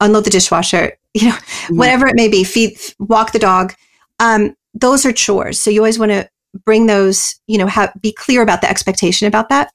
unload 0.00 0.24
the 0.24 0.30
dishwasher, 0.30 0.96
you 1.14 1.28
know, 1.28 1.34
Mhm. 1.68 1.76
whatever 1.76 2.06
it 2.06 2.14
may 2.16 2.28
be, 2.28 2.44
feed, 2.44 2.78
walk 3.00 3.32
the 3.32 3.38
dog. 3.38 3.74
Um, 4.20 4.54
those 4.72 5.04
are 5.04 5.12
chores. 5.12 5.60
So 5.60 5.70
you 5.70 5.80
always 5.80 5.98
want 5.98 6.12
to 6.12 6.28
bring 6.64 6.86
those, 6.86 7.34
you 7.46 7.58
know, 7.58 7.66
have, 7.66 7.92
be 8.00 8.12
clear 8.12 8.40
about 8.42 8.60
the 8.62 8.70
expectation 8.70 9.26
about 9.26 9.48
that. 9.48 9.72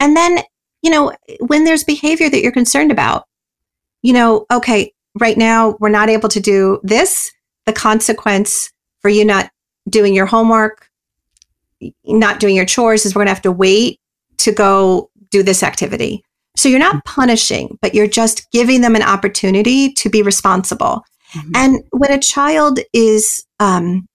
And 0.00 0.16
then, 0.16 0.38
you 0.82 0.90
know, 0.90 1.12
when 1.40 1.64
there's 1.64 1.84
behavior 1.84 2.30
that 2.30 2.42
you're 2.42 2.52
concerned 2.52 2.92
about, 2.92 3.24
you 4.02 4.12
know, 4.12 4.46
okay, 4.52 4.92
right 5.18 5.36
now 5.36 5.76
we're 5.80 5.88
not 5.88 6.08
able 6.08 6.28
to 6.28 6.40
do 6.40 6.80
this. 6.82 7.30
The 7.66 7.72
consequence 7.72 8.72
for 9.00 9.08
you 9.08 9.24
not 9.24 9.50
doing 9.88 10.14
your 10.14 10.26
homework, 10.26 10.88
not 12.04 12.40
doing 12.40 12.56
your 12.56 12.64
chores 12.64 13.04
is 13.04 13.14
we're 13.14 13.20
going 13.20 13.26
to 13.26 13.34
have 13.34 13.42
to 13.42 13.52
wait 13.52 14.00
to 14.38 14.52
go 14.52 15.10
do 15.30 15.42
this 15.42 15.62
activity. 15.62 16.22
So 16.56 16.68
you're 16.68 16.78
not 16.78 17.04
punishing, 17.04 17.78
but 17.80 17.94
you're 17.94 18.08
just 18.08 18.50
giving 18.50 18.80
them 18.80 18.96
an 18.96 19.02
opportunity 19.02 19.92
to 19.92 20.10
be 20.10 20.22
responsible. 20.22 21.04
Mhm. 21.32 21.50
And 21.54 21.84
when 21.90 22.10
a 22.10 22.18
child 22.18 22.80
is 22.92 23.44
um, 23.60 24.06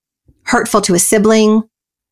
hurtful 0.45 0.82
to 0.82 0.93
a 0.93 0.99
sibling, 0.99 1.63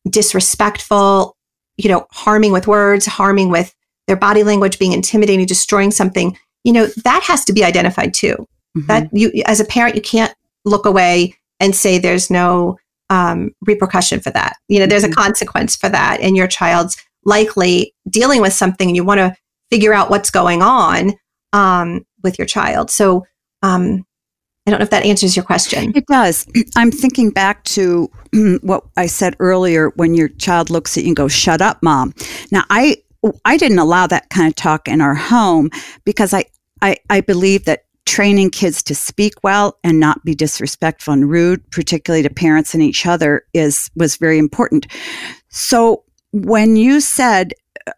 disrespectful, 0.08 1.36
you 1.76 1.88
know, 1.88 2.06
harming 2.12 2.52
with 2.52 2.66
words, 2.66 3.06
harming 3.06 3.50
with 3.50 3.74
their 4.06 4.16
body 4.16 4.42
language, 4.42 4.78
being 4.78 4.92
intimidating, 4.92 5.46
destroying 5.46 5.90
something, 5.90 6.36
you 6.64 6.72
know, 6.72 6.86
that 7.04 7.22
has 7.24 7.44
to 7.46 7.52
be 7.52 7.64
identified 7.64 8.14
too. 8.14 8.46
Mhm. 8.76 8.86
That 8.86 9.08
you, 9.12 9.30
as 9.46 9.60
a 9.60 9.64
parent, 9.64 9.96
you 9.96 10.02
can't 10.02 10.34
look 10.64 10.86
away 10.86 11.34
and 11.60 11.74
say 11.74 11.98
there's 11.98 12.30
no 12.30 12.78
um, 13.10 13.50
repercussion 13.66 14.20
for 14.20 14.30
that. 14.30 14.56
You 14.68 14.78
know, 14.78 14.86
there's 14.86 15.04
a 15.04 15.08
Mhm. 15.08 15.14
consequence 15.16 15.76
for 15.76 15.90
that, 15.90 16.20
and 16.22 16.34
your 16.34 16.46
child's 16.46 16.96
likely 17.26 17.92
dealing 18.08 18.40
with 18.40 18.54
something, 18.54 18.88
and 18.88 18.96
you 18.96 19.04
want 19.04 19.18
to 19.18 19.36
figure 19.70 19.92
out 19.92 20.08
what's 20.08 20.30
going 20.30 20.62
on 20.62 21.12
um, 21.52 22.06
with 22.22 22.38
your 22.38 22.46
child. 22.46 22.90
So, 22.90 23.26
um, 23.62 24.06
I 24.66 24.70
don't 24.70 24.78
know 24.80 24.84
if 24.84 24.90
that 24.90 25.04
answers 25.04 25.36
your 25.36 25.44
question. 25.44 25.92
It 25.94 26.06
does. 26.06 26.46
I'm 26.76 26.90
thinking 26.90 27.28
back 27.28 27.62
to 27.64 28.10
what 28.62 28.84
I 28.96 29.06
said 29.06 29.36
earlier 29.40 29.90
when 29.96 30.14
your 30.14 30.28
child 30.28 30.70
looks 30.70 30.96
at 30.96 31.02
you 31.04 31.08
and 31.10 31.16
goes, 31.16 31.32
"Shut 31.32 31.60
up, 31.60 31.82
mom." 31.82 32.14
Now, 32.50 32.64
I 32.70 32.96
I 33.44 33.56
didn't 33.56 33.78
allow 33.78 34.06
that 34.08 34.30
kind 34.30 34.48
of 34.48 34.54
talk 34.54 34.88
in 34.88 35.00
our 35.00 35.14
home 35.14 35.70
because 36.04 36.34
I 36.34 36.44
I, 36.80 36.96
I 37.10 37.20
believe 37.20 37.64
that 37.64 37.84
training 38.04 38.50
kids 38.50 38.82
to 38.82 38.94
speak 38.94 39.34
well 39.44 39.78
and 39.84 40.00
not 40.00 40.24
be 40.24 40.34
disrespectful 40.34 41.14
and 41.14 41.30
rude, 41.30 41.70
particularly 41.70 42.22
to 42.24 42.30
parents 42.30 42.74
and 42.74 42.82
each 42.82 43.06
other, 43.06 43.44
is 43.54 43.90
was 43.94 44.16
very 44.16 44.38
important. 44.38 44.86
So 45.48 46.04
when 46.32 46.76
you 46.76 47.00
said 47.00 47.52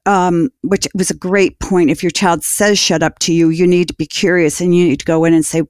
um, 0.07 0.51
which 0.63 0.89
was 0.95 1.11
a 1.11 1.15
great 1.15 1.59
point. 1.59 1.91
If 1.91 2.03
your 2.03 2.11
child 2.11 2.45
says 2.45 2.79
shut 2.79 3.03
up 3.03 3.19
to 3.21 3.33
you, 3.33 3.51
you 3.51 3.67
need 3.67 3.89
to 3.89 3.95
be 3.95 4.07
curious 4.07 4.61
and 4.61 4.75
you 4.75 4.87
need 4.87 5.01
to 5.01 5.05
go 5.05 5.25
in 5.25 5.35
and 5.35 5.45
say, 5.45 5.63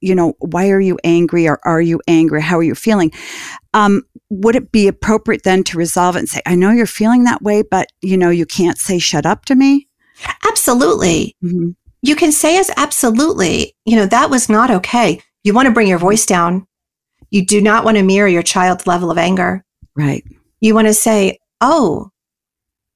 you 0.00 0.14
know, 0.14 0.34
why 0.38 0.70
are 0.70 0.80
you 0.80 0.98
angry 1.04 1.48
or 1.48 1.60
are 1.64 1.80
you 1.80 2.00
angry? 2.06 2.42
How 2.42 2.58
are 2.58 2.62
you 2.62 2.74
feeling? 2.74 3.10
Um, 3.72 4.02
would 4.30 4.56
it 4.56 4.72
be 4.72 4.88
appropriate 4.88 5.42
then 5.42 5.62
to 5.64 5.78
resolve 5.78 6.16
it 6.16 6.20
and 6.20 6.28
say, 6.28 6.40
I 6.46 6.54
know 6.54 6.70
you're 6.70 6.86
feeling 6.86 7.24
that 7.24 7.42
way, 7.42 7.62
but 7.62 7.88
you 8.02 8.16
know, 8.16 8.30
you 8.30 8.46
can't 8.46 8.78
say 8.78 8.98
shut 8.98 9.26
up 9.26 9.44
to 9.46 9.54
me? 9.54 9.86
Absolutely. 10.48 11.36
Mm-hmm. 11.42 11.70
You 12.02 12.16
can 12.16 12.32
say 12.32 12.58
as 12.58 12.70
absolutely, 12.76 13.74
you 13.84 13.96
know, 13.96 14.06
that 14.06 14.30
was 14.30 14.48
not 14.48 14.70
okay. 14.70 15.20
You 15.42 15.54
want 15.54 15.66
to 15.66 15.72
bring 15.72 15.88
your 15.88 15.98
voice 15.98 16.26
down. 16.26 16.66
You 17.30 17.44
do 17.44 17.60
not 17.60 17.84
want 17.84 17.96
to 17.96 18.02
mirror 18.02 18.28
your 18.28 18.42
child's 18.42 18.86
level 18.86 19.10
of 19.10 19.18
anger. 19.18 19.64
Right. 19.96 20.24
You 20.60 20.74
want 20.74 20.86
to 20.88 20.94
say, 20.94 21.38
oh, 21.60 22.10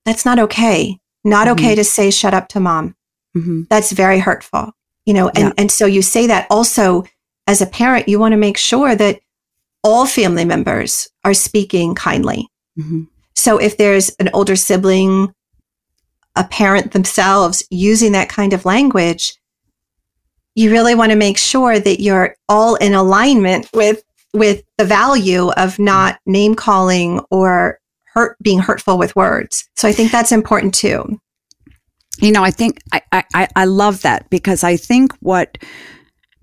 that's 0.04 0.24
not 0.24 0.38
okay. 0.38 0.98
Not 1.24 1.48
okay 1.48 1.72
Mhm. 1.72 1.76
to 1.76 1.84
say 1.84 2.10
shut 2.10 2.34
up 2.34 2.48
to 2.48 2.60
mom. 2.60 2.94
Mm-hmm. 3.36 3.62
That's 3.68 3.92
very 3.92 4.18
hurtful. 4.18 4.72
You 5.04 5.14
know, 5.14 5.28
and, 5.28 5.38
Yeah. 5.48 5.52
and 5.58 5.70
so 5.70 5.86
you 5.86 6.02
say 6.02 6.26
that 6.26 6.46
also 6.50 7.04
as 7.46 7.60
a 7.62 7.66
parent, 7.66 8.08
you 8.08 8.18
want 8.18 8.32
to 8.32 8.36
make 8.38 8.56
sure 8.58 8.94
that 8.94 9.20
all 9.84 10.06
family 10.06 10.44
members 10.44 11.08
are 11.24 11.34
speaking 11.34 11.94
kindly. 11.94 12.48
Mm-hmm. 12.78 13.02
So 13.36 13.58
if 13.58 13.76
there's 13.76 14.10
an 14.18 14.30
older 14.34 14.56
sibling, 14.56 15.32
a 16.36 16.44
parent 16.44 16.92
themselves 16.92 17.64
using 17.70 18.12
that 18.12 18.28
kind 18.28 18.52
of 18.52 18.64
language, 18.64 19.34
you 20.54 20.70
really 20.70 20.94
want 20.94 21.10
to 21.12 21.16
make 21.16 21.38
sure 21.38 21.78
that 21.78 22.00
you're 22.00 22.34
all 22.48 22.74
in 22.76 22.94
alignment 22.94 23.68
with 23.72 24.02
with 24.34 24.62
the 24.76 24.84
value 24.84 25.50
of 25.52 25.78
not 25.78 26.18
name 26.26 26.54
calling 26.54 27.20
or 27.30 27.78
hurt 28.12 28.36
being 28.42 28.58
hurtful 28.58 28.98
with 28.98 29.16
words. 29.16 29.68
So 29.76 29.88
I 29.88 29.92
think 29.92 30.12
that's 30.12 30.32
important 30.32 30.74
too. 30.74 31.18
You 32.20 32.32
know, 32.32 32.42
I 32.42 32.50
think 32.50 32.80
I, 32.92 33.00
I, 33.12 33.24
I- 33.34 33.48
I 33.56 33.64
love 33.64 34.02
that 34.02 34.28
because 34.28 34.64
I 34.64 34.76
think 34.76 35.12
what 35.20 35.56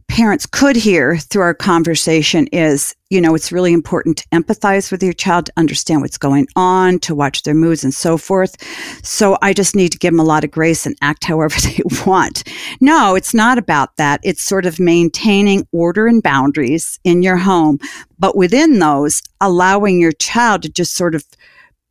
parents 0.08 0.46
could 0.46 0.76
hear 0.76 1.18
through 1.18 1.42
our 1.42 1.54
conversation 1.54 2.48
is, 2.48 2.96
you 3.10 3.20
know, 3.20 3.36
it's 3.36 3.52
really 3.52 3.74
important 3.74 4.18
to 4.18 4.28
empathize 4.30 4.92
with 4.92 5.04
your 5.04 5.14
child, 5.14 5.48
to 5.48 5.54
understand 5.58 6.02
what's 6.02 6.18
going 6.18 6.48
on, 6.56 7.00
to 7.00 7.16
watch 7.16 7.44
their 7.44 7.54
moods 7.54 7.84
and 7.84 7.94
so 7.94 8.18
forth. 8.18 8.56
So 9.04 9.38
I 9.42 9.54
just 9.54 9.76
need 9.76 9.92
to 9.92 9.98
give 9.98 10.14
them 10.14 10.20
a 10.20 10.24
lot 10.24 10.44
of 10.44 10.52
grace 10.52 10.86
and 10.86 10.96
act 11.02 11.26
however 11.26 11.56
they 11.62 11.82
want. 12.06 12.44
No, 12.80 13.16
it's 13.16 13.34
not 13.34 13.58
about 13.58 13.98
that. 13.98 14.20
It's 14.24 14.44
sort 14.44 14.66
of 14.66 14.80
maintaining 14.80 15.68
order 15.72 16.08
and 16.08 16.22
boundaries 16.24 17.00
in 17.04 17.24
your 17.24 17.38
home, 17.38 17.80
but 18.20 18.38
within 18.38 18.80
those, 18.80 19.22
allowing 19.42 20.00
your 20.00 20.14
child 20.14 20.62
to 20.64 20.70
just 20.70 20.96
sort 20.96 21.16
of 21.16 21.26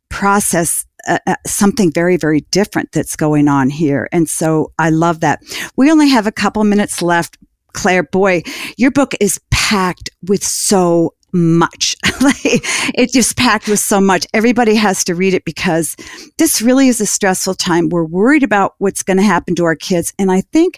process 0.09 0.85
uh, 1.07 1.19
uh, 1.27 1.35
something 1.45 1.91
very, 1.91 2.17
very 2.17 2.41
different 2.49 2.91
that's 2.91 3.15
going 3.15 3.47
on 3.47 3.69
here. 3.69 4.09
And 4.11 4.27
so 4.27 4.71
I 4.79 4.89
love 4.89 5.19
that. 5.19 5.39
We 5.75 5.91
only 5.91 6.09
have 6.09 6.25
a 6.25 6.31
couple 6.31 6.63
minutes 6.63 7.01
left. 7.01 7.37
Claire, 7.75 8.03
boy, 8.03 8.41
your 8.77 8.91
book 8.91 9.13
is 9.19 9.39
packed 9.51 10.09
with 10.27 10.43
so 10.43 11.13
much. 11.33 11.95
it's 12.03 13.13
just 13.13 13.37
packed 13.37 13.67
with 13.67 13.79
so 13.79 13.99
much. 13.99 14.25
Everybody 14.33 14.73
has 14.75 15.03
to 15.03 15.15
read 15.15 15.33
it 15.33 15.45
because 15.45 15.95
this 16.37 16.61
really 16.61 16.87
is 16.87 17.01
a 17.01 17.05
stressful 17.05 17.55
time. 17.55 17.89
We're 17.89 18.05
worried 18.05 18.43
about 18.43 18.75
what's 18.77 19.03
going 19.03 19.17
to 19.17 19.23
happen 19.23 19.53
to 19.55 19.65
our 19.65 19.75
kids. 19.75 20.13
And 20.17 20.31
I 20.31 20.41
think, 20.41 20.77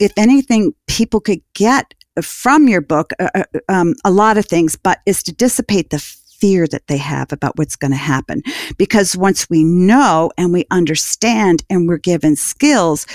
if 0.00 0.12
anything, 0.16 0.72
people 0.88 1.20
could 1.20 1.40
get 1.54 1.94
from 2.20 2.68
your 2.68 2.82
book 2.82 3.12
uh, 3.18 3.30
uh 3.34 3.44
um, 3.68 3.94
a 4.04 4.10
lot 4.10 4.36
of 4.36 4.44
things, 4.44 4.76
but 4.76 4.98
is 5.06 5.22
to 5.22 5.32
dissipate 5.32 5.90
the 5.90 6.00
fear 6.42 6.66
that 6.66 6.88
they 6.88 6.96
have 6.96 7.32
about 7.32 7.56
what's 7.56 7.76
going 7.76 7.92
to 7.92 7.96
happen. 7.96 8.42
Because 8.76 9.16
once 9.16 9.48
we 9.48 9.62
know 9.62 10.32
and 10.36 10.52
we 10.52 10.66
understand 10.72 11.62
and 11.70 11.86
we're 11.86 11.98
given 11.98 12.34
skills, 12.34 13.06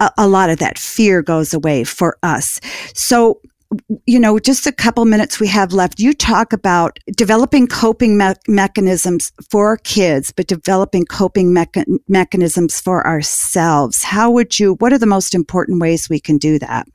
a, 0.00 0.10
a 0.18 0.28
lot 0.28 0.50
of 0.50 0.58
that 0.58 0.78
fear 0.78 1.22
goes 1.22 1.54
away 1.54 1.84
for 1.84 2.16
us. 2.22 2.60
So, 2.94 3.40
you 4.04 4.18
know, 4.18 4.40
just 4.40 4.66
a 4.66 4.72
couple 4.72 5.04
minutes 5.04 5.38
we 5.38 5.46
have 5.46 5.72
left. 5.72 6.00
You 6.00 6.12
talk 6.12 6.52
about 6.52 6.98
developing 7.16 7.68
coping 7.68 8.18
me- 8.18 8.34
mechanisms 8.48 9.30
for 9.48 9.76
kids, 9.76 10.32
but 10.32 10.48
developing 10.48 11.04
coping 11.04 11.54
mecha- 11.54 11.98
mechanisms 12.08 12.80
for 12.80 13.06
ourselves. 13.06 14.02
How 14.02 14.30
would 14.30 14.58
you, 14.58 14.74
what 14.74 14.92
are 14.92 14.98
the 14.98 15.06
most 15.06 15.34
important 15.34 15.80
ways 15.80 16.10
we 16.10 16.18
can 16.18 16.36
do 16.36 16.58
that? 16.58 16.88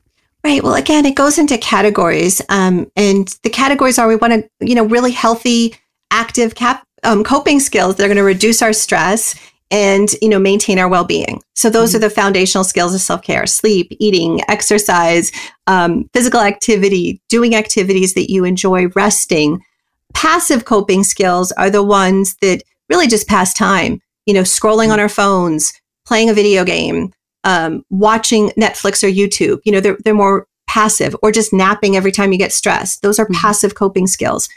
Right. 0.44 0.62
Well, 0.62 0.74
again, 0.74 1.06
it 1.06 1.16
goes 1.16 1.38
into 1.38 1.58
categories, 1.58 2.40
um, 2.50 2.88
and 2.94 3.26
the 3.42 3.50
categories 3.50 3.98
are 3.98 4.06
we 4.06 4.14
want 4.14 4.32
to, 4.32 4.48
you 4.60 4.76
know, 4.76 4.84
really 4.84 5.10
healthy, 5.10 5.74
active 6.12 6.54
cap, 6.54 6.84
um, 7.02 7.24
coping 7.24 7.58
skills 7.58 7.96
that 7.96 8.04
are 8.04 8.06
going 8.06 8.16
to 8.16 8.22
reduce 8.22 8.62
our 8.62 8.72
stress 8.72 9.34
and 9.70 10.10
you 10.22 10.28
know 10.28 10.38
maintain 10.38 10.78
our 10.78 10.88
well-being 10.88 11.42
so 11.54 11.68
those 11.68 11.90
mm-hmm. 11.90 11.96
are 11.96 12.08
the 12.08 12.10
foundational 12.10 12.64
skills 12.64 12.94
of 12.94 13.00
self-care 13.00 13.46
sleep 13.46 13.88
eating 13.98 14.40
exercise 14.48 15.32
um, 15.66 16.08
physical 16.12 16.40
activity 16.40 17.20
doing 17.28 17.54
activities 17.54 18.14
that 18.14 18.30
you 18.30 18.44
enjoy 18.44 18.86
resting 18.88 19.60
passive 20.14 20.64
coping 20.64 21.02
skills 21.02 21.50
are 21.52 21.70
the 21.70 21.82
ones 21.82 22.36
that 22.40 22.62
really 22.88 23.08
just 23.08 23.26
pass 23.26 23.52
time 23.52 24.00
you 24.24 24.34
know 24.34 24.42
scrolling 24.42 24.84
mm-hmm. 24.84 24.92
on 24.92 25.00
our 25.00 25.08
phones 25.08 25.72
playing 26.04 26.30
a 26.30 26.34
video 26.34 26.64
game 26.64 27.12
um, 27.46 27.84
watching 27.90 28.48
Netflix 28.50 29.02
or 29.02 29.06
YouTube. 29.06 29.60
You 29.64 29.72
know, 29.72 29.80
they're, 29.80 29.96
they're 30.04 30.12
more 30.12 30.46
passive 30.66 31.16
or 31.22 31.32
just 31.32 31.52
napping 31.52 31.96
every 31.96 32.12
time 32.12 32.32
you 32.32 32.38
get 32.38 32.52
stressed. 32.52 33.00
Those 33.00 33.18
are 33.18 33.24
mm-hmm. 33.24 33.40
passive 33.40 33.74
coping 33.74 34.06
skills. 34.06 34.48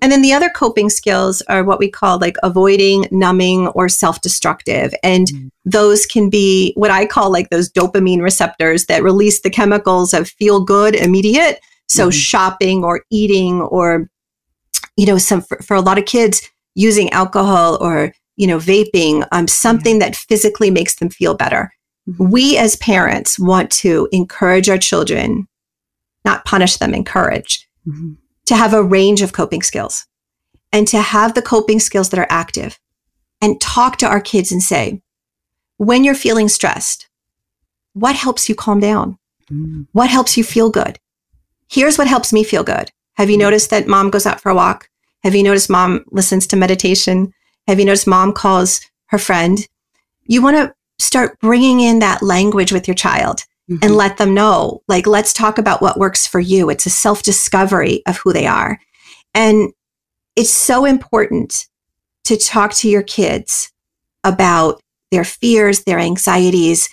And 0.00 0.12
then 0.12 0.22
the 0.22 0.32
other 0.32 0.48
coping 0.48 0.90
skills 0.90 1.42
are 1.42 1.64
what 1.64 1.78
we 1.78 1.90
call 1.90 2.18
like 2.18 2.36
avoiding, 2.42 3.06
numbing, 3.10 3.68
or 3.68 3.88
self 3.88 4.20
destructive. 4.20 4.94
And 5.02 5.26
mm-hmm. 5.26 5.48
those 5.64 6.06
can 6.06 6.30
be 6.30 6.72
what 6.76 6.90
I 6.90 7.06
call 7.06 7.32
like 7.32 7.50
those 7.50 7.70
dopamine 7.70 8.22
receptors 8.22 8.86
that 8.86 9.02
release 9.02 9.40
the 9.40 9.50
chemicals 9.50 10.14
of 10.14 10.28
feel 10.28 10.60
good, 10.64 10.94
immediate. 10.94 11.60
So 11.88 12.04
mm-hmm. 12.04 12.10
shopping 12.10 12.84
or 12.84 13.04
eating 13.10 13.60
or, 13.60 14.08
you 14.96 15.06
know, 15.06 15.18
some 15.18 15.42
for, 15.42 15.58
for, 15.58 15.74
a 15.74 15.80
lot 15.80 15.98
of 15.98 16.04
kids 16.04 16.48
using 16.74 17.10
alcohol 17.10 17.78
or, 17.80 18.12
you 18.36 18.46
know, 18.46 18.58
vaping, 18.58 19.26
um, 19.32 19.48
something 19.48 19.98
that 19.98 20.14
physically 20.14 20.70
makes 20.70 20.96
them 20.96 21.08
feel 21.08 21.34
better. 21.34 21.72
Mm-hmm. 22.08 22.30
We 22.30 22.56
as 22.56 22.76
parents 22.76 23.38
want 23.38 23.70
to 23.72 24.08
encourage 24.12 24.68
our 24.68 24.78
children, 24.78 25.48
not 26.24 26.44
punish 26.44 26.76
them, 26.76 26.94
encourage, 26.94 27.68
mm-hmm. 27.86 28.12
To 28.48 28.56
have 28.56 28.72
a 28.72 28.82
range 28.82 29.20
of 29.20 29.34
coping 29.34 29.62
skills 29.62 30.06
and 30.72 30.88
to 30.88 31.02
have 31.02 31.34
the 31.34 31.42
coping 31.42 31.78
skills 31.78 32.08
that 32.08 32.18
are 32.18 32.26
active 32.30 32.78
and 33.42 33.60
talk 33.60 33.98
to 33.98 34.06
our 34.06 34.22
kids 34.22 34.50
and 34.50 34.62
say, 34.62 35.02
when 35.76 36.02
you're 36.02 36.14
feeling 36.14 36.48
stressed, 36.48 37.08
what 37.92 38.16
helps 38.16 38.48
you 38.48 38.54
calm 38.54 38.80
down? 38.80 39.18
Mm-hmm. 39.52 39.82
What 39.92 40.08
helps 40.08 40.38
you 40.38 40.44
feel 40.44 40.70
good? 40.70 40.98
Here's 41.68 41.98
what 41.98 42.06
helps 42.06 42.32
me 42.32 42.42
feel 42.42 42.64
good. 42.64 42.90
Have 43.16 43.28
you 43.28 43.34
mm-hmm. 43.34 43.42
noticed 43.42 43.68
that 43.68 43.86
mom 43.86 44.08
goes 44.08 44.24
out 44.24 44.40
for 44.40 44.48
a 44.48 44.54
walk? 44.54 44.88
Have 45.24 45.34
you 45.34 45.42
noticed 45.42 45.68
mom 45.68 46.06
listens 46.10 46.46
to 46.46 46.56
meditation? 46.56 47.34
Have 47.66 47.78
you 47.78 47.84
noticed 47.84 48.06
mom 48.06 48.32
calls 48.32 48.80
her 49.08 49.18
friend? 49.18 49.58
You 50.24 50.40
want 50.40 50.56
to 50.56 50.74
start 50.98 51.38
bringing 51.40 51.80
in 51.80 51.98
that 51.98 52.22
language 52.22 52.72
with 52.72 52.88
your 52.88 52.94
child 52.94 53.44
mm-hmm. 53.68 53.82
and 53.82 53.96
let 53.96 54.16
them 54.16 54.34
know, 54.34 54.82
like, 54.88 55.06
let's 55.06 55.32
talk 55.32 55.58
about 55.58 55.82
what 55.82 55.98
works 55.98 56.26
for 56.26 56.40
you. 56.40 56.70
It's 56.70 56.86
a 56.86 56.90
self 56.90 57.22
discovery 57.22 58.02
of 58.06 58.16
who 58.18 58.32
they 58.32 58.46
are. 58.46 58.80
And 59.34 59.72
it's 60.36 60.50
so 60.50 60.84
important 60.84 61.66
to 62.24 62.36
talk 62.36 62.72
to 62.74 62.88
your 62.88 63.02
kids 63.02 63.72
about 64.24 64.80
their 65.10 65.24
fears, 65.24 65.84
their 65.84 65.98
anxieties, 65.98 66.88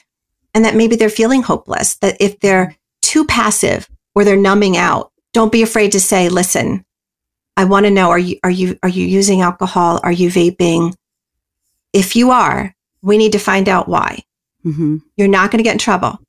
and 0.53 0.63
that 0.65 0.75
maybe 0.75 0.95
they're 0.95 1.09
feeling 1.09 1.41
hopeless. 1.41 1.95
That 1.97 2.17
if 2.19 2.39
they're 2.39 2.75
too 3.01 3.25
passive 3.25 3.89
or 4.13 4.23
they're 4.23 4.37
numbing 4.37 4.77
out, 4.77 5.11
don't 5.33 5.51
be 5.51 5.61
afraid 5.61 5.91
to 5.91 5.99
say, 5.99 6.29
listen, 6.29 6.85
I 7.57 7.65
want 7.65 7.85
to 7.85 7.91
know, 7.91 8.09
are 8.09 8.19
you, 8.19 8.39
are 8.43 8.49
you, 8.49 8.77
are 8.83 8.89
you 8.89 9.05
using 9.05 9.41
alcohol? 9.41 9.99
Are 10.03 10.11
you 10.11 10.29
vaping? 10.29 10.93
If 11.93 12.15
you 12.15 12.31
are, 12.31 12.73
we 13.01 13.17
need 13.17 13.33
to 13.33 13.39
find 13.39 13.69
out 13.69 13.87
why. 13.87 14.23
Mm-hmm. 14.65 14.97
You're 15.15 15.27
not 15.27 15.51
going 15.51 15.59
to 15.59 15.63
get 15.63 15.73
in 15.73 15.79
trouble. 15.79 16.19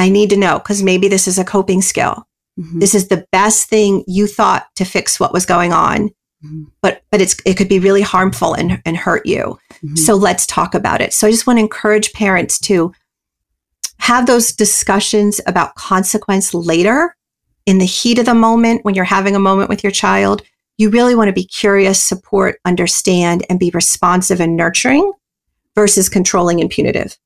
I 0.00 0.08
need 0.08 0.30
to 0.30 0.36
know 0.36 0.58
because 0.58 0.82
maybe 0.82 1.08
this 1.08 1.28
is 1.28 1.38
a 1.38 1.44
coping 1.44 1.82
skill. 1.82 2.26
Mm-hmm. 2.58 2.78
This 2.78 2.94
is 2.94 3.08
the 3.08 3.26
best 3.32 3.68
thing 3.68 4.04
you 4.06 4.26
thought 4.26 4.66
to 4.76 4.84
fix 4.84 5.20
what 5.20 5.32
was 5.32 5.46
going 5.46 5.72
on, 5.72 6.08
mm-hmm. 6.44 6.64
but 6.82 7.02
but 7.10 7.20
it's 7.20 7.36
it 7.44 7.56
could 7.56 7.68
be 7.68 7.78
really 7.78 8.02
harmful 8.02 8.54
and 8.54 8.80
and 8.84 8.96
hurt 8.96 9.26
you. 9.26 9.58
Mm-hmm. 9.74 9.96
So 9.96 10.14
let's 10.14 10.46
talk 10.46 10.74
about 10.74 11.00
it. 11.00 11.12
So 11.12 11.26
I 11.26 11.30
just 11.30 11.46
want 11.46 11.58
to 11.58 11.62
encourage 11.62 12.12
parents 12.12 12.58
to 12.60 12.92
have 13.98 14.26
those 14.26 14.52
discussions 14.52 15.40
about 15.46 15.74
consequence 15.74 16.54
later 16.54 17.14
in 17.66 17.78
the 17.78 17.84
heat 17.84 18.18
of 18.18 18.26
the 18.26 18.34
moment 18.34 18.84
when 18.84 18.94
you're 18.94 19.04
having 19.04 19.36
a 19.36 19.40
moment 19.40 19.68
with 19.68 19.84
your 19.84 19.92
child. 19.92 20.42
You 20.78 20.88
really 20.88 21.14
want 21.14 21.28
to 21.28 21.34
be 21.34 21.44
curious, 21.44 22.00
support, 22.00 22.58
understand, 22.64 23.44
and 23.50 23.60
be 23.60 23.70
responsive 23.74 24.40
and 24.40 24.56
nurturing 24.56 25.12
versus 25.74 26.08
controlling 26.08 26.60
and 26.62 26.70
punitive. 26.70 27.18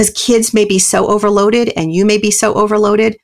Because 0.00 0.14
kids 0.16 0.54
may 0.54 0.64
be 0.64 0.78
so 0.78 1.08
overloaded 1.08 1.74
and 1.76 1.92
you 1.92 2.06
may 2.06 2.16
be 2.16 2.30
so 2.30 2.54
overloaded 2.54 3.18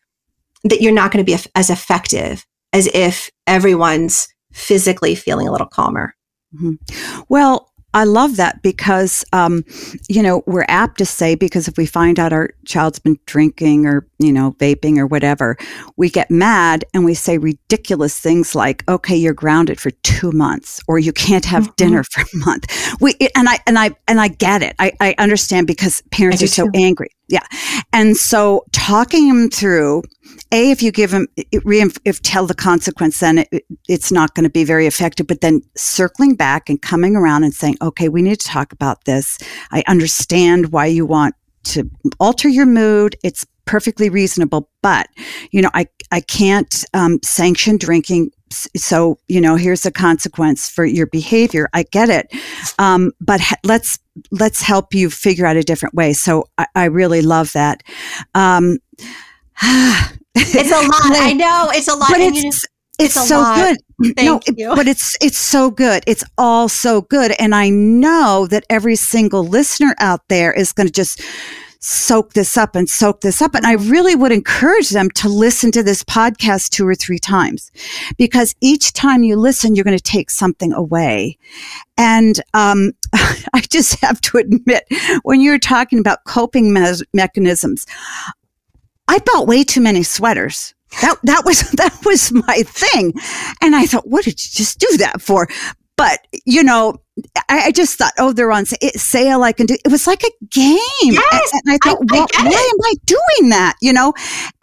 that 0.62 0.82
you're 0.82 0.92
not 0.92 1.10
going 1.10 1.24
to 1.24 1.32
be 1.32 1.42
as 1.54 1.70
effective 1.70 2.44
as 2.74 2.86
if 2.88 3.30
everyone's 3.46 4.28
physically 4.52 5.14
feeling 5.14 5.48
a 5.48 5.52
little 5.52 5.68
calmer. 5.68 6.14
Mm-hmm. 6.54 7.22
Well, 7.30 7.72
I 7.97 8.05
love 8.05 8.36
that 8.36 8.61
because, 8.61 9.24
um, 9.32 9.64
you 10.07 10.22
know, 10.22 10.42
we're 10.47 10.66
apt 10.68 10.99
to 10.99 11.07
say 11.07 11.34
because 11.34 11.66
if 11.66 11.78
we 11.78 11.86
find 11.86 12.20
out 12.20 12.30
our 12.30 12.51
child's 12.66 12.99
been 12.99 13.18
drinking 13.24 13.86
or, 13.86 14.07
you 14.18 14.34
know, 14.34 14.55
vaping 14.59 14.99
or 14.99 15.07
whatever, 15.07 15.57
we 15.97 16.11
get 16.11 16.30
mad 16.30 16.84
and 16.92 17.07
we 17.07 17.14
say 17.14 17.38
ridiculous 17.38 18.20
things 18.20 18.55
like, 18.55 18.86
okay, 18.86 19.16
you're 19.16 19.32
grounded 19.32 19.80
for 19.80 19.92
two 20.03 20.30
months 20.30 20.78
or 20.86 20.99
you 20.99 21.11
can't 21.11 21.47
have 21.47 21.62
mm-hmm. 21.62 21.72
dinner 21.76 22.05
for 22.12 22.20
a 22.20 22.36
month. 22.44 22.66
We, 23.01 23.14
and 23.34 23.49
I, 23.49 23.61
and 23.66 23.78
I, 23.78 23.92
and 24.07 24.20
I 24.20 24.28
get 24.28 24.62
it. 24.62 24.76
I, 24.78 24.92
I 25.01 25.14
understand 25.16 25.66
because 25.66 26.03
parents 26.11 26.42
are 26.42 26.49
so 26.49 26.64
too. 26.66 26.72
angry. 26.74 27.09
Yeah. 27.28 27.47
And 27.94 28.14
so 28.14 28.66
talking 28.72 29.28
them 29.28 29.49
through, 29.49 30.03
a, 30.53 30.70
if 30.70 30.82
you 30.82 30.92
give 30.92 31.11
them, 31.11 31.26
if 31.36 32.22
tell 32.22 32.47
the 32.47 32.55
consequence, 32.55 33.20
then 33.20 33.38
it, 33.38 33.66
it's 33.88 34.12
not 34.12 34.34
going 34.34 34.44
to 34.44 34.51
be 34.51 34.64
very 34.64 34.86
effective. 34.86 35.26
But 35.26 35.40
then 35.40 35.62
circling 35.76 36.34
back 36.34 36.68
and 36.68 36.80
coming 36.80 37.16
around 37.16 37.44
and 37.44 37.53
saying, 37.53 37.76
okay, 37.82 38.09
we 38.09 38.22
need 38.22 38.40
to 38.40 38.47
talk 38.47 38.72
about 38.72 39.05
this. 39.05 39.38
I 39.72 39.82
understand 39.88 40.72
why 40.72 40.86
you 40.86 41.05
want 41.05 41.34
to 41.64 41.90
alter 42.20 42.49
your 42.49 42.66
mood. 42.66 43.16
It's 43.24 43.44
perfectly 43.64 44.09
reasonable, 44.09 44.70
but 44.82 45.09
you 45.51 45.61
know, 45.61 45.70
I 45.74 45.86
I 46.12 46.20
can't 46.20 46.84
um, 46.94 47.18
sanction 47.22 47.76
drinking. 47.76 48.30
So 48.76 49.18
you 49.26 49.40
know, 49.40 49.57
here's 49.57 49.84
a 49.84 49.90
consequence 49.90 50.68
for 50.68 50.84
your 50.84 51.07
behavior. 51.07 51.68
I 51.74 51.82
get 51.82 52.09
it, 52.09 52.32
um, 52.78 53.12
but 53.20 53.40
ha- 53.40 53.57
let's 53.64 53.99
let's 54.30 54.62
help 54.62 54.94
you 54.94 55.11
figure 55.11 55.44
out 55.44 55.57
a 55.57 55.62
different 55.62 55.94
way. 55.94 56.12
So 56.12 56.49
I, 56.57 56.66
I 56.74 56.84
really 56.84 57.22
love 57.22 57.53
that. 57.53 57.82
Um, 58.34 58.78
it's 59.62 60.70
a 60.70 60.86
lot. 60.86 61.16
I 61.16 61.32
know 61.32 61.70
it's 61.72 61.88
a 61.88 61.94
lot. 61.94 62.09
But 62.11 62.20
it's, 62.20 62.44
it's, 62.44 62.66
it's 62.98 63.28
so 63.28 63.38
lot. 63.40 63.57
good. 63.57 64.14
Thank 64.16 64.26
no, 64.26 64.40
you. 64.57 64.72
It, 64.72 64.76
but 64.76 64.86
it's 64.86 65.16
it's 65.20 65.38
so 65.38 65.70
good. 65.70 66.02
It's 66.07 66.24
all 66.36 66.68
so 66.68 67.02
good, 67.02 67.32
and 67.38 67.54
I 67.54 67.70
know 67.70 68.46
that 68.50 68.64
every 68.70 68.96
single 68.96 69.44
listener 69.44 69.94
out 69.98 70.20
there 70.28 70.52
is 70.52 70.72
going 70.72 70.86
to 70.86 70.92
just 70.92 71.22
soak 71.86 72.32
this 72.32 72.57
up 72.57 72.74
and 72.74 72.88
soak 72.88 73.20
this 73.20 73.40
up. 73.40 73.54
And 73.54 73.64
I 73.64 73.74
really 73.74 74.16
would 74.16 74.32
encourage 74.32 74.90
them 74.90 75.09
to 75.12 75.28
listen 75.28 75.70
to 75.72 75.82
this 75.82 76.02
podcast 76.02 76.70
two 76.70 76.86
or 76.86 76.96
three 76.96 77.18
times 77.18 77.70
because 78.18 78.54
each 78.61 78.92
time 78.92 79.22
you 79.22 79.36
listen, 79.36 79.74
you're 79.74 79.84
going 79.84 79.96
to 79.96 80.02
take 80.02 80.30
something 80.30 80.72
away. 80.72 81.38
And 81.96 82.40
um, 82.54 82.92
I 83.14 83.61
just 83.70 84.00
have 84.00 84.20
to 84.22 84.38
admit, 84.38 84.84
when 85.22 85.40
you're 85.40 85.61
talking 85.61 85.98
about 86.00 86.24
coping 86.24 86.72
me- 86.72 87.04
mechanisms, 87.12 87.86
I 89.09 89.18
bought 89.18 89.46
way 89.46 89.64
too 89.64 89.80
many 89.80 90.02
sweaters. 90.02 90.74
That 91.02 91.18
that 91.24 91.44
was 91.44 91.70
that 91.72 91.98
was 92.04 92.32
my 92.32 92.62
thing, 92.62 93.14
and 93.61 93.74
I 93.74 93.86
thought, 93.86 94.09
what 94.09 94.24
did 94.24 94.32
you 94.44 94.50
just 94.52 94.78
do 94.78 94.96
that 94.98 95.20
for? 95.20 95.48
But 95.96 96.20
you 96.44 96.62
know, 96.62 97.00
I, 97.48 97.66
I 97.66 97.70
just 97.72 97.98
thought, 97.98 98.12
oh, 98.18 98.32
they're 98.32 98.52
on 98.52 98.66
sale. 98.66 99.42
I 99.42 99.52
can 99.52 99.66
do. 99.66 99.76
It 99.84 99.90
was 99.90 100.07
like 100.07 100.22
a 100.22 100.30
game, 100.50 100.78
yes, 101.00 101.52
and, 101.52 101.62
and 101.64 101.74
I 101.74 101.78
thought, 101.82 101.98
I, 102.02 102.14
well, 102.14 102.26
I 102.34 102.44
why 102.44 102.70
am 102.72 102.80
I 102.84 102.94
doing 103.07 103.50
that? 103.50 103.76
You 103.80 103.92
know, 103.92 104.12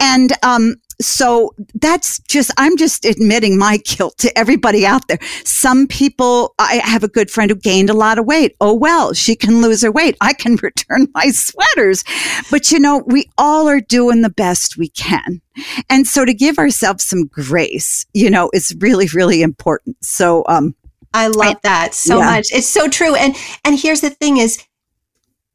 and 0.00 0.32
um, 0.42 0.76
so 1.04 1.54
that's 1.74 2.18
just 2.20 2.50
i'm 2.56 2.76
just 2.76 3.04
admitting 3.04 3.58
my 3.58 3.76
guilt 3.84 4.16
to 4.18 4.36
everybody 4.38 4.86
out 4.86 5.06
there. 5.08 5.18
Some 5.44 5.86
people 5.86 6.54
i 6.58 6.80
have 6.84 7.04
a 7.04 7.08
good 7.08 7.30
friend 7.30 7.50
who 7.50 7.56
gained 7.56 7.90
a 7.90 7.94
lot 7.94 8.18
of 8.18 8.26
weight. 8.26 8.56
Oh 8.60 8.74
well 8.74 9.12
she 9.12 9.36
can 9.36 9.60
lose 9.60 9.82
her 9.82 9.92
weight. 9.92 10.16
I 10.20 10.32
can 10.32 10.56
return 10.62 11.08
my 11.14 11.30
sweaters. 11.30 12.04
But 12.50 12.70
you 12.70 12.78
know 12.78 13.02
we 13.06 13.30
all 13.38 13.68
are 13.68 13.80
doing 13.80 14.22
the 14.22 14.30
best 14.30 14.76
we 14.76 14.88
can. 14.88 15.40
And 15.88 16.06
so 16.06 16.24
to 16.24 16.34
give 16.34 16.58
ourselves 16.58 17.04
some 17.04 17.26
grace 17.26 18.06
you 18.14 18.30
know 18.30 18.50
is 18.52 18.74
really 18.80 19.08
really 19.08 19.42
important. 19.42 19.96
So 20.02 20.44
um 20.48 20.74
i 21.12 21.28
love 21.28 21.56
that 21.62 21.94
so 21.94 22.18
yeah. 22.18 22.26
much. 22.26 22.48
It's 22.52 22.68
so 22.68 22.88
true. 22.88 23.14
And 23.14 23.36
and 23.64 23.78
here's 23.78 24.00
the 24.00 24.10
thing 24.10 24.38
is 24.38 24.64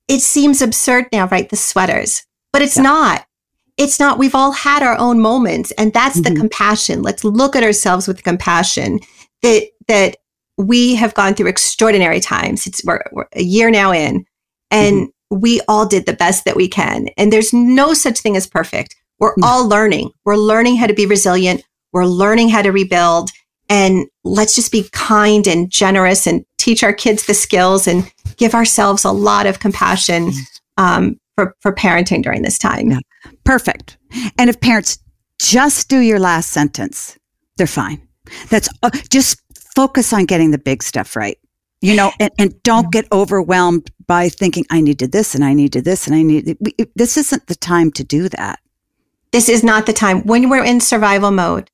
it 0.08 0.22
seems 0.22 0.62
absurd 0.62 1.06
now 1.12 1.28
right 1.28 1.48
the 1.48 1.56
sweaters. 1.56 2.26
But 2.52 2.64
it's 2.64 2.78
yeah. 2.78 2.84
not 2.84 3.26
it's 3.80 4.00
not 4.00 4.20
we've 4.20 4.36
all 4.36 4.52
had 4.52 4.84
our 4.84 4.98
own 5.00 5.20
moments 5.20 5.72
and 5.72 5.94
that's 5.94 6.20
mm-hmm. 6.20 6.34
the 6.34 6.40
compassion 6.40 7.02
let's 7.02 7.24
look 7.24 7.56
at 7.56 7.64
ourselves 7.64 8.08
with 8.08 8.24
compassion 8.24 9.00
that 9.42 9.64
that 9.88 10.18
we 10.58 10.94
have 10.96 11.14
gone 11.14 11.34
through 11.34 11.48
extraordinary 11.48 12.20
times 12.20 12.68
it's 12.68 12.84
we're, 12.84 13.02
we're 13.12 13.28
a 13.34 13.42
year 13.42 13.72
now 13.72 13.92
in 13.92 14.26
and 14.70 15.08
mm-hmm. 15.08 15.40
we 15.40 15.62
all 15.68 15.88
did 15.88 16.06
the 16.06 16.14
best 16.14 16.46
that 16.46 16.56
we 16.56 16.68
can 16.68 17.08
and 17.18 17.34
there's 17.34 17.54
no 17.54 17.94
such 17.94 18.20
thing 18.20 18.36
as 18.36 18.46
perfect 18.46 18.96
we're 19.20 19.32
mm-hmm. 19.32 19.44
all 19.44 19.68
learning 19.68 20.12
we're 20.26 20.36
learning 20.36 20.76
how 20.76 20.86
to 20.86 20.94
be 20.94 21.06
resilient 21.06 21.64
we're 21.94 22.06
learning 22.06 22.50
how 22.50 22.62
to 22.62 22.72
rebuild 22.72 23.32
and 23.70 24.08
let's 24.24 24.56
just 24.56 24.72
be 24.72 24.90
kind 24.92 25.48
and 25.48 25.70
generous 25.70 26.26
and 26.28 26.44
teach 26.58 26.84
our 26.84 26.94
kids 26.94 27.26
the 27.26 27.34
skills 27.34 27.88
and 27.88 28.12
give 28.38 28.56
ourselves 28.56 29.06
a 29.06 29.12
lot 29.12 29.46
of 29.46 29.60
compassion 29.60 30.30
mm-hmm. 30.30 30.84
um, 30.84 31.20
for, 31.36 31.56
for 31.62 31.74
parenting 31.74 32.24
during 32.24 32.42
this 32.42 32.58
time. 32.58 32.92
Yeah. 32.92 33.00
Perfect. 33.44 33.98
And 34.38 34.50
if 34.50 34.60
parents 34.60 35.00
just 35.40 35.90
do 35.90 36.00
your 36.00 36.20
last 36.20 36.50
sentence, 36.50 37.18
they're 37.58 37.68
fine. 37.68 38.08
That's 38.50 38.70
uh, 38.84 38.92
just 39.10 39.42
focus 39.76 40.14
on 40.14 40.26
getting 40.26 40.52
the 40.52 40.58
big 40.58 40.84
stuff 40.84 41.16
right. 41.16 41.38
You 41.82 41.96
know, 41.96 42.12
and, 42.20 42.32
and 42.38 42.62
don't 42.64 42.92
get 42.92 43.10
overwhelmed 43.10 43.90
by 44.06 44.28
thinking 44.28 44.66
I 44.70 44.82
needed 44.82 45.14
this 45.14 45.34
and 45.34 45.46
I 45.46 45.54
needed 45.54 45.86
this 45.86 46.08
and 46.08 46.16
I 46.16 46.24
need 46.24 46.58
this 46.96 47.16
isn't 47.16 47.48
the 47.48 47.56
time 47.56 47.90
to 47.92 48.04
do 48.04 48.28
that. 48.30 48.60
This 49.32 49.48
is 49.48 49.64
not 49.64 49.86
the 49.86 49.94
time 49.94 50.26
when 50.26 50.50
we're 50.50 50.66
in 50.66 50.82
survival 50.82 51.32
mode. 51.32 51.72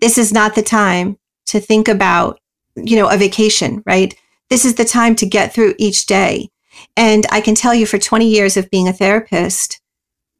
This 0.00 0.18
is 0.18 0.30
not 0.30 0.54
the 0.54 0.62
time 0.62 1.16
to 1.46 1.58
think 1.58 1.88
about, 1.88 2.38
you 2.76 2.96
know, 2.96 3.08
a 3.08 3.16
vacation, 3.16 3.82
right? 3.86 4.14
This 4.50 4.66
is 4.66 4.74
the 4.74 4.84
time 4.84 5.16
to 5.16 5.26
get 5.26 5.54
through 5.54 5.74
each 5.78 6.04
day 6.04 6.50
and 6.96 7.26
I 7.30 7.40
can 7.40 7.54
tell 7.54 7.74
you 7.74 7.86
for 7.86 7.98
20 7.98 8.26
years 8.28 8.56
of 8.56 8.70
being 8.70 8.88
a 8.88 8.92
therapist, 8.92 9.80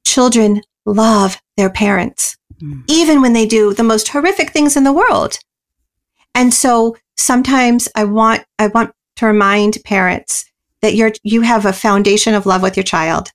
children 0.04 0.62
love 0.86 1.40
their 1.56 1.70
parents, 1.70 2.36
mm. 2.60 2.82
even 2.88 3.22
when 3.22 3.32
they 3.32 3.46
do 3.46 3.74
the 3.74 3.82
most 3.82 4.08
horrific 4.08 4.50
things 4.50 4.76
in 4.76 4.84
the 4.84 4.92
world. 4.92 5.38
And 6.34 6.52
so 6.52 6.96
sometimes 7.16 7.88
I 7.94 8.04
want, 8.04 8.44
I 8.58 8.68
want 8.68 8.92
to 9.16 9.26
remind 9.26 9.78
parents 9.84 10.44
that 10.82 10.94
you're, 10.94 11.12
you 11.22 11.42
have 11.42 11.64
a 11.64 11.72
foundation 11.72 12.34
of 12.34 12.46
love 12.46 12.62
with 12.62 12.76
your 12.76 12.84
child. 12.84 13.30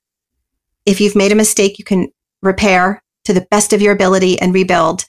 If 0.86 1.00
you've 1.00 1.16
made 1.16 1.32
a 1.32 1.36
mistake, 1.36 1.78
you 1.78 1.84
can 1.84 2.08
repair 2.42 3.02
to 3.24 3.32
the 3.32 3.46
best 3.50 3.72
of 3.72 3.82
your 3.82 3.92
ability 3.92 4.40
and 4.40 4.54
rebuild 4.54 5.04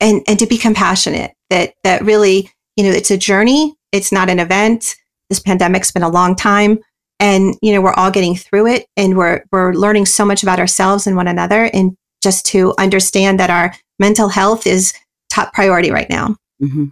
and, 0.00 0.22
and 0.26 0.38
to 0.38 0.46
be 0.46 0.58
compassionate 0.58 1.32
that, 1.50 1.74
that 1.84 2.02
really, 2.02 2.50
you 2.76 2.84
know, 2.84 2.90
it's 2.90 3.10
a 3.10 3.18
journey. 3.18 3.74
It's 3.92 4.12
not 4.12 4.30
an 4.30 4.40
event. 4.40 4.96
This 5.28 5.40
pandemic's 5.40 5.92
been 5.92 6.02
a 6.02 6.08
long 6.08 6.34
time 6.34 6.80
and 7.22 7.54
you 7.62 7.72
know 7.72 7.80
we're 7.80 7.94
all 7.94 8.10
getting 8.10 8.34
through 8.34 8.66
it 8.66 8.84
and 8.96 9.16
we're 9.16 9.42
we're 9.52 9.72
learning 9.72 10.04
so 10.04 10.26
much 10.26 10.42
about 10.42 10.58
ourselves 10.58 11.06
and 11.06 11.16
one 11.16 11.28
another 11.28 11.70
and 11.72 11.96
just 12.22 12.44
to 12.44 12.74
understand 12.78 13.40
that 13.40 13.48
our 13.48 13.74
mental 13.98 14.28
health 14.28 14.66
is 14.66 14.92
top 15.30 15.54
priority 15.54 15.90
right 15.90 16.10
now 16.10 16.36
mm-hmm. 16.62 16.86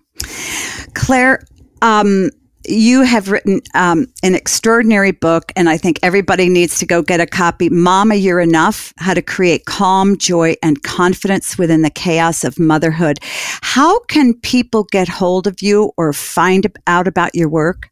claire 0.95 1.43
um, 1.83 2.31
you 2.69 3.03
have 3.03 3.31
written 3.31 3.61
um, 3.75 4.07
an 4.23 4.35
extraordinary 4.35 5.13
book, 5.13 5.51
and 5.57 5.69
I 5.69 5.79
think 5.79 5.99
everybody 6.03 6.51
needs 6.51 6.79
to 6.81 6.87
go 6.87 7.01
get 7.01 7.19
a 7.19 7.27
copy. 7.27 7.71
Mama, 7.71 8.17
You're 8.17 8.41
Enough 8.41 8.93
How 8.99 9.15
to 9.15 9.23
Create 9.23 9.65
Calm, 9.65 10.19
Joy, 10.19 10.57
and 10.63 10.83
Confidence 10.83 11.57
Within 11.57 11.81
the 11.81 11.91
Chaos 11.91 12.45
of 12.45 12.59
Motherhood. 12.59 13.19
How 13.23 14.01
can 14.01 14.35
people 14.35 14.85
get 14.85 15.09
hold 15.09 15.47
of 15.47 15.63
you 15.63 15.93
or 15.97 16.13
find 16.13 16.67
out 16.87 17.09
about 17.09 17.35
your 17.35 17.49
work? 17.49 17.89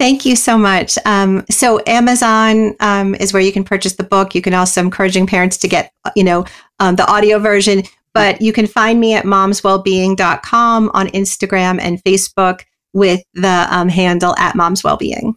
Thank 0.00 0.24
you 0.24 0.34
so 0.34 0.56
much. 0.56 0.96
Um, 1.04 1.44
so 1.50 1.78
Amazon 1.86 2.74
um, 2.80 3.14
is 3.16 3.34
where 3.34 3.42
you 3.42 3.52
can 3.52 3.64
purchase 3.64 3.96
the 3.96 4.02
book. 4.02 4.34
You 4.34 4.40
can 4.40 4.54
also 4.54 4.80
encouraging 4.80 5.26
parents 5.26 5.58
to 5.58 5.68
get, 5.68 5.92
you 6.16 6.24
know, 6.24 6.46
um, 6.78 6.96
the 6.96 7.06
audio 7.06 7.38
version. 7.38 7.82
But 8.14 8.40
you 8.40 8.54
can 8.54 8.66
find 8.66 8.98
me 8.98 9.12
at 9.12 9.26
momswellbeing.com 9.26 10.90
on 10.94 11.06
Instagram 11.08 11.78
and 11.82 12.02
Facebook 12.02 12.62
with 12.94 13.20
the 13.34 13.66
um, 13.70 13.90
handle 13.90 14.34
at 14.38 14.54
momswellbeing. 14.54 15.34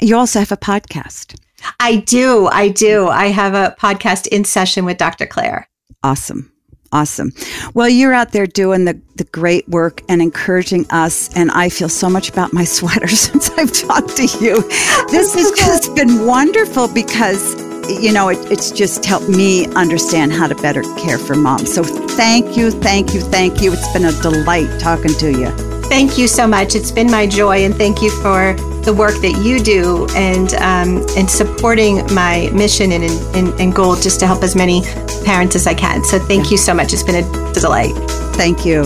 You 0.00 0.16
also 0.16 0.38
have 0.38 0.52
a 0.52 0.56
podcast. 0.56 1.36
I 1.80 1.96
do. 1.96 2.46
I 2.46 2.68
do. 2.68 3.08
I 3.08 3.26
have 3.26 3.54
a 3.54 3.74
podcast 3.76 4.28
in 4.28 4.44
session 4.44 4.84
with 4.84 4.98
Dr. 4.98 5.26
Claire. 5.26 5.68
Awesome. 6.04 6.52
Awesome. 6.92 7.32
Well, 7.74 7.88
you're 7.88 8.12
out 8.12 8.32
there 8.32 8.46
doing 8.46 8.84
the, 8.84 9.00
the 9.16 9.24
great 9.24 9.68
work 9.68 10.02
and 10.08 10.22
encouraging 10.22 10.86
us. 10.90 11.34
And 11.36 11.50
I 11.50 11.68
feel 11.68 11.88
so 11.88 12.08
much 12.08 12.28
about 12.28 12.52
my 12.52 12.64
sweater 12.76 13.08
since 13.08 13.50
I've 13.50 13.72
talked 13.72 14.16
to 14.16 14.26
you. 14.40 14.62
This 15.10 15.34
has 15.34 15.50
just 15.56 15.94
been 15.94 16.26
wonderful 16.26 16.88
because, 16.88 17.54
you 17.90 18.12
know, 18.12 18.28
it, 18.28 18.38
it's 18.50 18.70
just 18.70 19.04
helped 19.04 19.28
me 19.28 19.66
understand 19.74 20.32
how 20.32 20.46
to 20.46 20.54
better 20.56 20.82
care 20.96 21.18
for 21.18 21.34
mom. 21.34 21.66
So 21.66 21.82
thank 21.82 22.56
you, 22.56 22.70
thank 22.70 23.14
you, 23.14 23.20
thank 23.20 23.60
you. 23.60 23.72
It's 23.72 23.92
been 23.92 24.04
a 24.04 24.12
delight 24.22 24.80
talking 24.80 25.12
to 25.14 25.32
you. 25.32 25.75
Thank 25.88 26.18
you 26.18 26.26
so 26.26 26.46
much. 26.46 26.74
It's 26.74 26.90
been 26.90 27.10
my 27.10 27.26
joy. 27.26 27.64
And 27.64 27.74
thank 27.74 28.02
you 28.02 28.10
for 28.10 28.54
the 28.84 28.92
work 28.92 29.14
that 29.22 29.42
you 29.44 29.62
do 29.62 30.06
and 30.14 30.52
um, 30.54 31.06
and 31.16 31.30
supporting 31.30 31.96
my 32.14 32.50
mission 32.52 32.92
and, 32.92 33.04
and, 33.36 33.60
and 33.60 33.74
goal 33.74 33.94
just 33.96 34.20
to 34.20 34.26
help 34.26 34.42
as 34.42 34.54
many 34.54 34.82
parents 35.24 35.54
as 35.56 35.66
I 35.66 35.74
can. 35.74 36.04
So 36.04 36.18
thank 36.18 36.50
you 36.50 36.58
so 36.58 36.74
much. 36.74 36.92
It's 36.92 37.02
been 37.02 37.24
a 37.24 37.52
delight. 37.52 37.94
Thank 38.34 38.66
you. 38.66 38.84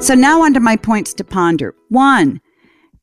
So 0.00 0.14
now 0.14 0.42
on 0.42 0.54
to 0.54 0.60
my 0.60 0.76
points 0.76 1.12
to 1.14 1.24
ponder. 1.24 1.74
One, 1.88 2.40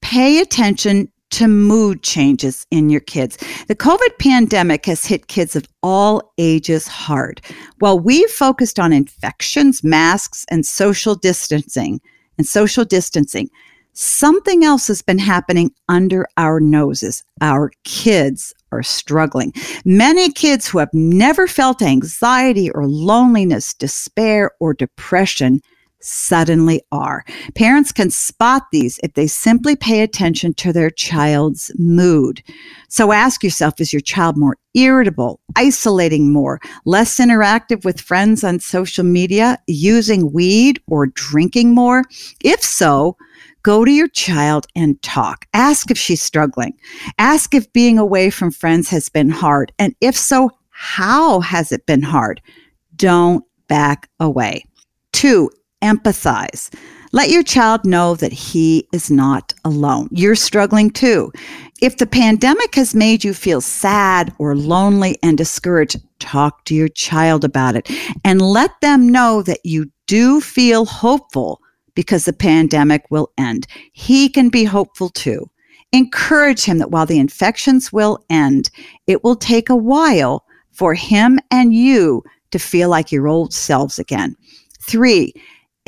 pay 0.01 0.39
attention 0.39 1.11
to 1.29 1.47
mood 1.47 2.03
changes 2.03 2.65
in 2.71 2.89
your 2.89 3.01
kids. 3.01 3.37
The 3.67 3.75
COVID 3.75 4.17
pandemic 4.19 4.85
has 4.85 5.05
hit 5.05 5.27
kids 5.27 5.55
of 5.55 5.67
all 5.83 6.33
ages 6.37 6.87
hard. 6.87 7.41
While 7.79 7.99
we've 7.99 8.31
focused 8.31 8.79
on 8.79 8.93
infections, 8.93 9.83
masks, 9.83 10.45
and 10.49 10.65
social 10.65 11.15
distancing 11.15 11.99
and 12.37 12.47
social 12.47 12.85
distancing, 12.85 13.49
something 13.93 14.63
else 14.63 14.87
has 14.87 15.01
been 15.01 15.17
happening 15.17 15.71
under 15.89 16.27
our 16.37 16.59
noses. 16.59 17.23
Our 17.41 17.71
kids 17.83 18.53
are 18.71 18.83
struggling. 18.83 19.53
Many 19.85 20.31
kids 20.31 20.67
who 20.67 20.77
have 20.79 20.93
never 20.93 21.47
felt 21.47 21.81
anxiety 21.81 22.69
or 22.71 22.87
loneliness, 22.87 23.73
despair, 23.73 24.51
or 24.59 24.73
depression 24.73 25.61
suddenly 25.99 26.81
are. 26.91 27.23
Parents 27.55 27.91
can 27.91 28.09
spot 28.09 28.63
these 28.71 28.99
if 29.03 29.13
they 29.13 29.27
simply 29.27 29.75
pay 29.75 30.01
attention 30.01 30.53
to 30.55 30.71
their 30.71 30.89
child's 30.89 31.71
mood. 31.77 32.41
So 32.89 33.11
ask 33.11 33.43
yourself 33.43 33.79
is 33.79 33.91
your 33.91 34.01
child 34.01 34.37
more 34.37 34.57
irritable, 34.73 35.39
isolating 35.55 36.31
more, 36.31 36.59
less 36.85 37.17
interactive 37.17 37.83
with 37.83 37.99
friends 37.99 38.43
on 38.43 38.59
social 38.59 39.03
media, 39.03 39.57
using 39.67 40.31
weed, 40.31 40.79
or 40.87 41.07
drinking 41.07 41.73
more? 41.73 42.03
If 42.43 42.61
so, 42.61 43.17
Go 43.63 43.83
to 43.83 43.91
your 43.91 44.07
child 44.07 44.65
and 44.77 45.01
talk. 45.01 45.45
Ask 45.53 45.91
if 45.91 45.97
she's 45.97 46.21
struggling. 46.21 46.71
Ask 47.17 47.53
if 47.53 47.73
being 47.73 47.99
away 47.99 48.29
from 48.29 48.49
friends 48.49 48.87
has 48.91 49.09
been 49.09 49.29
hard. 49.29 49.73
And 49.77 49.93
if 49.99 50.15
so, 50.15 50.51
how 50.69 51.41
has 51.41 51.73
it 51.73 51.85
been 51.85 52.01
hard? 52.01 52.41
Don't 52.95 53.43
back 53.67 54.07
away. 54.21 54.63
Two, 55.11 55.49
empathize. 55.81 56.73
Let 57.13 57.29
your 57.29 57.43
child 57.43 57.85
know 57.85 58.15
that 58.15 58.33
he 58.33 58.87
is 58.91 59.09
not 59.09 59.53
alone. 59.63 60.09
You're 60.11 60.35
struggling 60.35 60.89
too. 60.89 61.31
If 61.81 61.97
the 61.97 62.07
pandemic 62.07 62.75
has 62.75 62.93
made 62.93 63.23
you 63.23 63.33
feel 63.33 63.61
sad 63.61 64.33
or 64.39 64.55
lonely 64.55 65.17
and 65.23 65.37
discouraged, 65.37 66.01
talk 66.19 66.65
to 66.65 66.75
your 66.75 66.89
child 66.89 67.43
about 67.43 67.75
it 67.75 67.89
and 68.25 68.41
let 68.41 68.71
them 68.81 69.07
know 69.07 69.41
that 69.43 69.59
you 69.63 69.91
do 70.07 70.41
feel 70.41 70.85
hopeful 70.85 71.61
because 71.95 72.25
the 72.25 72.33
pandemic 72.33 73.05
will 73.09 73.31
end. 73.37 73.67
He 73.93 74.29
can 74.29 74.49
be 74.49 74.63
hopeful 74.63 75.09
too. 75.09 75.49
Encourage 75.93 76.63
him 76.63 76.79
that 76.79 76.91
while 76.91 77.05
the 77.05 77.19
infections 77.19 77.93
will 77.93 78.19
end, 78.29 78.69
it 79.07 79.23
will 79.23 79.35
take 79.35 79.69
a 79.69 79.75
while 79.75 80.45
for 80.71 80.93
him 80.93 81.39
and 81.49 81.73
you 81.73 82.23
to 82.51 82.59
feel 82.59 82.89
like 82.89 83.11
your 83.11 83.27
old 83.27 83.53
selves 83.53 83.97
again. 83.97 84.35
Three, 84.81 85.33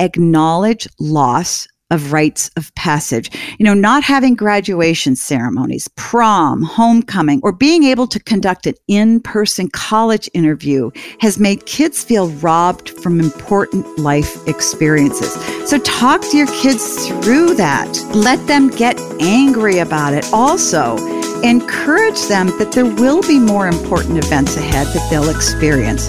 acknowledge 0.00 0.88
loss 0.98 1.68
of 1.90 2.12
rites 2.12 2.50
of 2.56 2.74
passage. 2.74 3.30
You 3.58 3.64
know, 3.64 3.74
not 3.74 4.02
having 4.02 4.34
graduation 4.34 5.16
ceremonies, 5.16 5.88
prom, 5.96 6.62
homecoming, 6.62 7.40
or 7.42 7.52
being 7.52 7.84
able 7.84 8.06
to 8.08 8.20
conduct 8.20 8.66
an 8.66 8.74
in 8.88 9.20
person 9.20 9.68
college 9.70 10.30
interview 10.32 10.90
has 11.20 11.38
made 11.38 11.66
kids 11.66 12.04
feel 12.04 12.30
robbed 12.30 12.90
from 12.90 13.20
important 13.20 13.98
life 13.98 14.46
experiences. 14.46 15.34
So 15.68 15.78
talk 15.78 16.22
to 16.22 16.36
your 16.36 16.46
kids 16.48 17.08
through 17.24 17.54
that. 17.56 17.88
Let 18.14 18.44
them 18.46 18.68
get 18.68 18.98
angry 19.20 19.78
about 19.78 20.14
it. 20.14 20.24
Also, 20.32 20.96
encourage 21.44 22.26
them 22.28 22.46
that 22.58 22.72
there 22.72 22.86
will 22.86 23.22
be 23.22 23.38
more 23.38 23.68
important 23.68 24.18
events 24.18 24.56
ahead 24.56 24.86
that 24.88 25.06
they'll 25.10 25.30
experience 25.30 26.08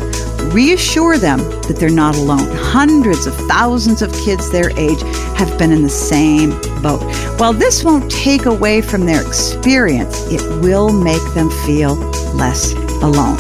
reassure 0.52 1.18
them 1.18 1.40
that 1.62 1.78
they're 1.80 1.90
not 1.90 2.16
alone. 2.18 2.48
Hundreds 2.56 3.26
of 3.26 3.36
thousands 3.48 4.02
of 4.02 4.12
kids 4.14 4.52
their 4.52 4.70
age 4.78 5.02
have 5.38 5.58
been 5.58 5.72
in 5.72 5.82
the 5.82 5.90
same 5.90 6.50
boat. 6.82 7.02
While 7.40 7.54
this 7.54 7.84
won't 7.84 8.12
take 8.12 8.46
away 8.46 8.82
from 8.82 9.06
their 9.06 9.26
experience, 9.26 10.20
it 10.32 10.42
will 10.62 10.92
make 10.92 11.24
them 11.34 11.50
feel 11.66 11.96
less 12.36 12.74
alone. 13.02 13.38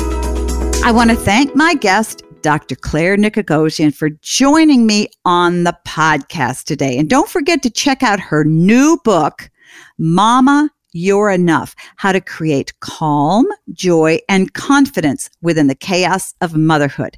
I 0.83 0.91
want 0.91 1.09
to 1.09 1.15
thank 1.15 1.55
my 1.55 1.75
guest, 1.75 2.23
Dr. 2.41 2.75
Claire 2.75 3.17
Nicogossian, 3.17 3.93
for 3.93 4.09
joining 4.21 4.87
me 4.87 5.09
on 5.25 5.63
the 5.63 5.77
podcast 5.85 6.63
today. 6.63 6.97
And 6.97 7.09
don't 7.09 7.29
forget 7.29 7.61
to 7.63 7.69
check 7.69 8.01
out 8.03 8.19
her 8.19 8.43
new 8.43 8.99
book, 9.03 9.49
Mama 9.97 10.69
you're 10.93 11.29
enough. 11.29 11.75
How 11.97 12.11
to 12.11 12.19
create 12.21 12.79
calm, 12.79 13.47
joy, 13.71 14.19
and 14.29 14.53
confidence 14.53 15.29
within 15.41 15.67
the 15.67 15.75
chaos 15.75 16.33
of 16.41 16.55
motherhood. 16.55 17.17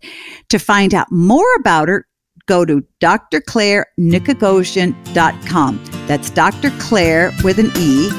To 0.50 0.60
find 0.60 0.94
out 0.94 1.12
more 1.12 1.48
about 1.60 1.90
her, 1.90 2.08
go 2.46 2.66
to 2.66 2.84
drclairenicogossian.com. 3.02 5.84
That's 6.08 6.30
Dr. 6.30 6.72
Claire 6.80 7.32
with 7.44 7.60
an 7.60 7.72
E, 7.78 8.10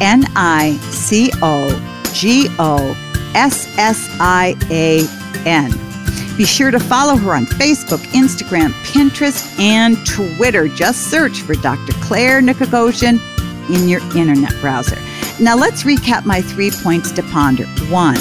N 0.00 0.24
I 0.36 0.78
C 0.90 1.30
O 1.42 1.68
G 2.14 2.48
O 2.58 2.96
S 3.34 3.66
S 3.78 4.08
I 4.20 4.54
A 4.70 5.04
N. 5.48 5.72
Be 6.36 6.44
sure 6.46 6.70
to 6.70 6.80
follow 6.80 7.16
her 7.16 7.34
on 7.34 7.44
Facebook, 7.44 7.98
Instagram, 8.12 8.70
Pinterest, 8.84 9.58
and 9.58 9.98
Twitter. 10.06 10.66
Just 10.66 11.10
search 11.10 11.42
for 11.42 11.52
Dr. 11.54 11.92
Claire 12.00 12.40
Nicogossian 12.40 13.18
in 13.70 13.88
your 13.88 14.00
internet 14.16 14.52
browser. 14.60 14.96
Now 15.40 15.56
let's 15.56 15.84
recap 15.84 16.24
my 16.24 16.40
three 16.40 16.70
points 16.70 17.12
to 17.12 17.22
ponder. 17.22 17.66
One, 17.90 18.18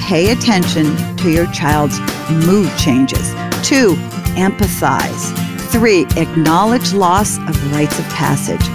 pay 0.00 0.32
attention 0.32 0.96
to 1.18 1.30
your 1.30 1.46
child's 1.52 2.00
mood 2.46 2.70
changes. 2.78 3.32
Two, 3.62 3.94
empathize. 4.36 5.32
Three, 5.70 6.06
acknowledge 6.16 6.92
loss 6.92 7.38
of 7.38 7.72
rites 7.72 7.98
of 7.98 8.04
passage. 8.06 8.66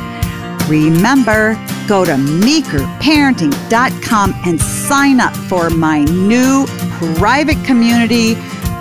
Remember, 0.69 1.55
go 1.88 2.05
to 2.05 2.13
meekerparenting.com 2.13 4.33
and 4.45 4.61
sign 4.61 5.19
up 5.19 5.36
for 5.36 5.69
my 5.69 6.05
new 6.05 6.65
private 7.15 7.61
community, 7.65 8.36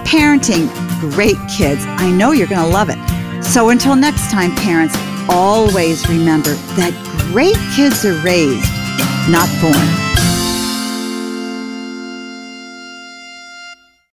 Parenting 0.04 0.68
Great 1.00 1.36
Kids. 1.54 1.84
I 1.86 2.10
know 2.10 2.30
you're 2.32 2.46
going 2.46 2.64
to 2.64 2.68
love 2.68 2.88
it. 2.88 2.96
So 3.44 3.70
until 3.70 3.94
next 3.94 4.30
time, 4.30 4.54
parents, 4.56 4.96
always 5.28 6.08
remember 6.08 6.54
that 6.74 6.92
great 7.32 7.56
kids 7.76 8.04
are 8.04 8.18
raised, 8.24 8.72
not 9.30 9.48
born. 9.60 10.23